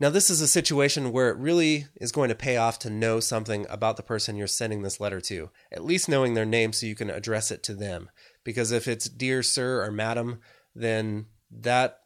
Now, 0.00 0.10
this 0.10 0.28
is 0.28 0.40
a 0.40 0.48
situation 0.48 1.12
where 1.12 1.30
it 1.30 1.36
really 1.36 1.86
is 2.00 2.10
going 2.10 2.28
to 2.28 2.34
pay 2.34 2.56
off 2.56 2.80
to 2.80 2.90
know 2.90 3.20
something 3.20 3.64
about 3.70 3.96
the 3.96 4.02
person 4.02 4.34
you're 4.34 4.48
sending 4.48 4.82
this 4.82 4.98
letter 4.98 5.20
to, 5.22 5.50
at 5.70 5.84
least 5.84 6.08
knowing 6.08 6.34
their 6.34 6.44
name 6.44 6.72
so 6.72 6.86
you 6.86 6.96
can 6.96 7.10
address 7.10 7.52
it 7.52 7.62
to 7.64 7.74
them. 7.74 8.10
Because 8.42 8.72
if 8.72 8.88
it's 8.88 9.08
Dear 9.08 9.42
Sir 9.42 9.84
or 9.84 9.92
Madam, 9.92 10.40
then 10.74 11.26
that 11.50 12.00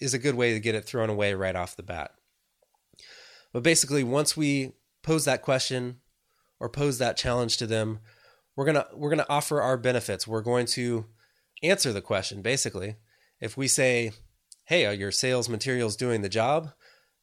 is 0.00 0.12
a 0.12 0.18
good 0.18 0.34
way 0.34 0.52
to 0.52 0.60
get 0.60 0.74
it 0.74 0.84
thrown 0.84 1.08
away 1.08 1.32
right 1.32 1.56
off 1.56 1.76
the 1.76 1.82
bat. 1.82 2.12
But 3.52 3.62
basically, 3.62 4.04
once 4.04 4.36
we 4.36 4.72
pose 5.02 5.24
that 5.24 5.42
question 5.42 6.00
or 6.58 6.68
pose 6.68 6.98
that 6.98 7.16
challenge 7.16 7.56
to 7.56 7.66
them, 7.66 8.00
we're 8.54 8.66
gonna 8.66 8.86
we're 8.94 9.10
gonna 9.10 9.26
offer 9.28 9.62
our 9.62 9.78
benefits. 9.78 10.26
We're 10.26 10.42
going 10.42 10.66
to 10.66 11.06
answer 11.62 11.92
the 11.92 12.02
question. 12.02 12.42
Basically, 12.42 12.96
if 13.40 13.56
we 13.56 13.66
say, 13.66 14.12
"Hey, 14.64 14.84
are 14.86 14.92
your 14.92 15.10
sales 15.10 15.48
materials 15.48 15.96
doing 15.96 16.20
the 16.20 16.28
job?" 16.28 16.72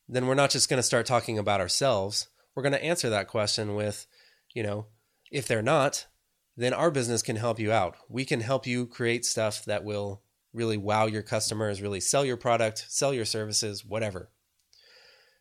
Then 0.08 0.28
we're 0.28 0.36
not 0.36 0.50
just 0.50 0.70
going 0.70 0.78
to 0.78 0.84
start 0.84 1.06
talking 1.06 1.38
about 1.38 1.62
ourselves. 1.62 2.28
We're 2.56 2.64
going 2.64 2.74
to 2.74 2.84
answer 2.84 3.10
that 3.10 3.28
question 3.28 3.76
with, 3.76 4.08
you 4.54 4.64
know, 4.64 4.88
if 5.32 5.48
they're 5.48 5.62
not, 5.62 6.08
then 6.56 6.74
our 6.74 6.90
business 6.90 7.22
can 7.22 7.36
help 7.36 7.60
you 7.60 7.72
out. 7.72 7.96
We 8.10 8.26
can 8.26 8.42
help 8.42 8.66
you 8.66 8.88
create 8.88 9.26
stuff 9.26 9.64
that 9.66 9.84
will 9.84 10.22
really 10.54 10.78
wow 10.78 11.06
your 11.06 11.22
customers, 11.22 11.82
really 11.82 12.00
sell 12.00 12.26
your 12.26 12.38
product, 12.38 12.86
sell 12.90 13.14
your 13.14 13.26
services, 13.26 13.86
whatever. 13.86 14.30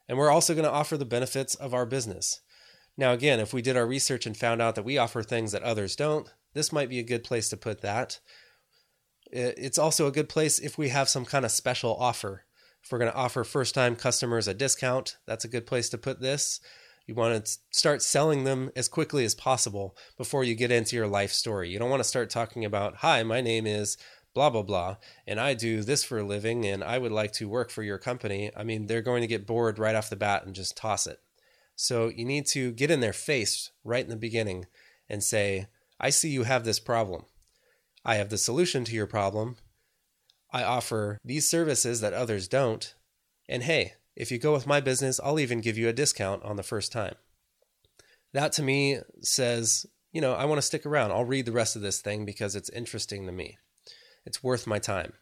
And 0.09 0.19
we're 0.19 0.31
also 0.31 0.55
going 0.55 0.67
to 0.67 0.71
offer 0.71 0.97
the 0.97 1.05
benefits 1.05 1.55
of 1.55 1.75
our 1.75 1.87
business. 1.87 2.41
Now, 2.97 3.13
again, 3.13 3.41
if 3.41 3.53
we 3.53 3.63
did 3.63 3.77
our 3.77 3.87
research 3.87 4.27
and 4.27 4.37
found 4.37 4.63
out 4.63 4.75
that 4.75 4.85
we 4.85 4.99
offer 4.99 5.23
things 5.23 5.53
that 5.53 5.63
others 5.63 5.97
don't, 5.97 6.33
this 6.55 6.73
might 6.73 6.89
be 6.89 6.99
a 6.99 7.05
good 7.05 7.25
place 7.25 7.49
to 7.51 7.57
put 7.57 7.83
that. 7.83 8.21
It's 9.31 9.79
also 9.79 10.07
a 10.07 10.13
good 10.13 10.29
place 10.29 10.59
if 10.59 10.79
we 10.79 10.89
have 10.89 11.09
some 11.09 11.25
kind 11.25 11.45
of 11.45 11.51
special 11.51 11.95
offer. 11.97 12.46
If 12.87 12.93
we're 12.93 13.01
going 13.01 13.11
to 13.11 13.19
offer 13.19 13.43
first 13.43 13.75
time 13.75 13.97
customers 13.97 14.47
a 14.47 14.55
discount, 14.55 15.17
that's 15.27 15.45
a 15.45 15.49
good 15.49 15.67
place 15.67 15.89
to 15.89 15.99
put 15.99 16.21
this. 16.21 16.61
You 17.05 17.17
want 17.17 17.45
to 17.45 17.59
start 17.73 18.01
selling 18.01 18.45
them 18.45 18.71
as 18.77 18.87
quickly 18.87 19.25
as 19.25 19.35
possible 19.35 19.97
before 20.17 20.45
you 20.45 20.55
get 20.55 20.71
into 20.71 20.95
your 20.95 21.09
life 21.09 21.33
story. 21.33 21.69
You 21.69 21.81
don't 21.81 21.91
want 21.91 21.99
to 21.99 22.09
start 22.09 22.31
talking 22.31 22.65
about, 22.65 22.99
hi, 22.99 23.25
my 23.25 23.41
name 23.41 23.67
is 23.67 23.99
blah, 24.35 24.51
blah, 24.51 24.63
blah, 24.63 24.99
and 25.27 25.41
I 25.41 25.55
do 25.55 25.83
this 25.83 26.05
for 26.05 26.19
a 26.19 26.23
living 26.23 26.65
and 26.65 26.85
I 26.85 26.99
would 26.99 27.11
like 27.11 27.33
to 27.33 27.49
work 27.49 27.71
for 27.71 27.83
your 27.83 27.99
company. 27.99 28.53
I 28.57 28.63
mean, 28.63 28.87
they're 28.87 29.03
going 29.03 29.23
to 29.23 29.27
get 29.27 29.49
bored 29.49 29.81
right 29.81 29.97
off 29.97 30.09
the 30.09 30.15
bat 30.15 30.47
and 30.47 30.55
just 30.55 30.77
toss 30.77 31.09
it. 31.09 31.19
So 31.75 32.07
you 32.07 32.25
need 32.25 32.47
to 32.53 32.71
get 32.71 32.93
in 32.93 33.01
their 33.01 33.13
face 33.13 33.73
right 33.83 34.05
in 34.05 34.11
the 34.11 34.17
beginning 34.17 34.67
and 35.09 35.25
say, 35.25 35.67
I 35.99 36.11
see 36.11 36.29
you 36.29 36.45
have 36.45 36.65
this 36.65 36.79
problem. 36.79 37.25
I 38.05 38.15
have 38.15 38.29
the 38.29 38.39
solution 38.39 38.85
to 38.85 38.95
your 38.95 39.09
problem. 39.09 39.57
I 40.57 40.65
offer 40.65 41.19
these 41.23 41.51
services 41.51 42.01
that 42.01 42.15
others 42.15 42.49
don't. 42.49 42.95
And 43.47 43.63
hey, 43.63 43.93
if 44.17 44.31
you 44.31 44.39
go 44.39 44.55
with 44.55 44.67
my 44.67 44.81
business, 44.81 45.21
I'll 45.23 45.39
even 45.39 45.61
give 45.61 45.77
you 45.77 45.87
a 45.87 45.93
discount 45.93 46.43
on 46.45 46.57
the 46.57 46.63
first 46.63 46.93
time. 46.93 47.17
That 48.33 48.53
to 48.53 48.63
me 48.63 49.01
says, 49.21 49.85
you 50.13 50.23
know, 50.23 50.33
I 50.33 50.47
want 50.47 50.57
to 50.57 50.67
stick 50.67 50.87
around. 50.87 51.13
I'll 51.13 51.27
read 51.27 51.45
the 51.45 51.53
rest 51.53 51.77
of 51.77 51.83
this 51.83 52.01
thing 52.01 52.25
because 52.25 52.57
it's 52.57 52.71
interesting 52.71 53.27
to 53.27 53.33
me. 53.33 53.59
It's 54.25 54.43
worth 54.43 54.67
my 54.67 54.79
time. 54.79 55.13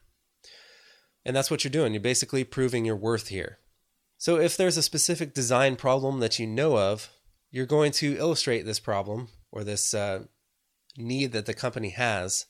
And 1.24 1.34
that's 1.34 1.50
what 1.50 1.64
you're 1.64 1.70
doing. 1.72 1.92
You're 1.92 2.00
basically 2.00 2.44
proving 2.44 2.84
your 2.84 2.94
worth 2.94 3.26
here. 3.26 3.58
So 4.18 4.36
if 4.36 4.56
there's 4.56 4.76
a 4.76 4.82
specific 4.82 5.34
design 5.34 5.74
problem 5.74 6.20
that 6.20 6.38
you 6.38 6.46
know 6.46 6.78
of, 6.78 7.10
you're 7.50 7.66
going 7.66 7.90
to 7.92 8.16
illustrate 8.18 8.66
this 8.66 8.78
problem 8.78 9.30
or 9.50 9.64
this 9.64 9.94
uh, 9.94 10.26
need 10.96 11.32
that 11.32 11.46
the 11.46 11.54
company 11.54 11.90
has. 11.90 12.46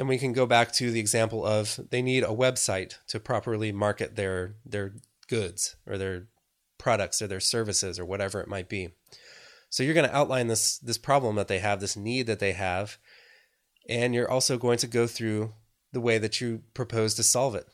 And 0.00 0.08
we 0.08 0.16
can 0.16 0.32
go 0.32 0.46
back 0.46 0.72
to 0.72 0.90
the 0.90 0.98
example 0.98 1.44
of 1.44 1.78
they 1.90 2.00
need 2.00 2.24
a 2.24 2.28
website 2.28 2.94
to 3.08 3.20
properly 3.20 3.70
market 3.70 4.16
their 4.16 4.54
their 4.64 4.94
goods 5.28 5.76
or 5.86 5.98
their 5.98 6.28
products 6.78 7.20
or 7.20 7.26
their 7.26 7.38
services 7.38 7.98
or 7.98 8.06
whatever 8.06 8.40
it 8.40 8.48
might 8.48 8.70
be. 8.70 8.94
So 9.68 9.82
you're 9.82 9.92
going 9.92 10.08
to 10.08 10.16
outline 10.16 10.46
this 10.46 10.78
this 10.78 10.96
problem 10.96 11.36
that 11.36 11.48
they 11.48 11.58
have, 11.58 11.80
this 11.80 11.98
need 11.98 12.28
that 12.28 12.38
they 12.38 12.52
have, 12.52 12.96
and 13.90 14.14
you're 14.14 14.30
also 14.30 14.56
going 14.56 14.78
to 14.78 14.86
go 14.86 15.06
through 15.06 15.52
the 15.92 16.00
way 16.00 16.16
that 16.16 16.40
you 16.40 16.62
propose 16.72 17.12
to 17.16 17.22
solve 17.22 17.54
it. 17.54 17.66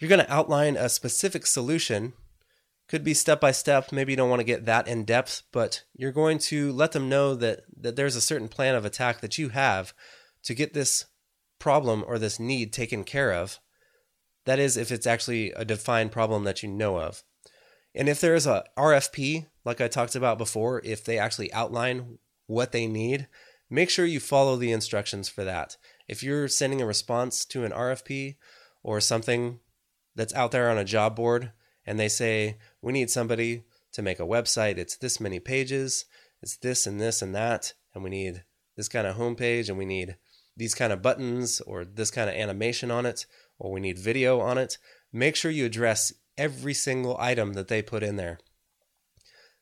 You're 0.00 0.08
going 0.08 0.26
to 0.26 0.32
outline 0.32 0.74
a 0.76 0.88
specific 0.88 1.46
solution. 1.46 2.14
Could 2.88 3.04
be 3.04 3.14
step 3.14 3.40
by 3.40 3.52
step. 3.52 3.92
Maybe 3.92 4.14
you 4.14 4.16
don't 4.16 4.28
want 4.28 4.40
to 4.40 4.44
get 4.44 4.64
that 4.64 4.88
in 4.88 5.04
depth, 5.04 5.44
but 5.52 5.84
you're 5.94 6.10
going 6.10 6.38
to 6.38 6.72
let 6.72 6.90
them 6.90 7.08
know 7.08 7.36
that, 7.36 7.60
that 7.76 7.94
there's 7.94 8.16
a 8.16 8.20
certain 8.20 8.48
plan 8.48 8.74
of 8.74 8.84
attack 8.84 9.20
that 9.20 9.38
you 9.38 9.50
have 9.50 9.94
to 10.42 10.52
get 10.52 10.74
this 10.74 11.04
problem 11.60 12.04
or 12.06 12.18
this 12.18 12.40
need 12.40 12.72
taken 12.72 13.04
care 13.04 13.32
of. 13.32 13.60
That 14.46 14.58
is, 14.58 14.76
if 14.76 14.90
it's 14.90 15.06
actually 15.06 15.52
a 15.52 15.64
defined 15.64 16.10
problem 16.10 16.42
that 16.44 16.64
you 16.64 16.68
know 16.68 16.98
of. 16.98 17.22
And 17.94 18.08
if 18.08 18.20
there 18.20 18.34
is 18.34 18.46
a 18.46 18.64
RFP, 18.76 19.46
like 19.64 19.80
I 19.80 19.86
talked 19.86 20.16
about 20.16 20.38
before, 20.38 20.80
if 20.84 21.04
they 21.04 21.18
actually 21.18 21.52
outline 21.52 22.18
what 22.48 22.72
they 22.72 22.88
need, 22.88 23.28
make 23.68 23.90
sure 23.90 24.04
you 24.04 24.18
follow 24.18 24.56
the 24.56 24.72
instructions 24.72 25.28
for 25.28 25.44
that 25.44 25.76
if 26.10 26.24
you're 26.24 26.48
sending 26.48 26.82
a 26.82 26.86
response 26.86 27.44
to 27.44 27.62
an 27.62 27.70
RFP 27.70 28.34
or 28.82 29.00
something 29.00 29.60
that's 30.16 30.34
out 30.34 30.50
there 30.50 30.68
on 30.68 30.76
a 30.76 30.84
job 30.84 31.14
board 31.14 31.52
and 31.86 32.00
they 32.00 32.08
say, 32.08 32.58
we 32.82 32.92
need 32.92 33.08
somebody 33.08 33.62
to 33.92 34.02
make 34.02 34.18
a 34.18 34.24
website, 34.24 34.76
it's 34.76 34.96
this 34.96 35.20
many 35.20 35.38
pages, 35.38 36.06
it's 36.42 36.56
this 36.56 36.84
and 36.84 37.00
this 37.00 37.22
and 37.22 37.32
that, 37.36 37.74
and 37.94 38.02
we 38.02 38.10
need 38.10 38.42
this 38.76 38.88
kind 38.88 39.06
of 39.06 39.16
homepage 39.16 39.68
and 39.68 39.78
we 39.78 39.84
need 39.84 40.16
these 40.56 40.74
kind 40.74 40.92
of 40.92 41.02
buttons 41.02 41.60
or 41.60 41.84
this 41.84 42.10
kind 42.10 42.28
of 42.28 42.36
animation 42.36 42.90
on 42.90 43.06
it, 43.06 43.26
or 43.58 43.70
we 43.72 43.80
need 43.80 43.98
video 43.98 44.40
on 44.40 44.58
it, 44.58 44.78
make 45.12 45.36
sure 45.36 45.50
you 45.50 45.66
address 45.66 46.12
every 46.36 46.74
single 46.74 47.16
item 47.18 47.52
that 47.54 47.68
they 47.68 47.82
put 47.82 48.02
in 48.02 48.16
there. 48.16 48.38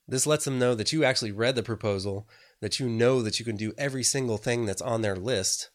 This 0.06 0.26
lets 0.26 0.44
them 0.44 0.58
know 0.58 0.74
that 0.74 0.92
you 0.92 1.04
actually 1.04 1.32
read 1.32 1.54
the 1.54 1.62
proposal, 1.62 2.28
that 2.60 2.80
you 2.80 2.88
know 2.88 3.22
that 3.22 3.38
you 3.38 3.44
can 3.44 3.56
do 3.56 3.74
every 3.76 4.02
single 4.02 4.38
thing 4.38 4.64
that's 4.64 4.82
on 4.82 5.02
their 5.02 5.16
list, 5.16 5.70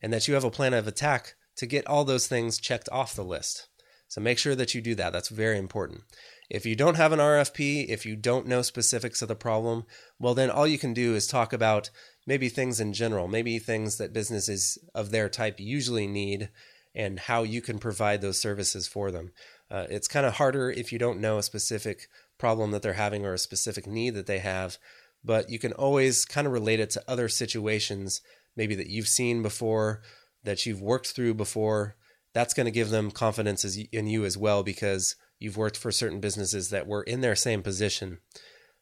and 0.00 0.12
that 0.12 0.26
you 0.26 0.34
have 0.34 0.44
a 0.44 0.50
plan 0.50 0.74
of 0.74 0.86
attack 0.86 1.34
to 1.56 1.66
get 1.66 1.86
all 1.86 2.04
those 2.04 2.26
things 2.26 2.58
checked 2.58 2.88
off 2.90 3.14
the 3.14 3.24
list. 3.24 3.68
So 4.08 4.20
make 4.20 4.38
sure 4.38 4.54
that 4.54 4.74
you 4.74 4.80
do 4.80 4.94
that. 4.94 5.12
That's 5.12 5.28
very 5.28 5.58
important. 5.58 6.02
If 6.50 6.66
you 6.66 6.76
don't 6.76 6.96
have 6.96 7.12
an 7.12 7.18
RFP, 7.18 7.88
if 7.88 8.04
you 8.04 8.16
don't 8.16 8.46
know 8.46 8.62
specifics 8.62 9.22
of 9.22 9.28
the 9.28 9.34
problem, 9.34 9.84
well, 10.18 10.34
then 10.34 10.50
all 10.50 10.66
you 10.66 10.78
can 10.78 10.94
do 10.94 11.14
is 11.14 11.26
talk 11.26 11.52
about 11.52 11.90
maybe 12.26 12.48
things 12.48 12.80
in 12.80 12.92
general, 12.92 13.28
maybe 13.28 13.58
things 13.58 13.98
that 13.98 14.12
businesses 14.12 14.78
of 14.94 15.10
their 15.10 15.28
type 15.28 15.60
usually 15.60 16.06
need 16.06 16.48
and 16.94 17.18
how 17.18 17.42
you 17.42 17.60
can 17.60 17.78
provide 17.78 18.20
those 18.20 18.40
services 18.40 18.86
for 18.86 19.10
them. 19.10 19.32
Uh, 19.70 19.86
it's 19.90 20.08
kind 20.08 20.24
of 20.24 20.34
harder 20.34 20.70
if 20.70 20.92
you 20.92 20.98
don't 20.98 21.20
know 21.20 21.38
a 21.38 21.42
specific 21.42 22.08
problem 22.38 22.70
that 22.70 22.82
they're 22.82 22.92
having 22.92 23.24
or 23.26 23.34
a 23.34 23.38
specific 23.38 23.86
need 23.86 24.14
that 24.14 24.26
they 24.26 24.38
have, 24.38 24.78
but 25.24 25.50
you 25.50 25.58
can 25.58 25.72
always 25.72 26.24
kind 26.24 26.46
of 26.46 26.52
relate 26.52 26.80
it 26.80 26.90
to 26.90 27.02
other 27.08 27.28
situations 27.28 28.20
maybe 28.56 28.74
that 28.74 28.88
you've 28.88 29.08
seen 29.08 29.42
before, 29.42 30.02
that 30.44 30.66
you've 30.66 30.80
worked 30.80 31.08
through 31.08 31.34
before, 31.34 31.96
that's 32.32 32.54
going 32.54 32.66
to 32.66 32.70
give 32.70 32.90
them 32.90 33.10
confidence 33.10 33.64
in 33.64 34.06
you 34.06 34.24
as 34.24 34.36
well 34.36 34.62
because 34.62 35.16
you've 35.38 35.56
worked 35.56 35.76
for 35.76 35.90
certain 35.90 36.20
businesses 36.20 36.70
that 36.70 36.86
were 36.86 37.02
in 37.02 37.20
their 37.20 37.36
same 37.36 37.62
position. 37.62 38.18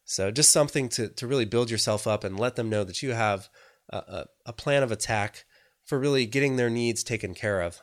So 0.05 0.31
just 0.31 0.51
something 0.51 0.89
to, 0.89 1.07
to 1.09 1.27
really 1.27 1.45
build 1.45 1.69
yourself 1.71 2.07
up 2.07 2.23
and 2.23 2.39
let 2.39 2.55
them 2.55 2.69
know 2.69 2.83
that 2.83 3.01
you 3.01 3.11
have 3.11 3.49
a, 3.89 4.25
a 4.45 4.53
plan 4.53 4.83
of 4.83 4.91
attack 4.91 5.45
for 5.85 5.99
really 5.99 6.25
getting 6.25 6.55
their 6.55 6.69
needs 6.69 7.03
taken 7.03 7.33
care 7.33 7.61
of. 7.61 7.81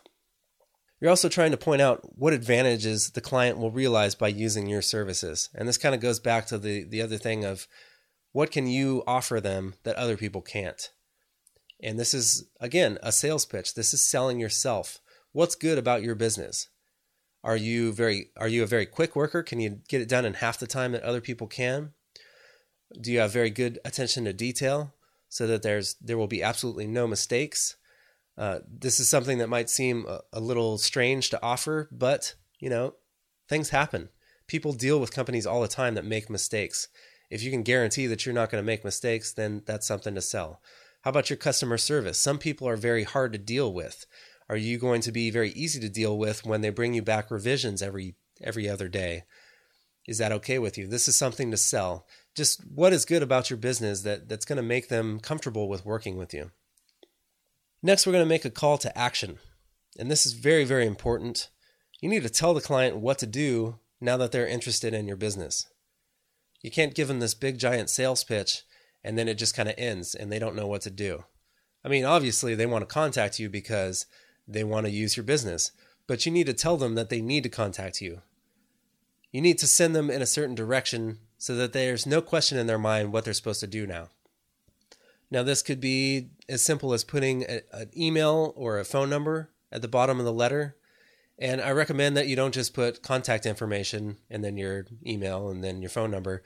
You're 1.01 1.11
also 1.11 1.29
trying 1.29 1.51
to 1.51 1.57
point 1.57 1.81
out 1.81 2.19
what 2.19 2.35
advantages 2.35 3.11
the 3.13 3.23
client 3.23 3.59
will 3.59 3.71
realize 3.71 4.15
by 4.15 4.29
using 4.29 4.67
your 4.67 4.83
services. 4.83 5.49
And 5.55 5.67
this 5.67 5.79
kind 5.79 5.95
of 5.95 6.01
goes 6.01 6.21
back 6.21 6.47
to 6.47 6.59
the, 6.59 6.85
the 6.85 7.01
other 7.01 7.17
thing 7.17 7.45
of 7.45 7.67
what 8.33 8.51
can 8.51 8.67
you 8.67 9.03
offer 9.07 9.41
them 9.41 9.75
that 9.85 9.97
other 9.97 10.17
people 10.17 10.43
can't? 10.43 10.91
And 11.83 11.99
this 11.99 12.13
is, 12.13 12.51
again, 12.61 12.99
a 13.03 13.13
sales 13.13 13.47
pitch. 13.47 13.75
This 13.75 13.95
is 13.95 14.05
selling 14.05 14.39
yourself. 14.39 14.99
What's 15.33 15.55
good 15.55 15.79
about 15.79 16.03
your 16.03 16.15
business? 16.15 16.69
Are 17.43 17.57
you 17.57 17.93
very 17.93 18.31
are 18.37 18.49
you 18.49 18.63
a 18.63 18.67
very 18.67 18.85
quick 18.85 19.17
worker? 19.17 19.43
Can 19.43 19.61
you 19.61 19.81
get 19.89 20.03
it 20.03 20.09
done 20.09 20.27
in 20.27 20.35
half 20.35 20.59
the 20.59 20.67
time 20.67 20.93
that 20.93 21.03
other 21.03 21.23
people 21.23 21.47
can? 21.47 21.93
Do 22.99 23.13
you 23.13 23.21
have 23.21 23.33
very 23.33 23.51
good 23.51 23.79
attention 23.85 24.25
to 24.25 24.33
detail 24.33 24.95
so 25.29 25.47
that 25.47 25.63
there's 25.63 25.95
there 26.01 26.19
will 26.19 26.27
be 26.27 26.43
absolutely 26.43 26.87
no 26.87 27.07
mistakes? 27.07 27.77
Uh, 28.37 28.61
this 28.67 29.01
is 29.01 29.09
something 29.09 29.39
that 29.39 29.49
might 29.49 29.69
seem 29.69 30.07
a, 30.09 30.21
a 30.33 30.41
little 30.41 30.79
strange 30.79 31.31
to 31.31 31.43
offer, 31.43 31.89
but 31.93 32.35
you 32.59 32.71
know, 32.71 32.95
things 33.49 33.71
happen. 33.71 34.09
People 34.47 34.73
deal 34.73 34.99
with 34.99 35.15
companies 35.15 35.47
all 35.47 35.63
the 35.63 35.69
time 35.69 35.95
that 35.95 36.05
make 36.05 36.31
mistakes. 36.31 36.89
If 37.31 37.43
you 37.43 37.51
can 37.51 37.63
guarantee 37.63 38.07
that 38.07 38.27
you're 38.27 38.35
not 38.35 38.51
going 38.51 38.63
to 38.63 38.67
make 38.67 38.85
mistakes, 38.85 39.33
then 39.33 39.63
that's 39.67 39.87
something 39.87 40.15
to 40.15 40.21
sell. 40.21 40.61
How 41.03 41.11
about 41.11 41.31
your 41.31 41.37
customer 41.37 41.79
service? 41.79 42.19
Some 42.19 42.39
people 42.39 42.69
are 42.69 42.77
very 42.77 43.05
hard 43.05 43.33
to 43.33 43.39
deal 43.39 43.73
with. 43.73 44.05
Are 44.49 44.57
you 44.57 44.79
going 44.79 45.01
to 45.03 45.13
be 45.13 45.31
very 45.31 45.51
easy 45.51 45.79
to 45.81 45.89
deal 45.89 46.19
with 46.19 46.45
when 46.45 46.61
they 46.61 46.71
bring 46.71 46.93
you 46.93 47.03
back 47.03 47.31
revisions 47.31 47.83
every 47.83 48.17
every 48.43 48.69
other 48.69 48.89
day? 48.89 49.23
Is 50.07 50.19
that 50.19 50.33
okay 50.33 50.59
with 50.59 50.77
you? 50.77 50.87
This 50.89 51.07
is 51.07 51.17
something 51.17 51.51
to 51.53 51.57
sell. 51.57 52.07
Just 52.37 52.63
what 52.67 52.93
is 52.93 53.05
good 53.05 53.23
about 53.23 53.51
your 53.51 53.57
business 53.57 54.03
that, 54.03 54.29
that's 54.29 54.45
going 54.45 54.57
to 54.57 54.63
make 54.63 54.89
them 54.89 55.21
comfortable 55.21 55.69
with 55.69 55.85
working 55.85 56.17
with 56.17 56.33
you. 56.33 56.51
Next, 57.83 58.07
we're 58.07 58.13
going 58.13 58.25
to 58.25 58.29
make 58.29 58.45
a 58.45 58.51
call 58.51 58.79
to 58.79 58.97
action. 58.97 59.39
And 59.99 60.11
this 60.11 60.27
is 60.27 60.35
very, 60.35 60.65
very 60.65 60.87
important. 60.87 61.49
You 62.01 62.09
need 62.09 62.23
to 62.23 62.31
tell 62.31 62.55
the 62.55 62.61
client 62.61 62.97
what 62.97 63.19
to 63.19 63.27
do 63.27 63.79
now 64.01 64.17
that 64.17 64.33
they're 64.33 64.47
interested 64.47 64.95
in 64.95 65.09
your 65.09 65.17
business. 65.17 65.67
You 66.63 66.71
can't 66.71 66.95
give 66.95 67.09
them 67.09 67.21
this 67.21 67.35
big, 67.35 67.59
giant 67.59 67.91
sales 67.91 68.23
pitch 68.23 68.63
and 69.03 69.19
then 69.19 69.29
it 69.29 69.39
just 69.39 69.57
kind 69.57 69.69
of 69.69 69.75
ends 69.79 70.15
and 70.15 70.31
they 70.31 70.39
don't 70.39 70.57
know 70.57 70.67
what 70.67 70.83
to 70.83 70.91
do. 70.91 71.25
I 71.85 71.89
mean, 71.89 72.05
obviously, 72.05 72.55
they 72.55 72.67
want 72.67 72.83
to 72.83 72.93
contact 72.93 73.39
you 73.39 73.49
because 73.49 74.07
they 74.47 74.65
want 74.65 74.87
to 74.87 74.93
use 74.93 75.17
your 75.17 75.25
business, 75.25 75.73
but 76.07 76.27
you 76.27 76.33
need 76.33 76.47
to 76.47 76.53
tell 76.53 76.77
them 76.77 76.95
that 76.97 77.09
they 77.09 77.23
need 77.23 77.43
to 77.45 77.49
contact 77.49 78.03
you. 78.03 78.21
You 79.33 79.41
need 79.41 79.59
to 79.59 79.67
send 79.67 79.95
them 79.95 80.11
in 80.11 80.21
a 80.21 80.27
certain 80.27 80.55
direction 80.55 81.19
so 81.41 81.55
that 81.55 81.73
there's 81.73 82.07
no 82.07 82.21
question 82.21 82.59
in 82.59 82.67
their 82.67 82.79
mind 82.79 83.15
what 83.15 83.25
they're 83.25 83.33
supposed 83.33 83.61
to 83.61 83.67
do 83.67 83.87
now. 83.87 84.11
Now, 85.31 85.43
this 85.43 85.63
could 85.63 85.81
be 85.81 86.29
as 86.51 86.61
simple 86.61 86.93
as 86.93 87.03
putting 87.03 87.45
a, 87.45 87.63
an 87.73 87.91
email 87.97 88.53
or 88.57 88.79
a 88.79 88.85
phone 88.85 89.09
number 89.09 89.49
at 89.73 89.81
the 89.81 89.89
bottom 89.89 90.19
of 90.19 90.27
the 90.27 90.35
letter. 90.35 90.77
And 91.39 91.63
I 91.63 91.71
recommend 91.71 92.15
that 92.19 92.27
you 92.27 92.37
don't 92.37 92.53
just 92.53 92.75
put 92.75 93.03
contact 93.03 93.47
information 93.47 94.19
and 94.29 94.45
then 94.45 94.59
your 94.59 94.85
email 95.07 95.49
and 95.49 95.65
then 95.65 95.81
your 95.81 95.89
phone 95.89 96.11
number. 96.11 96.43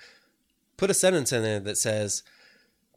Put 0.77 0.91
a 0.91 0.95
sentence 0.95 1.33
in 1.33 1.43
there 1.43 1.59
that 1.59 1.77
says, 1.77 2.23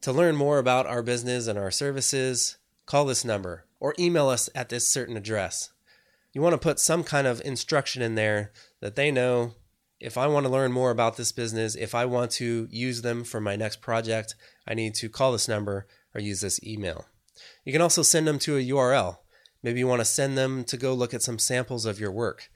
to 0.02 0.12
learn 0.12 0.36
more 0.36 0.60
about 0.60 0.86
our 0.86 1.02
business 1.02 1.48
and 1.48 1.58
our 1.58 1.72
services, 1.72 2.58
call 2.86 3.06
this 3.06 3.26
number 3.26 3.66
or 3.80 3.96
email 3.98 4.30
us 4.30 4.52
at 4.54 4.70
this 4.70 4.88
certain 4.88 5.18
address. 5.18 5.72
You 6.32 6.44
want 6.44 6.54
to 6.54 6.60
put 6.60 6.80
some 6.80 7.04
kind 7.04 7.26
of 7.26 7.42
instruction 7.42 8.04
in 8.04 8.14
there 8.14 8.52
that 8.82 8.96
they 8.96 9.10
know 9.10 9.56
if 10.00 10.18
I 10.18 10.28
want 10.28 10.46
to 10.46 10.52
learn 10.52 10.72
more 10.72 10.92
about 10.92 11.18
this 11.18 11.32
business, 11.32 11.76
if 11.76 11.96
I 11.96 12.06
want 12.06 12.32
to 12.32 12.68
use 12.70 13.02
them 13.02 13.24
for 13.24 13.40
my 13.40 13.56
next 13.56 13.82
project, 13.82 14.36
I 14.68 14.74
need 14.74 14.94
to 14.96 15.10
call 15.10 15.32
this 15.32 15.48
number 15.48 15.88
or 16.14 16.22
use 16.22 16.42
this 16.42 16.62
email. 16.64 17.06
You 17.66 17.72
can 17.72 17.82
also 17.82 18.02
send 18.02 18.28
them 18.28 18.40
to 18.40 18.58
a 18.58 18.66
URL. 18.66 19.18
Maybe 19.64 19.80
you 19.80 19.88
want 19.88 20.02
to 20.02 20.06
send 20.06 20.38
them 20.38 20.64
to 20.66 20.78
go 20.78 20.94
look 20.94 21.14
at 21.14 21.24
some 21.24 21.40
samples 21.40 21.86
of 21.86 22.00
your 22.00 22.12
work. 22.12 22.50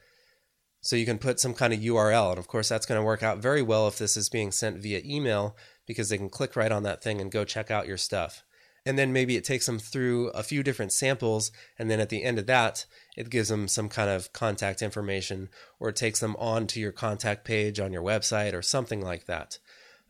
So 0.82 0.96
you 0.96 1.06
can 1.06 1.18
put 1.18 1.40
some 1.40 1.54
kind 1.54 1.74
of 1.74 1.80
URL. 1.80 2.30
And 2.30 2.40
of 2.40 2.48
course, 2.48 2.70
that's 2.70 2.86
going 2.86 3.00
to 3.00 3.06
work 3.06 3.24
out 3.24 3.40
very 3.40 3.62
well 3.62 3.88
if 3.88 3.98
this 3.98 4.18
is 4.18 4.30
being 4.30 4.52
sent 4.52 4.82
via 4.82 5.02
email 5.04 5.56
because 5.88 6.10
they 6.10 6.18
can 6.18 6.30
click 6.30 6.56
right 6.56 6.72
on 6.72 6.84
that 6.84 7.04
thing 7.04 7.20
and 7.20 7.32
go 7.32 7.44
check 7.44 7.70
out 7.70 7.88
your 7.88 7.98
stuff 7.98 8.44
and 8.86 8.98
then 8.98 9.14
maybe 9.14 9.36
it 9.36 9.44
takes 9.44 9.66
them 9.66 9.80
through 9.80 10.30
a 10.30 10.44
few 10.44 10.64
different 10.64 10.92
samples 10.92 11.52
and 11.78 11.90
then 11.90 12.00
at 12.00 12.10
the 12.10 12.24
end 12.24 12.40
of 12.40 12.48
that 12.48 12.86
it 13.16 13.30
gives 13.30 13.50
them 13.50 13.68
some 13.68 13.90
kind 13.90 14.10
of 14.10 14.34
contact 14.34 14.82
information 14.82 15.50
or 15.80 15.90
it 15.90 15.96
takes 15.96 16.20
them 16.20 16.36
on 16.38 16.68
to 16.68 16.80
your 16.80 16.92
contact 16.92 17.46
page 17.46 17.80
on 17.80 17.94
your 17.94 18.04
website 18.04 18.54
or 18.54 18.62
something 18.62 19.02
like 19.02 19.26
that. 19.26 19.60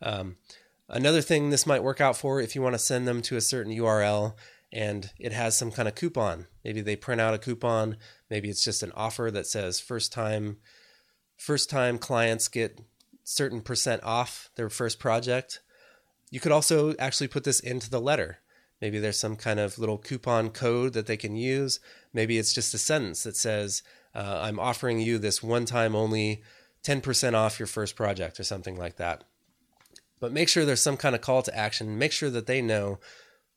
Um, 0.01 0.37
another 0.87 1.21
thing 1.21 1.49
this 1.49 1.67
might 1.67 1.83
work 1.83 2.01
out 2.01 2.17
for 2.17 2.39
if 2.39 2.55
you 2.55 2.61
want 2.61 2.75
to 2.75 2.79
send 2.79 3.07
them 3.07 3.21
to 3.23 3.37
a 3.37 3.41
certain 3.41 3.73
url 3.73 4.35
and 4.73 5.11
it 5.19 5.31
has 5.31 5.57
some 5.57 5.71
kind 5.71 5.87
of 5.87 5.95
coupon 5.95 6.47
maybe 6.63 6.81
they 6.81 6.95
print 6.95 7.21
out 7.21 7.33
a 7.33 7.37
coupon 7.37 7.97
maybe 8.29 8.49
it's 8.49 8.63
just 8.63 8.83
an 8.83 8.91
offer 8.95 9.29
that 9.29 9.45
says 9.45 9.79
first 9.79 10.11
time 10.11 10.57
first 11.37 11.69
time 11.69 11.97
clients 11.97 12.47
get 12.47 12.79
certain 13.23 13.61
percent 13.61 14.03
off 14.03 14.49
their 14.55 14.69
first 14.69 14.99
project. 14.99 15.61
You 16.29 16.39
could 16.39 16.51
also 16.51 16.95
actually 16.97 17.27
put 17.27 17.43
this 17.43 17.59
into 17.59 17.89
the 17.89 17.99
letter 17.99 18.39
Maybe 18.81 18.97
there's 18.99 19.19
some 19.19 19.35
kind 19.35 19.59
of 19.59 19.77
little 19.77 19.99
coupon 19.99 20.49
code 20.49 20.93
that 20.93 21.05
they 21.05 21.17
can 21.17 21.35
use. 21.35 21.79
Maybe 22.13 22.37
it's 22.37 22.51
just 22.51 22.73
a 22.73 22.79
sentence 22.79 23.23
that 23.23 23.37
says, 23.37 23.83
uh, 24.15 24.39
I'm 24.41 24.59
offering 24.59 24.99
you 24.99 25.19
this 25.19 25.43
one 25.43 25.65
time 25.65 25.95
only 25.95 26.41
10% 26.83 27.33
off 27.35 27.59
your 27.59 27.67
first 27.67 27.95
project 27.95 28.39
or 28.39 28.43
something 28.43 28.75
like 28.75 28.97
that. 28.97 29.23
But 30.19 30.31
make 30.31 30.49
sure 30.49 30.65
there's 30.65 30.81
some 30.81 30.97
kind 30.97 31.15
of 31.15 31.21
call 31.21 31.43
to 31.43 31.55
action. 31.55 31.97
Make 31.97 32.11
sure 32.11 32.31
that 32.31 32.47
they 32.47 32.61
know 32.61 32.99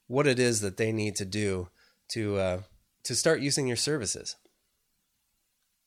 what 0.06 0.26
it 0.26 0.38
is 0.38 0.60
that 0.60 0.76
they 0.76 0.92
need 0.92 1.16
to 1.16 1.24
do 1.24 1.68
to, 2.08 2.36
uh, 2.36 2.60
to 3.04 3.14
start 3.14 3.40
using 3.40 3.66
your 3.66 3.76
services. 3.76 4.36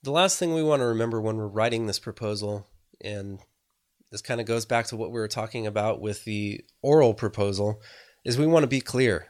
The 0.02 0.12
last 0.12 0.38
thing 0.38 0.54
we 0.54 0.62
want 0.62 0.80
to 0.80 0.86
remember 0.86 1.20
when 1.20 1.36
we're 1.36 1.46
writing 1.46 1.86
this 1.86 1.98
proposal, 1.98 2.68
and 3.00 3.40
this 4.10 4.22
kind 4.22 4.40
of 4.40 4.46
goes 4.46 4.64
back 4.64 4.86
to 4.86 4.96
what 4.96 5.10
we 5.10 5.18
were 5.18 5.28
talking 5.28 5.66
about 5.66 6.00
with 6.00 6.24
the 6.24 6.64
oral 6.82 7.14
proposal, 7.14 7.80
is 8.28 8.36
we 8.36 8.46
want 8.46 8.62
to 8.62 8.68
be 8.68 8.82
clear. 8.82 9.28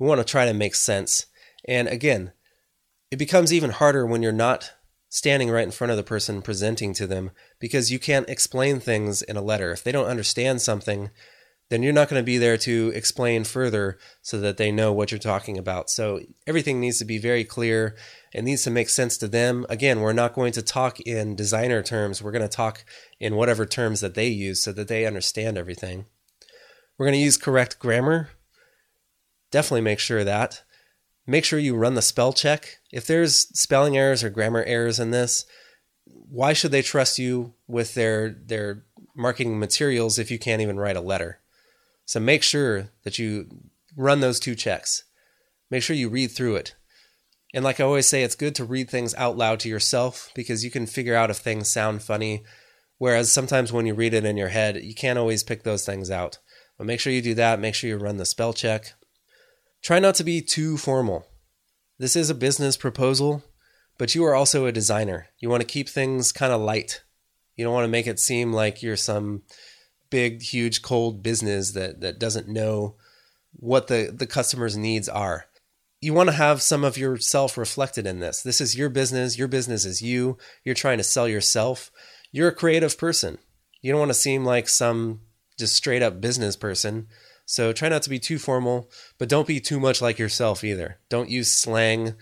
We 0.00 0.08
want 0.08 0.18
to 0.18 0.24
try 0.24 0.46
to 0.46 0.52
make 0.52 0.74
sense. 0.74 1.26
And 1.68 1.86
again, 1.86 2.32
it 3.12 3.18
becomes 3.18 3.52
even 3.52 3.70
harder 3.70 4.04
when 4.04 4.20
you're 4.20 4.32
not 4.32 4.72
standing 5.10 5.48
right 5.48 5.62
in 5.62 5.70
front 5.70 5.92
of 5.92 5.96
the 5.96 6.02
person 6.02 6.42
presenting 6.42 6.92
to 6.94 7.06
them 7.06 7.30
because 7.60 7.92
you 7.92 8.00
can't 8.00 8.28
explain 8.28 8.80
things 8.80 9.22
in 9.22 9.36
a 9.36 9.42
letter. 9.42 9.70
If 9.70 9.84
they 9.84 9.92
don't 9.92 10.08
understand 10.08 10.60
something, 10.60 11.10
then 11.70 11.84
you're 11.84 11.92
not 11.92 12.08
going 12.08 12.20
to 12.20 12.26
be 12.26 12.36
there 12.36 12.56
to 12.56 12.90
explain 12.96 13.44
further 13.44 13.96
so 14.22 14.40
that 14.40 14.56
they 14.56 14.72
know 14.72 14.92
what 14.92 15.12
you're 15.12 15.20
talking 15.20 15.56
about. 15.56 15.88
So 15.88 16.18
everything 16.48 16.80
needs 16.80 16.98
to 16.98 17.04
be 17.04 17.18
very 17.18 17.44
clear. 17.44 17.94
It 18.32 18.42
needs 18.42 18.64
to 18.64 18.72
make 18.72 18.88
sense 18.88 19.16
to 19.18 19.28
them. 19.28 19.66
Again, 19.68 20.00
we're 20.00 20.12
not 20.12 20.34
going 20.34 20.50
to 20.54 20.62
talk 20.62 20.98
in 20.98 21.36
designer 21.36 21.80
terms. 21.80 22.20
We're 22.20 22.32
going 22.32 22.42
to 22.42 22.48
talk 22.48 22.84
in 23.20 23.36
whatever 23.36 23.64
terms 23.64 24.00
that 24.00 24.14
they 24.14 24.26
use 24.26 24.64
so 24.64 24.72
that 24.72 24.88
they 24.88 25.06
understand 25.06 25.56
everything. 25.56 26.06
We're 26.96 27.06
going 27.06 27.18
to 27.18 27.24
use 27.24 27.36
correct 27.36 27.78
grammar. 27.78 28.30
Definitely 29.50 29.82
make 29.82 29.98
sure 29.98 30.24
that. 30.24 30.62
Make 31.26 31.44
sure 31.44 31.58
you 31.58 31.74
run 31.74 31.94
the 31.94 32.02
spell 32.02 32.32
check. 32.32 32.78
If 32.92 33.06
there's 33.06 33.48
spelling 33.58 33.96
errors 33.96 34.22
or 34.22 34.30
grammar 34.30 34.62
errors 34.62 35.00
in 35.00 35.10
this, 35.10 35.46
why 36.04 36.52
should 36.52 36.70
they 36.70 36.82
trust 36.82 37.18
you 37.18 37.54
with 37.66 37.94
their 37.94 38.30
their 38.30 38.84
marketing 39.16 39.58
materials 39.58 40.18
if 40.18 40.30
you 40.30 40.38
can't 40.38 40.60
even 40.60 40.76
write 40.78 40.96
a 40.96 41.00
letter? 41.00 41.40
So 42.04 42.20
make 42.20 42.42
sure 42.42 42.90
that 43.04 43.18
you 43.18 43.48
run 43.96 44.20
those 44.20 44.38
two 44.38 44.54
checks. 44.54 45.04
Make 45.70 45.82
sure 45.82 45.96
you 45.96 46.08
read 46.08 46.30
through 46.30 46.56
it. 46.56 46.74
And 47.54 47.64
like 47.64 47.80
I 47.80 47.84
always 47.84 48.06
say, 48.06 48.22
it's 48.22 48.34
good 48.34 48.54
to 48.56 48.64
read 48.64 48.90
things 48.90 49.14
out 49.14 49.36
loud 49.36 49.60
to 49.60 49.68
yourself 49.68 50.30
because 50.34 50.64
you 50.64 50.70
can 50.70 50.86
figure 50.86 51.14
out 51.14 51.30
if 51.30 51.36
things 51.38 51.70
sound 51.70 52.02
funny. 52.02 52.42
Whereas 52.98 53.30
sometimes 53.30 53.72
when 53.72 53.86
you 53.86 53.94
read 53.94 54.12
it 54.12 54.24
in 54.24 54.36
your 54.36 54.48
head, 54.48 54.82
you 54.82 54.94
can't 54.94 55.18
always 55.18 55.42
pick 55.42 55.62
those 55.62 55.86
things 55.86 56.10
out. 56.10 56.38
But 56.78 56.86
make 56.86 57.00
sure 57.00 57.12
you 57.12 57.22
do 57.22 57.34
that. 57.34 57.60
Make 57.60 57.74
sure 57.74 57.88
you 57.88 57.96
run 57.96 58.16
the 58.16 58.24
spell 58.24 58.52
check. 58.52 58.94
Try 59.82 59.98
not 59.98 60.14
to 60.16 60.24
be 60.24 60.40
too 60.40 60.76
formal. 60.76 61.26
This 61.98 62.16
is 62.16 62.30
a 62.30 62.34
business 62.34 62.76
proposal, 62.76 63.44
but 63.98 64.14
you 64.14 64.24
are 64.24 64.34
also 64.34 64.66
a 64.66 64.72
designer. 64.72 65.28
You 65.38 65.48
want 65.48 65.60
to 65.60 65.66
keep 65.66 65.88
things 65.88 66.32
kind 66.32 66.52
of 66.52 66.60
light. 66.60 67.02
You 67.54 67.64
don't 67.64 67.74
want 67.74 67.84
to 67.84 67.90
make 67.90 68.06
it 68.06 68.18
seem 68.18 68.52
like 68.52 68.82
you're 68.82 68.96
some 68.96 69.42
big, 70.10 70.42
huge, 70.42 70.82
cold 70.82 71.22
business 71.22 71.72
that, 71.72 72.00
that 72.00 72.18
doesn't 72.18 72.48
know 72.48 72.96
what 73.52 73.86
the, 73.86 74.12
the 74.12 74.26
customer's 74.26 74.76
needs 74.76 75.08
are. 75.08 75.46
You 76.00 76.12
want 76.12 76.28
to 76.28 76.34
have 76.34 76.60
some 76.60 76.84
of 76.84 76.98
yourself 76.98 77.56
reflected 77.56 78.06
in 78.06 78.20
this. 78.20 78.42
This 78.42 78.60
is 78.60 78.76
your 78.76 78.88
business. 78.88 79.38
Your 79.38 79.48
business 79.48 79.84
is 79.84 80.02
you. 80.02 80.36
You're 80.64 80.74
trying 80.74 80.98
to 80.98 81.04
sell 81.04 81.28
yourself. 81.28 81.90
You're 82.32 82.48
a 82.48 82.54
creative 82.54 82.98
person. 82.98 83.38
You 83.80 83.92
don't 83.92 84.00
want 84.00 84.10
to 84.10 84.14
seem 84.14 84.44
like 84.44 84.68
some 84.68 85.20
just 85.58 85.76
straight 85.76 86.02
up 86.02 86.20
business 86.20 86.56
person. 86.56 87.08
So 87.46 87.72
try 87.72 87.88
not 87.88 88.02
to 88.02 88.10
be 88.10 88.18
too 88.18 88.38
formal, 88.38 88.90
but 89.18 89.28
don't 89.28 89.46
be 89.46 89.60
too 89.60 89.78
much 89.78 90.00
like 90.00 90.18
yourself 90.18 90.64
either. 90.64 90.98
Don't 91.08 91.30
use 91.30 91.50
slang. 91.50 92.14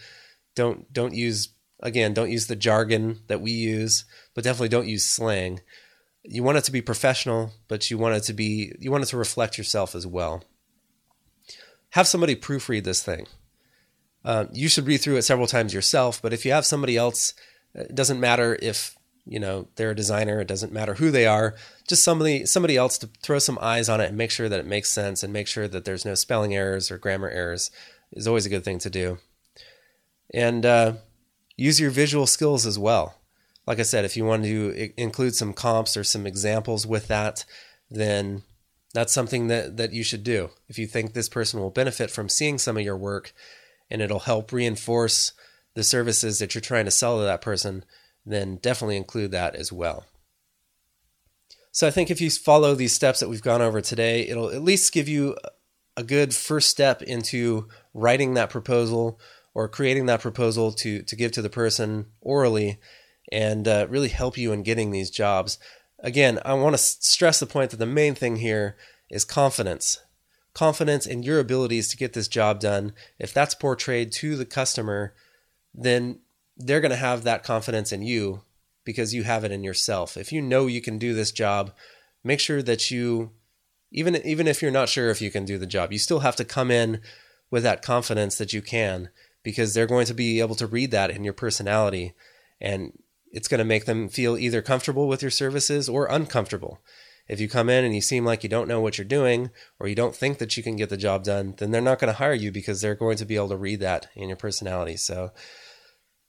Don't 0.55 0.93
don't 0.93 1.15
use 1.15 1.51
again, 1.81 2.15
don't 2.15 2.31
use 2.31 2.47
the 2.47 2.57
jargon 2.57 3.21
that 3.27 3.41
we 3.41 3.51
use, 3.51 4.05
but 4.35 4.45
definitely 4.45 4.69
don't 4.69 4.89
use 4.89 5.05
slang. 5.05 5.61
You 6.25 6.43
want 6.43 6.59
it 6.59 6.65
to 6.65 6.73
be 6.73 6.81
professional, 6.81 7.53
but 7.69 7.91
you 7.91 7.99
want 7.99 8.17
it 8.17 8.23
to 8.25 8.33
be 8.33 8.73
you 8.79 8.91
want 8.91 9.05
it 9.05 9.09
to 9.09 9.17
reflect 9.17 9.59
yourself 9.59 9.95
as 9.95 10.07
well. 10.07 10.45
Have 11.91 12.07
somebody 12.07 12.37
proofread 12.37 12.85
this 12.85 13.03
thing. 13.03 13.27
Uh, 14.25 14.47
you 14.53 14.69
should 14.69 14.87
read 14.87 14.99
through 14.99 15.17
it 15.17 15.23
several 15.23 15.49
times 15.49 15.75
yourself, 15.75 16.23
but 16.23 16.33
if 16.33 16.45
you 16.45 16.53
have 16.53 16.65
somebody 16.65 16.97
else, 16.97 17.35
it 17.75 17.95
doesn't 17.95 18.21
matter 18.21 18.57
if 18.63 18.97
you 19.25 19.39
know 19.39 19.69
they're 19.77 19.91
a 19.91 19.97
designer 19.97 20.41
it 20.41 20.49
doesn't 20.49 20.73
matter 20.73 20.95
who 20.95 21.11
they 21.11 21.27
are 21.27 21.55
just 21.89 22.03
somebody 22.03 22.45
somebody 22.45 22.77
else 22.77 22.99
to 22.99 23.09
throw 23.23 23.39
some 23.39 23.59
eyes 23.61 23.89
on 23.89 24.01
it 24.01 24.09
and 24.09 24.19
make 24.19 24.31
sure 24.31 24.49
that 24.49 24.61
it 24.61 24.67
makes 24.67 24.91
sense 24.91 25.23
and 25.23 25.33
make 25.33 25.47
sure 25.47 25.69
that 25.69 25.85
there's 25.85 26.05
no 26.05 26.15
spelling 26.15 26.55
errors 26.55 26.91
or 26.91 26.99
grammar 26.99 27.29
errors 27.29 27.71
is 28.13 28.27
always 28.27 28.47
a 28.47 28.51
good 28.51 28.65
thing 28.65 28.79
to 28.79 28.91
do. 28.91 29.19
And 30.35 30.67
uh, 30.67 30.95
use 31.57 31.81
your 31.81 31.91
visual 31.91 32.27
skills 32.27 32.67
as 32.67 32.79
well. 32.79 33.15
Like 33.67 33.79
i 33.79 33.83
said 33.83 34.05
if 34.05 34.17
you 34.17 34.25
want 34.25 34.45
to 34.45 34.93
include 35.01 35.35
some 35.35 35.53
comps 35.53 35.97
or 35.97 36.05
some 36.05 36.27
examples 36.27 36.87
with 36.87 37.09
that 37.09 37.45
then 37.91 38.43
that's 38.95 39.13
something 39.13 39.47
that, 39.49 39.77
that 39.79 39.93
you 39.93 40.03
should 40.03 40.25
do. 40.25 40.51
If 40.69 40.79
you 40.79 40.87
think 40.87 41.13
this 41.13 41.29
person 41.29 41.61
will 41.61 41.71
benefit 41.71 42.11
from 42.11 42.29
seeing 42.29 42.59
some 42.59 42.77
of 42.77 42.83
your 42.83 42.97
work 42.97 43.33
and 43.91 44.03
it'll 44.03 44.21
help 44.21 44.53
reinforce 44.53 45.33
the 45.75 45.85
services 45.85 46.39
that 46.39 46.55
you're 46.55 46.61
trying 46.61 46.85
to 46.85 46.91
sell 46.91 47.19
to 47.19 47.25
that 47.25 47.41
person 47.41 47.85
then 48.25 48.57
definitely 48.57 48.97
include 48.97 49.31
that 49.33 49.55
as 49.55 49.73
well. 49.73 50.05
So 51.73 51.87
I 51.87 51.91
think 51.91 52.11
if 52.11 52.21
you 52.21 52.31
follow 52.31 52.75
these 52.75 52.93
steps 52.93 53.21
that 53.21 53.29
we've 53.29 53.43
gone 53.43 53.63
over 53.63 53.81
today, 53.81 54.29
it'll 54.29 54.51
at 54.51 54.63
least 54.63 54.93
give 54.93 55.09
you 55.09 55.37
a 55.97 56.03
good 56.03 56.35
first 56.35 56.69
step 56.69 57.03
into 57.03 57.69
writing 57.95 58.35
that 58.35 58.51
proposal 58.51 59.19
or 59.55 59.69
creating 59.69 60.07
that 60.07 60.21
proposal 60.21 60.73
to 60.73 61.03
to 61.03 61.17
give 61.17 61.33
to 61.33 61.43
the 61.43 61.51
person 61.51 62.07
orally 62.21 62.79
and 63.31 63.67
uh, 63.67 63.87
really 63.89 64.09
help 64.09 64.37
you 64.37 64.53
in 64.53 64.63
getting 64.63 64.91
these 64.91 65.11
jobs. 65.11 65.59
Again, 65.99 66.39
I 66.45 66.55
want 66.55 66.75
to 66.75 66.79
stress 66.79 67.41
the 67.41 67.47
point 67.47 67.71
that 67.71 67.77
the 67.79 67.87
main 67.87 68.15
thing 68.15 68.37
here 68.37 68.77
is 69.09 69.25
confidence. 69.25 70.01
Confidence 70.53 71.07
in 71.07 71.23
your 71.23 71.39
abilities 71.39 71.89
to 71.89 71.97
get 71.97 72.13
this 72.13 72.29
job 72.29 72.61
done. 72.61 72.93
If 73.19 73.33
that's 73.33 73.55
portrayed 73.55 74.13
to 74.13 74.37
the 74.37 74.45
customer, 74.45 75.15
then 75.73 76.19
they're 76.57 76.81
going 76.81 76.91
to 76.91 76.97
have 76.97 77.25
that 77.25 77.45
confidence 77.45 77.93
in 77.93 78.03
you 78.03 78.43
because 78.85 79.15
you 79.15 79.23
have 79.23 79.45
it 79.45 79.53
in 79.53 79.65
yourself. 79.65 80.17
If 80.17 80.33
you 80.33 80.43
know 80.43 80.67
you 80.67 80.81
can 80.81 80.99
do 80.99 81.15
this 81.15 81.33
job, 81.33 81.73
make 82.25 82.41
sure 82.41 82.63
that 82.63 82.91
you 82.91 83.31
even 83.91 84.17
even 84.17 84.49
if 84.49 84.63
you're 84.63 84.71
not 84.71 84.89
sure 84.89 85.11
if 85.11 85.21
you 85.21 85.31
can 85.31 85.45
do 85.45 85.59
the 85.59 85.67
job, 85.67 85.93
you 85.93 85.99
still 85.99 86.21
have 86.21 86.37
to 86.37 86.45
come 86.45 86.71
in 86.71 87.01
with 87.51 87.63
that 87.63 87.83
confidence 87.83 88.39
that 88.39 88.53
you 88.53 88.63
can 88.63 89.11
because 89.43 89.75
they're 89.75 89.87
going 89.87 90.07
to 90.07 90.15
be 90.15 90.41
able 90.41 90.55
to 90.55 90.67
read 90.67 90.91
that 90.91 91.11
in 91.11 91.25
your 91.25 91.33
personality 91.33 92.15
and 92.61 92.93
it's 93.33 93.49
going 93.49 93.59
to 93.59 93.65
make 93.65 93.87
them 93.87 94.09
feel 94.09 94.37
either 94.37 94.63
comfortable 94.63 95.09
with 95.09 95.23
your 95.23 95.31
services 95.31 95.89
or 95.89 96.07
uncomfortable. 96.07 96.81
If 97.29 97.41
you 97.41 97.49
come 97.49 97.69
in 97.69 97.85
and 97.85 97.95
you 97.95 98.01
seem 98.01 98.25
like 98.25 98.43
you 98.43 98.49
don't 98.49 98.69
know 98.69 98.81
what 98.81 98.99
you're 98.99 99.05
doing 99.05 99.51
or 99.79 99.89
you 99.89 99.95
don't 99.95 100.15
think 100.15 100.39
that 100.39 100.57
you 100.57 100.63
can 100.63 100.77
get 100.77 100.91
the 100.91 100.97
job 100.97 101.25
done, 101.25 101.55
then 101.59 101.71
they're 101.71 101.81
not 101.81 101.99
going 101.99 102.13
to 102.13 102.19
hire 102.19 102.35
you 102.35 102.53
because 102.53 102.81
they're 102.81 102.95
going 102.95 103.17
to 103.17 103.25
be 103.25 103.37
able 103.37 103.49
to 103.49 103.57
read 103.57 103.81
that 103.81 104.09
in 104.15 104.29
your 104.29 104.37
personality. 104.37 104.97
So 104.97 105.31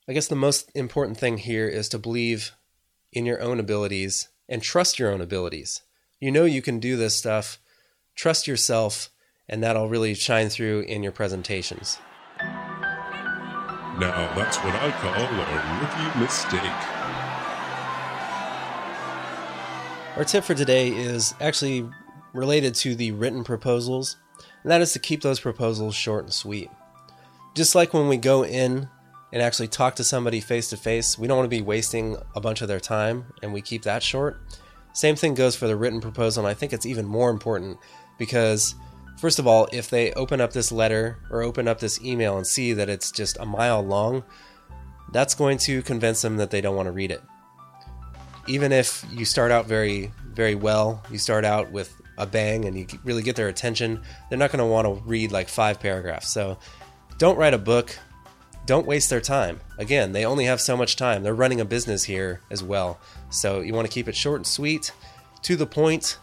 I 0.05 0.11
guess 0.11 0.27
the 0.27 0.35
most 0.35 0.69
important 0.75 1.17
thing 1.17 1.37
here 1.37 1.65
is 1.65 1.87
to 1.89 1.97
believe 1.97 2.51
in 3.13 3.25
your 3.25 3.41
own 3.41 3.57
abilities 3.57 4.27
and 4.49 4.61
trust 4.61 4.99
your 4.99 5.09
own 5.09 5.21
abilities. 5.21 5.81
You 6.19 6.29
know 6.29 6.43
you 6.43 6.61
can 6.61 6.81
do 6.81 6.97
this 6.97 7.15
stuff, 7.15 7.57
trust 8.13 8.45
yourself, 8.45 9.09
and 9.47 9.63
that'll 9.63 9.87
really 9.87 10.13
shine 10.13 10.49
through 10.49 10.81
in 10.81 11.03
your 11.03 11.13
presentations. 11.13 11.99
Now, 13.97 14.33
that's 14.35 14.57
what 14.57 14.75
I 14.75 14.91
call 14.91 15.13
a 15.13 15.27
rookie 15.79 16.19
mistake. 16.19 16.61
Our 20.17 20.25
tip 20.25 20.43
for 20.43 20.53
today 20.53 20.89
is 20.89 21.33
actually 21.39 21.89
related 22.33 22.75
to 22.75 22.93
the 22.93 23.13
written 23.13 23.45
proposals, 23.45 24.17
and 24.63 24.71
that 24.71 24.81
is 24.81 24.91
to 24.93 24.99
keep 24.99 25.21
those 25.21 25.39
proposals 25.39 25.95
short 25.95 26.25
and 26.25 26.33
sweet. 26.33 26.69
Just 27.55 27.73
like 27.73 27.93
when 27.93 28.09
we 28.09 28.17
go 28.17 28.43
in 28.43 28.89
and 29.33 29.41
actually 29.41 29.67
talk 29.67 29.95
to 29.95 30.03
somebody 30.03 30.39
face 30.39 30.69
to 30.69 30.77
face. 30.77 31.17
We 31.17 31.27
don't 31.27 31.37
want 31.37 31.47
to 31.47 31.57
be 31.57 31.63
wasting 31.63 32.15
a 32.35 32.39
bunch 32.39 32.61
of 32.61 32.67
their 32.67 32.79
time 32.79 33.25
and 33.41 33.51
we 33.51 33.61
keep 33.61 33.81
that 33.81 34.03
short. 34.03 34.39
Same 34.93 35.15
thing 35.15 35.33
goes 35.33 35.55
for 35.55 35.67
the 35.67 35.75
written 35.75 35.99
proposal, 35.99 36.45
and 36.45 36.51
I 36.51 36.53
think 36.53 36.71
it's 36.71 36.85
even 36.85 37.07
more 37.07 37.31
important 37.31 37.79
because, 38.19 38.75
first 39.17 39.39
of 39.39 39.47
all, 39.47 39.67
if 39.71 39.89
they 39.89 40.13
open 40.13 40.39
up 40.39 40.53
this 40.53 40.71
letter 40.71 41.17
or 41.31 41.41
open 41.41 41.67
up 41.67 41.79
this 41.79 41.99
email 42.03 42.37
and 42.37 42.45
see 42.45 42.73
that 42.73 42.89
it's 42.89 43.11
just 43.11 43.39
a 43.39 43.45
mile 43.45 43.81
long, 43.81 44.23
that's 45.11 45.33
going 45.33 45.57
to 45.57 45.81
convince 45.81 46.21
them 46.21 46.37
that 46.37 46.51
they 46.51 46.61
don't 46.61 46.75
want 46.75 46.85
to 46.85 46.91
read 46.91 47.09
it. 47.09 47.23
Even 48.45 48.71
if 48.71 49.03
you 49.11 49.25
start 49.25 49.51
out 49.51 49.65
very, 49.65 50.11
very 50.31 50.53
well, 50.53 51.01
you 51.09 51.17
start 51.17 51.43
out 51.43 51.71
with 51.71 51.99
a 52.19 52.27
bang 52.27 52.65
and 52.65 52.77
you 52.77 52.85
really 53.03 53.23
get 53.23 53.35
their 53.35 53.47
attention, 53.47 53.99
they're 54.29 54.37
not 54.37 54.51
going 54.51 54.59
to 54.59 54.65
want 54.65 54.85
to 54.85 55.03
read 55.07 55.31
like 55.31 55.49
five 55.49 55.79
paragraphs. 55.79 56.31
So 56.31 56.59
don't 57.17 57.37
write 57.37 57.55
a 57.55 57.57
book 57.59 57.97
don't 58.65 58.87
waste 58.87 59.09
their 59.09 59.21
time. 59.21 59.59
Again, 59.77 60.11
they 60.11 60.25
only 60.25 60.45
have 60.45 60.61
so 60.61 60.77
much 60.77 60.95
time. 60.95 61.23
They're 61.23 61.33
running 61.33 61.61
a 61.61 61.65
business 61.65 62.03
here 62.03 62.41
as 62.49 62.63
well. 62.63 62.99
So 63.29 63.61
you 63.61 63.73
want 63.73 63.87
to 63.87 63.93
keep 63.93 64.07
it 64.07 64.15
short 64.15 64.37
and 64.37 64.47
sweet, 64.47 64.91
to 65.43 65.55
the 65.55 65.67
point, 65.67 66.17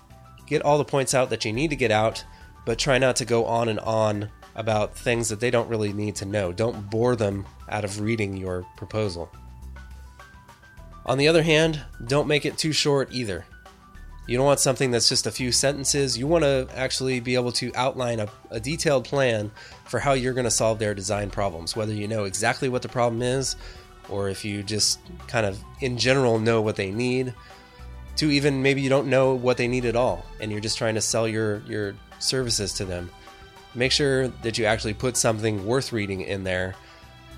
get 0.47 0.63
all 0.63 0.79
the 0.79 0.85
points 0.85 1.15
out 1.15 1.31
that 1.31 1.45
you 1.45 1.53
need 1.53 1.71
to 1.71 1.77
get 1.77 1.91
out, 1.91 2.25
but 2.65 2.79
try 2.79 2.99
not 2.99 3.17
to 3.17 3.25
go 3.25 3.45
on 3.45 3.69
and 3.69 3.81
on 3.81 4.31
about 4.55 4.97
things 4.97 5.29
that 5.29 5.41
they 5.41 5.51
don't 5.51 5.69
really 5.69 5.93
need 5.93 6.17
to 6.17 6.25
know. 6.25 6.53
Don't 6.53 6.91
bore 6.91 7.17
them 7.17 7.47
out 7.69 7.85
of 7.85 8.01
reading 8.01 8.37
your 8.37 8.65
proposal. 8.77 9.31
On 11.07 11.19
the 11.19 11.29
other 11.29 11.43
hand, 11.43 11.81
don't 12.07 12.29
make 12.29 12.45
it 12.45 12.59
too 12.59 12.73
short 12.73 13.09
either. 13.13 13.45
You 14.27 14.37
don't 14.37 14.47
want 14.47 14.61
something 14.61 14.91
that's 14.91 15.09
just 15.09 15.27
a 15.27 15.31
few 15.33 15.51
sentences. 15.51 16.17
You 16.17 16.27
want 16.27 16.45
to 16.45 16.69
actually 16.75 17.21
be 17.21 17.35
able 17.35 17.53
to 17.53 17.73
outline 17.75 18.21
a, 18.21 18.29
a 18.51 18.61
detailed 18.61 19.05
plan 19.05 19.51
for 19.91 19.99
how 19.99 20.13
you're 20.13 20.33
going 20.33 20.45
to 20.45 20.51
solve 20.51 20.79
their 20.79 20.95
design 20.95 21.29
problems, 21.31 21.75
whether 21.75 21.93
you 21.93 22.07
know 22.07 22.25
exactly 22.25 22.69
what 22.69 22.81
the 22.81 22.89
problem 22.89 23.21
is 23.21 23.57
or 24.09 24.29
if 24.29 24.45
you 24.45 24.63
just 24.63 25.01
kind 25.27 25.45
of 25.45 25.59
in 25.81 25.99
general 25.99 26.39
know 26.39 26.63
what 26.63 26.77
they 26.77 26.91
need 26.91 27.35
to 28.17 28.31
even 28.31 28.63
maybe 28.63 28.81
you 28.81 28.89
don't 28.89 29.09
know 29.09 29.35
what 29.35 29.57
they 29.57 29.69
need 29.69 29.85
at 29.85 29.97
all 29.97 30.25
and 30.41 30.51
you're 30.51 30.61
just 30.61 30.79
trying 30.79 30.95
to 30.95 31.01
sell 31.01 31.29
your 31.29 31.61
your 31.61 31.95
services 32.19 32.73
to 32.75 32.85
them 32.85 33.11
make 33.75 33.93
sure 33.93 34.29
that 34.29 34.59
you 34.59 34.65
actually 34.65 34.95
put 34.95 35.17
something 35.17 35.65
worth 35.65 35.93
reading 35.93 36.21
in 36.23 36.45
there 36.45 36.75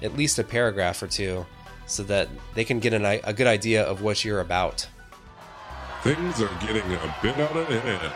at 0.02 0.16
least 0.16 0.38
a 0.38 0.44
paragraph 0.44 1.02
or 1.02 1.06
two 1.06 1.44
so 1.86 2.02
that 2.02 2.28
they 2.54 2.64
can 2.64 2.80
get 2.80 2.94
an, 2.94 3.04
a 3.04 3.32
good 3.32 3.46
idea 3.46 3.82
of 3.84 4.02
what 4.02 4.24
you're 4.24 4.40
about 4.40 4.88
Things 6.02 6.42
are 6.42 6.50
getting 6.60 6.82
a 6.82 7.16
bit 7.22 7.38
out 7.38 7.56
of 7.56 7.68
hand. 7.68 8.12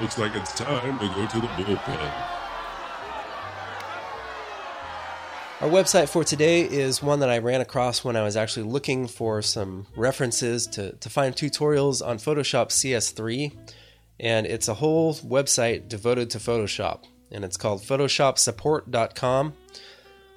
Looks 0.00 0.18
like 0.18 0.36
it's 0.36 0.54
time 0.54 1.00
to 1.00 1.08
go 1.08 1.26
to 1.26 1.40
the 1.40 1.48
bullpen. 1.48 2.41
Our 5.62 5.68
website 5.68 6.08
for 6.08 6.24
today 6.24 6.62
is 6.62 7.04
one 7.04 7.20
that 7.20 7.30
I 7.30 7.38
ran 7.38 7.60
across 7.60 8.02
when 8.02 8.16
I 8.16 8.24
was 8.24 8.36
actually 8.36 8.64
looking 8.64 9.06
for 9.06 9.42
some 9.42 9.86
references 9.94 10.66
to, 10.66 10.90
to 10.94 11.08
find 11.08 11.36
tutorials 11.36 12.04
on 12.04 12.18
Photoshop 12.18 12.70
CS3. 12.70 13.52
And 14.18 14.44
it's 14.44 14.66
a 14.66 14.74
whole 14.74 15.14
website 15.14 15.88
devoted 15.88 16.30
to 16.30 16.38
Photoshop. 16.38 17.04
And 17.30 17.44
it's 17.44 17.56
called 17.56 17.82
PhotoshopSupport.com. 17.82 19.52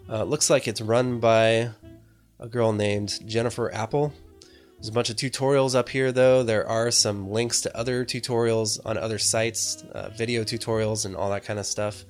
Uh, 0.07 0.23
looks 0.25 0.51
like 0.51 0.67
it's 0.67 0.79
run 0.79 1.19
by 1.19 1.71
a 2.39 2.47
girl 2.47 2.71
named 2.71 3.19
Jennifer 3.25 3.73
Apple. 3.73 4.13
There's 4.75 4.89
a 4.89 4.91
bunch 4.91 5.09
of 5.09 5.15
tutorials 5.15 5.73
up 5.73 5.89
here, 5.89 6.11
though. 6.11 6.43
There 6.43 6.67
are 6.69 6.91
some 6.91 7.31
links 7.31 7.61
to 7.61 7.75
other 7.75 8.05
tutorials 8.05 8.79
on 8.85 8.95
other 8.99 9.17
sites, 9.17 9.83
uh, 9.91 10.09
video 10.09 10.43
tutorials, 10.43 11.03
and 11.03 11.15
all 11.15 11.31
that 11.31 11.45
kind 11.45 11.57
of 11.57 11.65
stuff. 11.65 12.05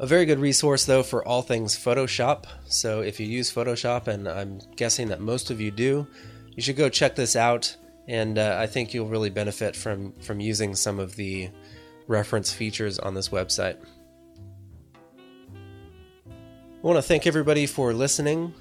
A 0.00 0.06
very 0.06 0.26
good 0.26 0.40
resource, 0.40 0.84
though, 0.84 1.04
for 1.04 1.26
all 1.26 1.42
things 1.42 1.76
Photoshop. 1.76 2.46
So 2.66 3.00
if 3.00 3.20
you 3.20 3.26
use 3.26 3.52
Photoshop, 3.52 4.08
and 4.08 4.28
I'm 4.28 4.60
guessing 4.74 5.08
that 5.08 5.20
most 5.20 5.50
of 5.50 5.60
you 5.60 5.70
do, 5.70 6.06
you 6.50 6.62
should 6.62 6.76
go 6.76 6.88
check 6.88 7.14
this 7.14 7.36
out. 7.36 7.76
And 8.08 8.36
uh, 8.36 8.56
I 8.58 8.66
think 8.66 8.92
you'll 8.92 9.08
really 9.08 9.30
benefit 9.30 9.74
from 9.74 10.12
from 10.20 10.40
using 10.40 10.74
some 10.74 10.98
of 10.98 11.16
the 11.16 11.48
reference 12.06 12.52
features 12.52 12.98
on 12.98 13.14
this 13.14 13.30
website. 13.30 13.76
I 16.26 16.86
want 16.86 16.98
to 16.98 17.02
thank 17.02 17.26
everybody 17.26 17.64
for 17.64 17.94
listening. 17.94 18.52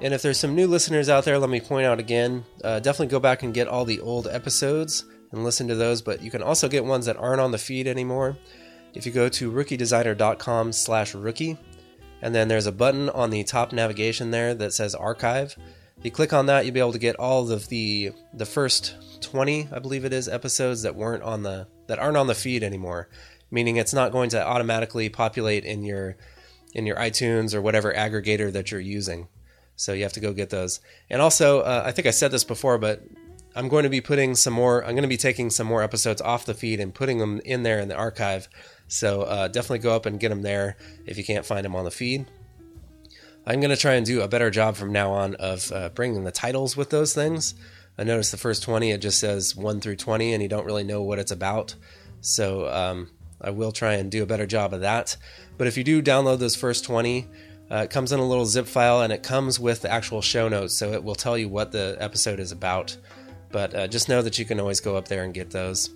And 0.00 0.14
if 0.14 0.22
there's 0.22 0.40
some 0.40 0.54
new 0.54 0.66
listeners 0.66 1.08
out 1.08 1.24
there, 1.24 1.38
let 1.38 1.50
me 1.50 1.60
point 1.60 1.86
out 1.86 2.00
again 2.00 2.44
uh, 2.64 2.80
definitely 2.80 3.08
go 3.08 3.20
back 3.20 3.42
and 3.42 3.54
get 3.54 3.68
all 3.68 3.84
the 3.84 4.00
old 4.00 4.26
episodes 4.26 5.04
and 5.32 5.44
listen 5.44 5.68
to 5.68 5.74
those. 5.74 6.02
But 6.02 6.22
you 6.22 6.30
can 6.30 6.42
also 6.42 6.68
get 6.68 6.84
ones 6.84 7.06
that 7.06 7.16
aren't 7.18 7.40
on 7.40 7.52
the 7.52 7.58
feed 7.58 7.86
anymore. 7.86 8.36
If 8.94 9.06
you 9.06 9.12
go 9.12 9.28
to 9.28 9.50
rookiedesigner.com 9.50 10.72
slash 10.72 11.14
rookie, 11.14 11.58
and 12.22 12.34
then 12.34 12.48
there's 12.48 12.66
a 12.66 12.72
button 12.72 13.08
on 13.10 13.30
the 13.30 13.44
top 13.44 13.72
navigation 13.72 14.30
there 14.30 14.54
that 14.54 14.72
says 14.72 14.94
archive. 14.94 15.56
If 15.98 16.04
you 16.04 16.10
click 16.10 16.32
on 16.32 16.46
that, 16.46 16.64
you'll 16.64 16.74
be 16.74 16.80
able 16.80 16.92
to 16.92 16.98
get 16.98 17.16
all 17.16 17.50
of 17.50 17.68
the 17.68 18.12
the 18.32 18.46
first 18.46 18.96
20, 19.20 19.68
I 19.72 19.78
believe 19.78 20.04
it 20.04 20.12
is, 20.12 20.28
episodes 20.28 20.82
that 20.82 20.94
weren't 20.94 21.22
on 21.22 21.42
the 21.42 21.66
that 21.86 21.98
aren't 21.98 22.16
on 22.16 22.26
the 22.26 22.34
feed 22.34 22.62
anymore. 22.62 23.08
Meaning 23.50 23.76
it's 23.76 23.94
not 23.94 24.12
going 24.12 24.30
to 24.30 24.44
automatically 24.44 25.08
populate 25.08 25.64
in 25.64 25.84
your 25.84 26.16
in 26.74 26.86
your 26.86 26.96
iTunes 26.96 27.54
or 27.54 27.62
whatever 27.62 27.92
aggregator 27.92 28.52
that 28.52 28.70
you're 28.70 28.80
using. 28.80 29.28
So 29.76 29.92
you 29.92 30.02
have 30.02 30.12
to 30.14 30.20
go 30.20 30.32
get 30.32 30.50
those. 30.50 30.80
And 31.08 31.22
also, 31.22 31.60
uh, 31.60 31.82
I 31.86 31.92
think 31.92 32.06
I 32.06 32.10
said 32.10 32.30
this 32.30 32.44
before, 32.44 32.78
but 32.78 33.02
I'm 33.58 33.66
going 33.66 33.82
to 33.82 33.90
be 33.90 34.00
putting 34.00 34.36
some 34.36 34.54
more. 34.54 34.84
I'm 34.84 34.92
going 34.92 35.02
to 35.02 35.08
be 35.08 35.16
taking 35.16 35.50
some 35.50 35.66
more 35.66 35.82
episodes 35.82 36.22
off 36.22 36.46
the 36.46 36.54
feed 36.54 36.78
and 36.78 36.94
putting 36.94 37.18
them 37.18 37.40
in 37.44 37.64
there 37.64 37.80
in 37.80 37.88
the 37.88 37.96
archive. 37.96 38.48
So 38.86 39.22
uh, 39.22 39.48
definitely 39.48 39.80
go 39.80 39.96
up 39.96 40.06
and 40.06 40.20
get 40.20 40.28
them 40.28 40.42
there 40.42 40.76
if 41.06 41.18
you 41.18 41.24
can't 41.24 41.44
find 41.44 41.64
them 41.64 41.74
on 41.74 41.84
the 41.84 41.90
feed. 41.90 42.26
I'm 43.44 43.58
going 43.58 43.74
to 43.74 43.76
try 43.76 43.94
and 43.94 44.06
do 44.06 44.20
a 44.20 44.28
better 44.28 44.48
job 44.50 44.76
from 44.76 44.92
now 44.92 45.10
on 45.10 45.34
of 45.34 45.72
uh, 45.72 45.88
bringing 45.88 46.22
the 46.22 46.30
titles 46.30 46.76
with 46.76 46.90
those 46.90 47.14
things. 47.14 47.56
I 47.98 48.04
noticed 48.04 48.30
the 48.30 48.36
first 48.36 48.62
20 48.62 48.92
it 48.92 48.98
just 48.98 49.18
says 49.18 49.56
1 49.56 49.80
through 49.80 49.96
20 49.96 50.34
and 50.34 50.40
you 50.40 50.48
don't 50.48 50.64
really 50.64 50.84
know 50.84 51.02
what 51.02 51.18
it's 51.18 51.32
about. 51.32 51.74
So 52.20 52.68
um, 52.68 53.10
I 53.40 53.50
will 53.50 53.72
try 53.72 53.94
and 53.94 54.08
do 54.08 54.22
a 54.22 54.26
better 54.26 54.46
job 54.46 54.72
of 54.72 54.82
that. 54.82 55.16
But 55.56 55.66
if 55.66 55.76
you 55.76 55.82
do 55.82 56.00
download 56.00 56.38
those 56.38 56.54
first 56.54 56.84
20, 56.84 57.26
uh, 57.72 57.76
it 57.78 57.90
comes 57.90 58.12
in 58.12 58.20
a 58.20 58.24
little 58.24 58.46
zip 58.46 58.68
file 58.68 59.02
and 59.02 59.12
it 59.12 59.24
comes 59.24 59.58
with 59.58 59.82
the 59.82 59.90
actual 59.90 60.22
show 60.22 60.48
notes, 60.48 60.76
so 60.76 60.92
it 60.92 61.02
will 61.02 61.16
tell 61.16 61.36
you 61.36 61.48
what 61.48 61.72
the 61.72 61.96
episode 61.98 62.38
is 62.38 62.52
about. 62.52 62.96
But 63.50 63.74
uh, 63.74 63.86
just 63.88 64.08
know 64.08 64.22
that 64.22 64.38
you 64.38 64.44
can 64.44 64.60
always 64.60 64.80
go 64.80 64.96
up 64.96 65.08
there 65.08 65.24
and 65.24 65.32
get 65.32 65.50
those. 65.50 65.90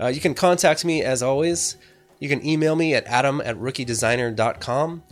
Uh, 0.00 0.06
you 0.06 0.20
can 0.20 0.34
contact 0.34 0.84
me 0.84 1.02
as 1.02 1.22
always. 1.22 1.76
You 2.18 2.28
can 2.28 2.44
email 2.44 2.76
me 2.76 2.94
at 2.94 3.06
adam 3.06 3.40
at 3.40 3.56
rookiedesigner.com. 3.56 5.02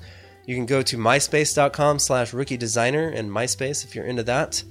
You 0.47 0.55
can 0.55 0.67
go 0.67 0.83
to 0.83 0.97
myspace.com 0.97 1.99
slash 1.99 2.33
rookiedesigner 2.33 3.17
and 3.17 3.31
MySpace 3.31 3.85
if 3.85 3.95
you're 3.95 4.05
into 4.05 4.23
that. 4.25 4.63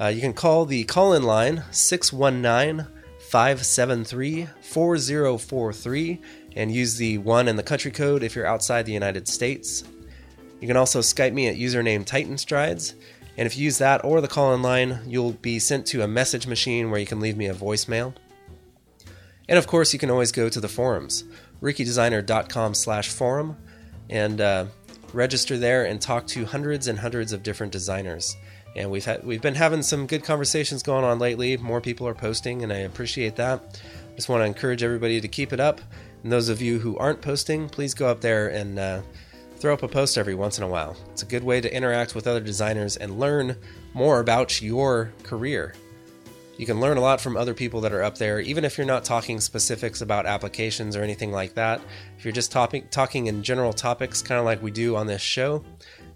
Uh, 0.00 0.06
you 0.06 0.20
can 0.20 0.32
call 0.32 0.64
the 0.64 0.84
call 0.84 1.12
in 1.12 1.22
line 1.22 1.62
619 1.70 2.86
573 3.18 4.48
4043 4.62 6.20
and 6.56 6.72
use 6.72 6.96
the 6.96 7.18
1 7.18 7.48
in 7.48 7.56
the 7.56 7.62
country 7.62 7.90
code 7.90 8.22
if 8.22 8.34
you're 8.34 8.46
outside 8.46 8.86
the 8.86 8.92
United 8.92 9.28
States. 9.28 9.84
You 10.60 10.66
can 10.66 10.76
also 10.76 11.00
Skype 11.00 11.32
me 11.32 11.48
at 11.48 11.56
username 11.56 12.04
Titan 12.04 12.38
Strides. 12.38 12.94
And 13.40 13.46
if 13.46 13.56
you 13.56 13.64
use 13.64 13.78
that 13.78 14.04
or 14.04 14.20
the 14.20 14.28
call 14.28 14.52
in 14.52 14.60
line, 14.60 15.00
you'll 15.06 15.32
be 15.32 15.58
sent 15.58 15.86
to 15.86 16.02
a 16.02 16.06
message 16.06 16.46
machine 16.46 16.90
where 16.90 17.00
you 17.00 17.06
can 17.06 17.20
leave 17.20 17.38
me 17.38 17.46
a 17.46 17.54
voicemail. 17.54 18.12
And 19.48 19.56
of 19.56 19.66
course, 19.66 19.94
you 19.94 19.98
can 19.98 20.10
always 20.10 20.30
go 20.30 20.50
to 20.50 20.60
the 20.60 20.68
forums, 20.68 21.24
rookiedesigner.com 21.62 22.74
slash 22.74 23.08
forum, 23.08 23.56
and 24.10 24.42
uh, 24.42 24.66
register 25.14 25.56
there 25.56 25.86
and 25.86 26.02
talk 26.02 26.26
to 26.26 26.44
hundreds 26.44 26.86
and 26.86 26.98
hundreds 26.98 27.32
of 27.32 27.42
different 27.42 27.72
designers. 27.72 28.36
And 28.76 28.90
we've 28.90 29.06
had 29.06 29.24
we've 29.24 29.40
been 29.40 29.54
having 29.54 29.82
some 29.82 30.06
good 30.06 30.22
conversations 30.22 30.82
going 30.82 31.06
on 31.06 31.18
lately. 31.18 31.56
More 31.56 31.80
people 31.80 32.06
are 32.06 32.14
posting, 32.14 32.62
and 32.62 32.70
I 32.70 32.80
appreciate 32.80 33.36
that. 33.36 33.80
Just 34.16 34.28
want 34.28 34.42
to 34.42 34.46
encourage 34.46 34.82
everybody 34.82 35.18
to 35.18 35.28
keep 35.28 35.54
it 35.54 35.60
up. 35.60 35.80
And 36.22 36.30
those 36.30 36.50
of 36.50 36.60
you 36.60 36.78
who 36.78 36.98
aren't 36.98 37.22
posting, 37.22 37.70
please 37.70 37.94
go 37.94 38.06
up 38.06 38.20
there 38.20 38.48
and 38.48 38.78
uh, 38.78 39.00
throw 39.60 39.74
up 39.74 39.82
a 39.82 39.88
post 39.88 40.16
every 40.16 40.34
once 40.34 40.56
in 40.56 40.64
a 40.64 40.68
while. 40.68 40.96
It's 41.12 41.22
a 41.22 41.26
good 41.26 41.44
way 41.44 41.60
to 41.60 41.74
interact 41.74 42.14
with 42.14 42.26
other 42.26 42.40
designers 42.40 42.96
and 42.96 43.20
learn 43.20 43.56
more 43.92 44.20
about 44.20 44.62
your 44.62 45.12
career. 45.22 45.74
You 46.56 46.66
can 46.66 46.80
learn 46.80 46.96
a 46.96 47.00
lot 47.00 47.20
from 47.20 47.36
other 47.36 47.54
people 47.54 47.80
that 47.82 47.92
are 47.92 48.02
up 48.02 48.18
there, 48.18 48.40
even 48.40 48.64
if 48.64 48.76
you're 48.76 48.86
not 48.86 49.04
talking 49.04 49.40
specifics 49.40 50.02
about 50.02 50.26
applications 50.26 50.94
or 50.94 51.02
anything 51.02 51.32
like 51.32 51.54
that. 51.54 51.80
If 52.18 52.24
you're 52.24 52.32
just 52.32 52.52
talking 52.52 52.86
talking 52.90 53.28
in 53.28 53.42
general 53.42 53.72
topics, 53.72 54.20
kind 54.20 54.38
of 54.38 54.44
like 54.44 54.62
we 54.62 54.70
do 54.70 54.96
on 54.96 55.06
this 55.06 55.22
show, 55.22 55.64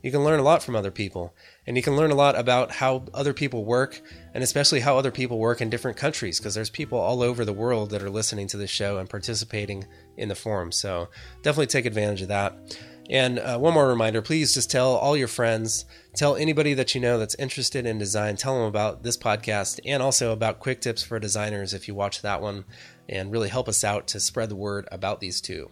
you 0.03 0.11
can 0.11 0.23
learn 0.23 0.41
a 0.41 0.43
lot 0.43 0.63
from 0.63 0.77
other 0.77 0.91
people. 0.91 1.35
And 1.67 1.79
you 1.79 1.83
can 1.83 1.97
learn 1.97 2.11
a 2.11 2.15
lot 2.15 2.39
about 2.39 2.71
how 2.73 3.05
other 3.15 3.33
people 3.33 3.65
work, 3.65 4.03
and 4.35 4.45
especially 4.45 4.81
how 4.81 4.99
other 4.99 5.11
people 5.11 5.39
work 5.39 5.63
in 5.63 5.71
different 5.71 5.97
countries, 5.97 6.39
because 6.39 6.55
there's 6.55 6.69
people 6.69 6.99
all 6.99 7.23
over 7.23 7.47
the 7.47 7.55
world 7.55 7.89
that 7.91 8.03
are 8.03 8.11
listening 8.11 8.47
to 8.49 8.59
this 8.59 8.69
show 8.69 8.99
and 8.99 9.09
participating 9.09 9.87
in 10.19 10.29
the 10.29 10.35
forum. 10.35 10.73
So 10.73 11.09
definitely 11.41 11.69
take 11.69 11.87
advantage 11.87 12.21
of 12.21 12.29
that. 12.29 12.79
And 13.11 13.39
uh, 13.39 13.59
one 13.59 13.75
more 13.75 13.89
reminder 13.89 14.23
please 14.23 14.55
just 14.55 14.71
tell 14.71 14.95
all 14.95 15.17
your 15.17 15.29
friends, 15.29 15.85
tell 16.15 16.37
anybody 16.37 16.75
that 16.75 16.95
you 16.95 17.01
know 17.01 17.19
that's 17.19 17.35
interested 17.35 17.85
in 17.87 17.99
design, 17.99 18.37
tell 18.37 18.59
them 18.59 18.67
about 18.67 19.03
this 19.03 19.17
podcast 19.17 19.79
and 19.85 20.03
also 20.03 20.33
about 20.33 20.61
Quick 20.61 20.81
Tips 20.81 21.03
for 21.03 21.19
Designers 21.19 21.75
if 21.75 21.87
you 21.87 21.95
watch 21.95 22.23
that 22.23 22.41
one, 22.41 22.65
and 23.09 23.31
really 23.31 23.49
help 23.51 23.69
us 23.69 23.85
out 23.85 24.07
to 24.09 24.21
spread 24.21 24.49
the 24.49 24.57
word 24.57 24.89
about 24.91 25.21
these 25.21 25.41
two. 25.41 25.71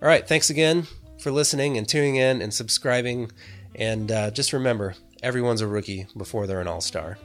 All 0.00 0.08
right, 0.08 0.26
thanks 0.26 0.50
again 0.50 0.86
for 1.18 1.32
listening 1.32 1.76
and 1.76 1.88
tuning 1.88 2.16
in 2.16 2.42
and 2.42 2.52
subscribing. 2.52 3.32
And 3.74 4.12
uh, 4.12 4.30
just 4.30 4.52
remember, 4.52 4.94
everyone's 5.22 5.60
a 5.60 5.66
rookie 5.66 6.06
before 6.16 6.46
they're 6.46 6.60
an 6.60 6.68
all 6.68 6.80
star. 6.80 7.18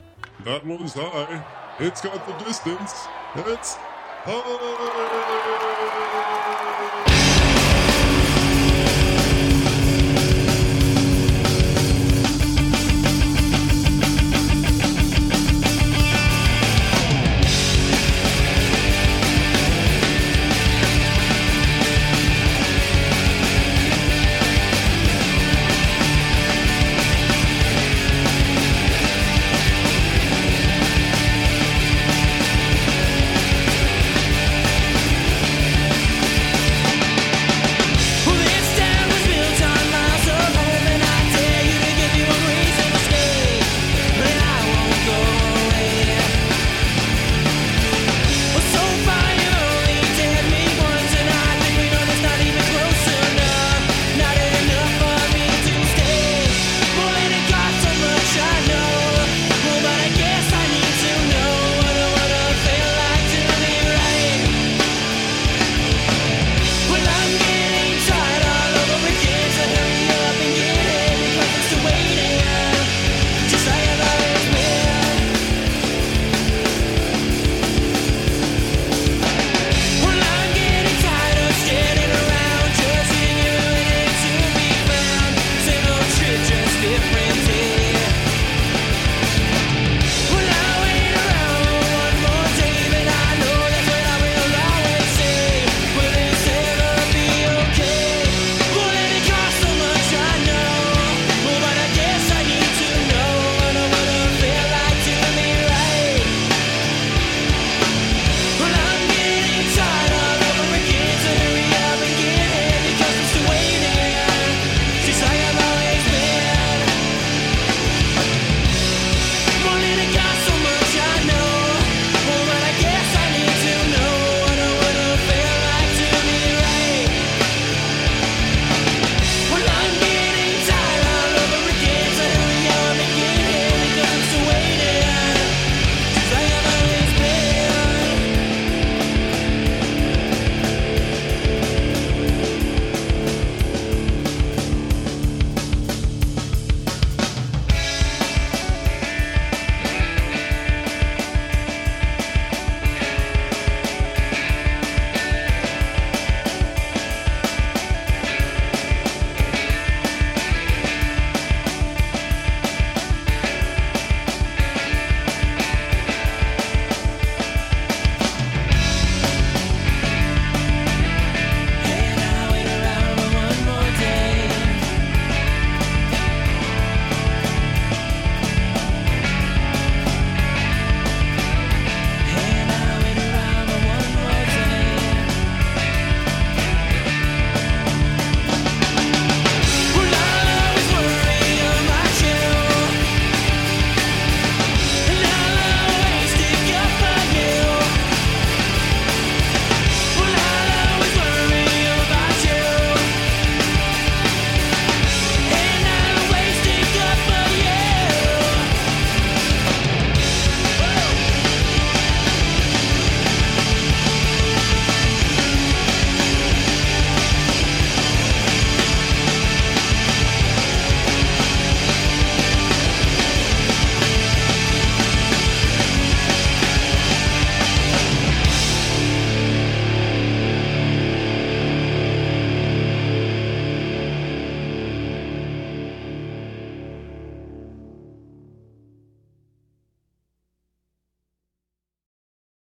That 0.46 0.66
one's 0.66 0.94
high. 0.94 1.46
It's 1.80 2.02
got 2.02 2.26
the 2.26 2.46
distance. 2.46 2.94
It's 3.36 3.76
high. 3.76 5.61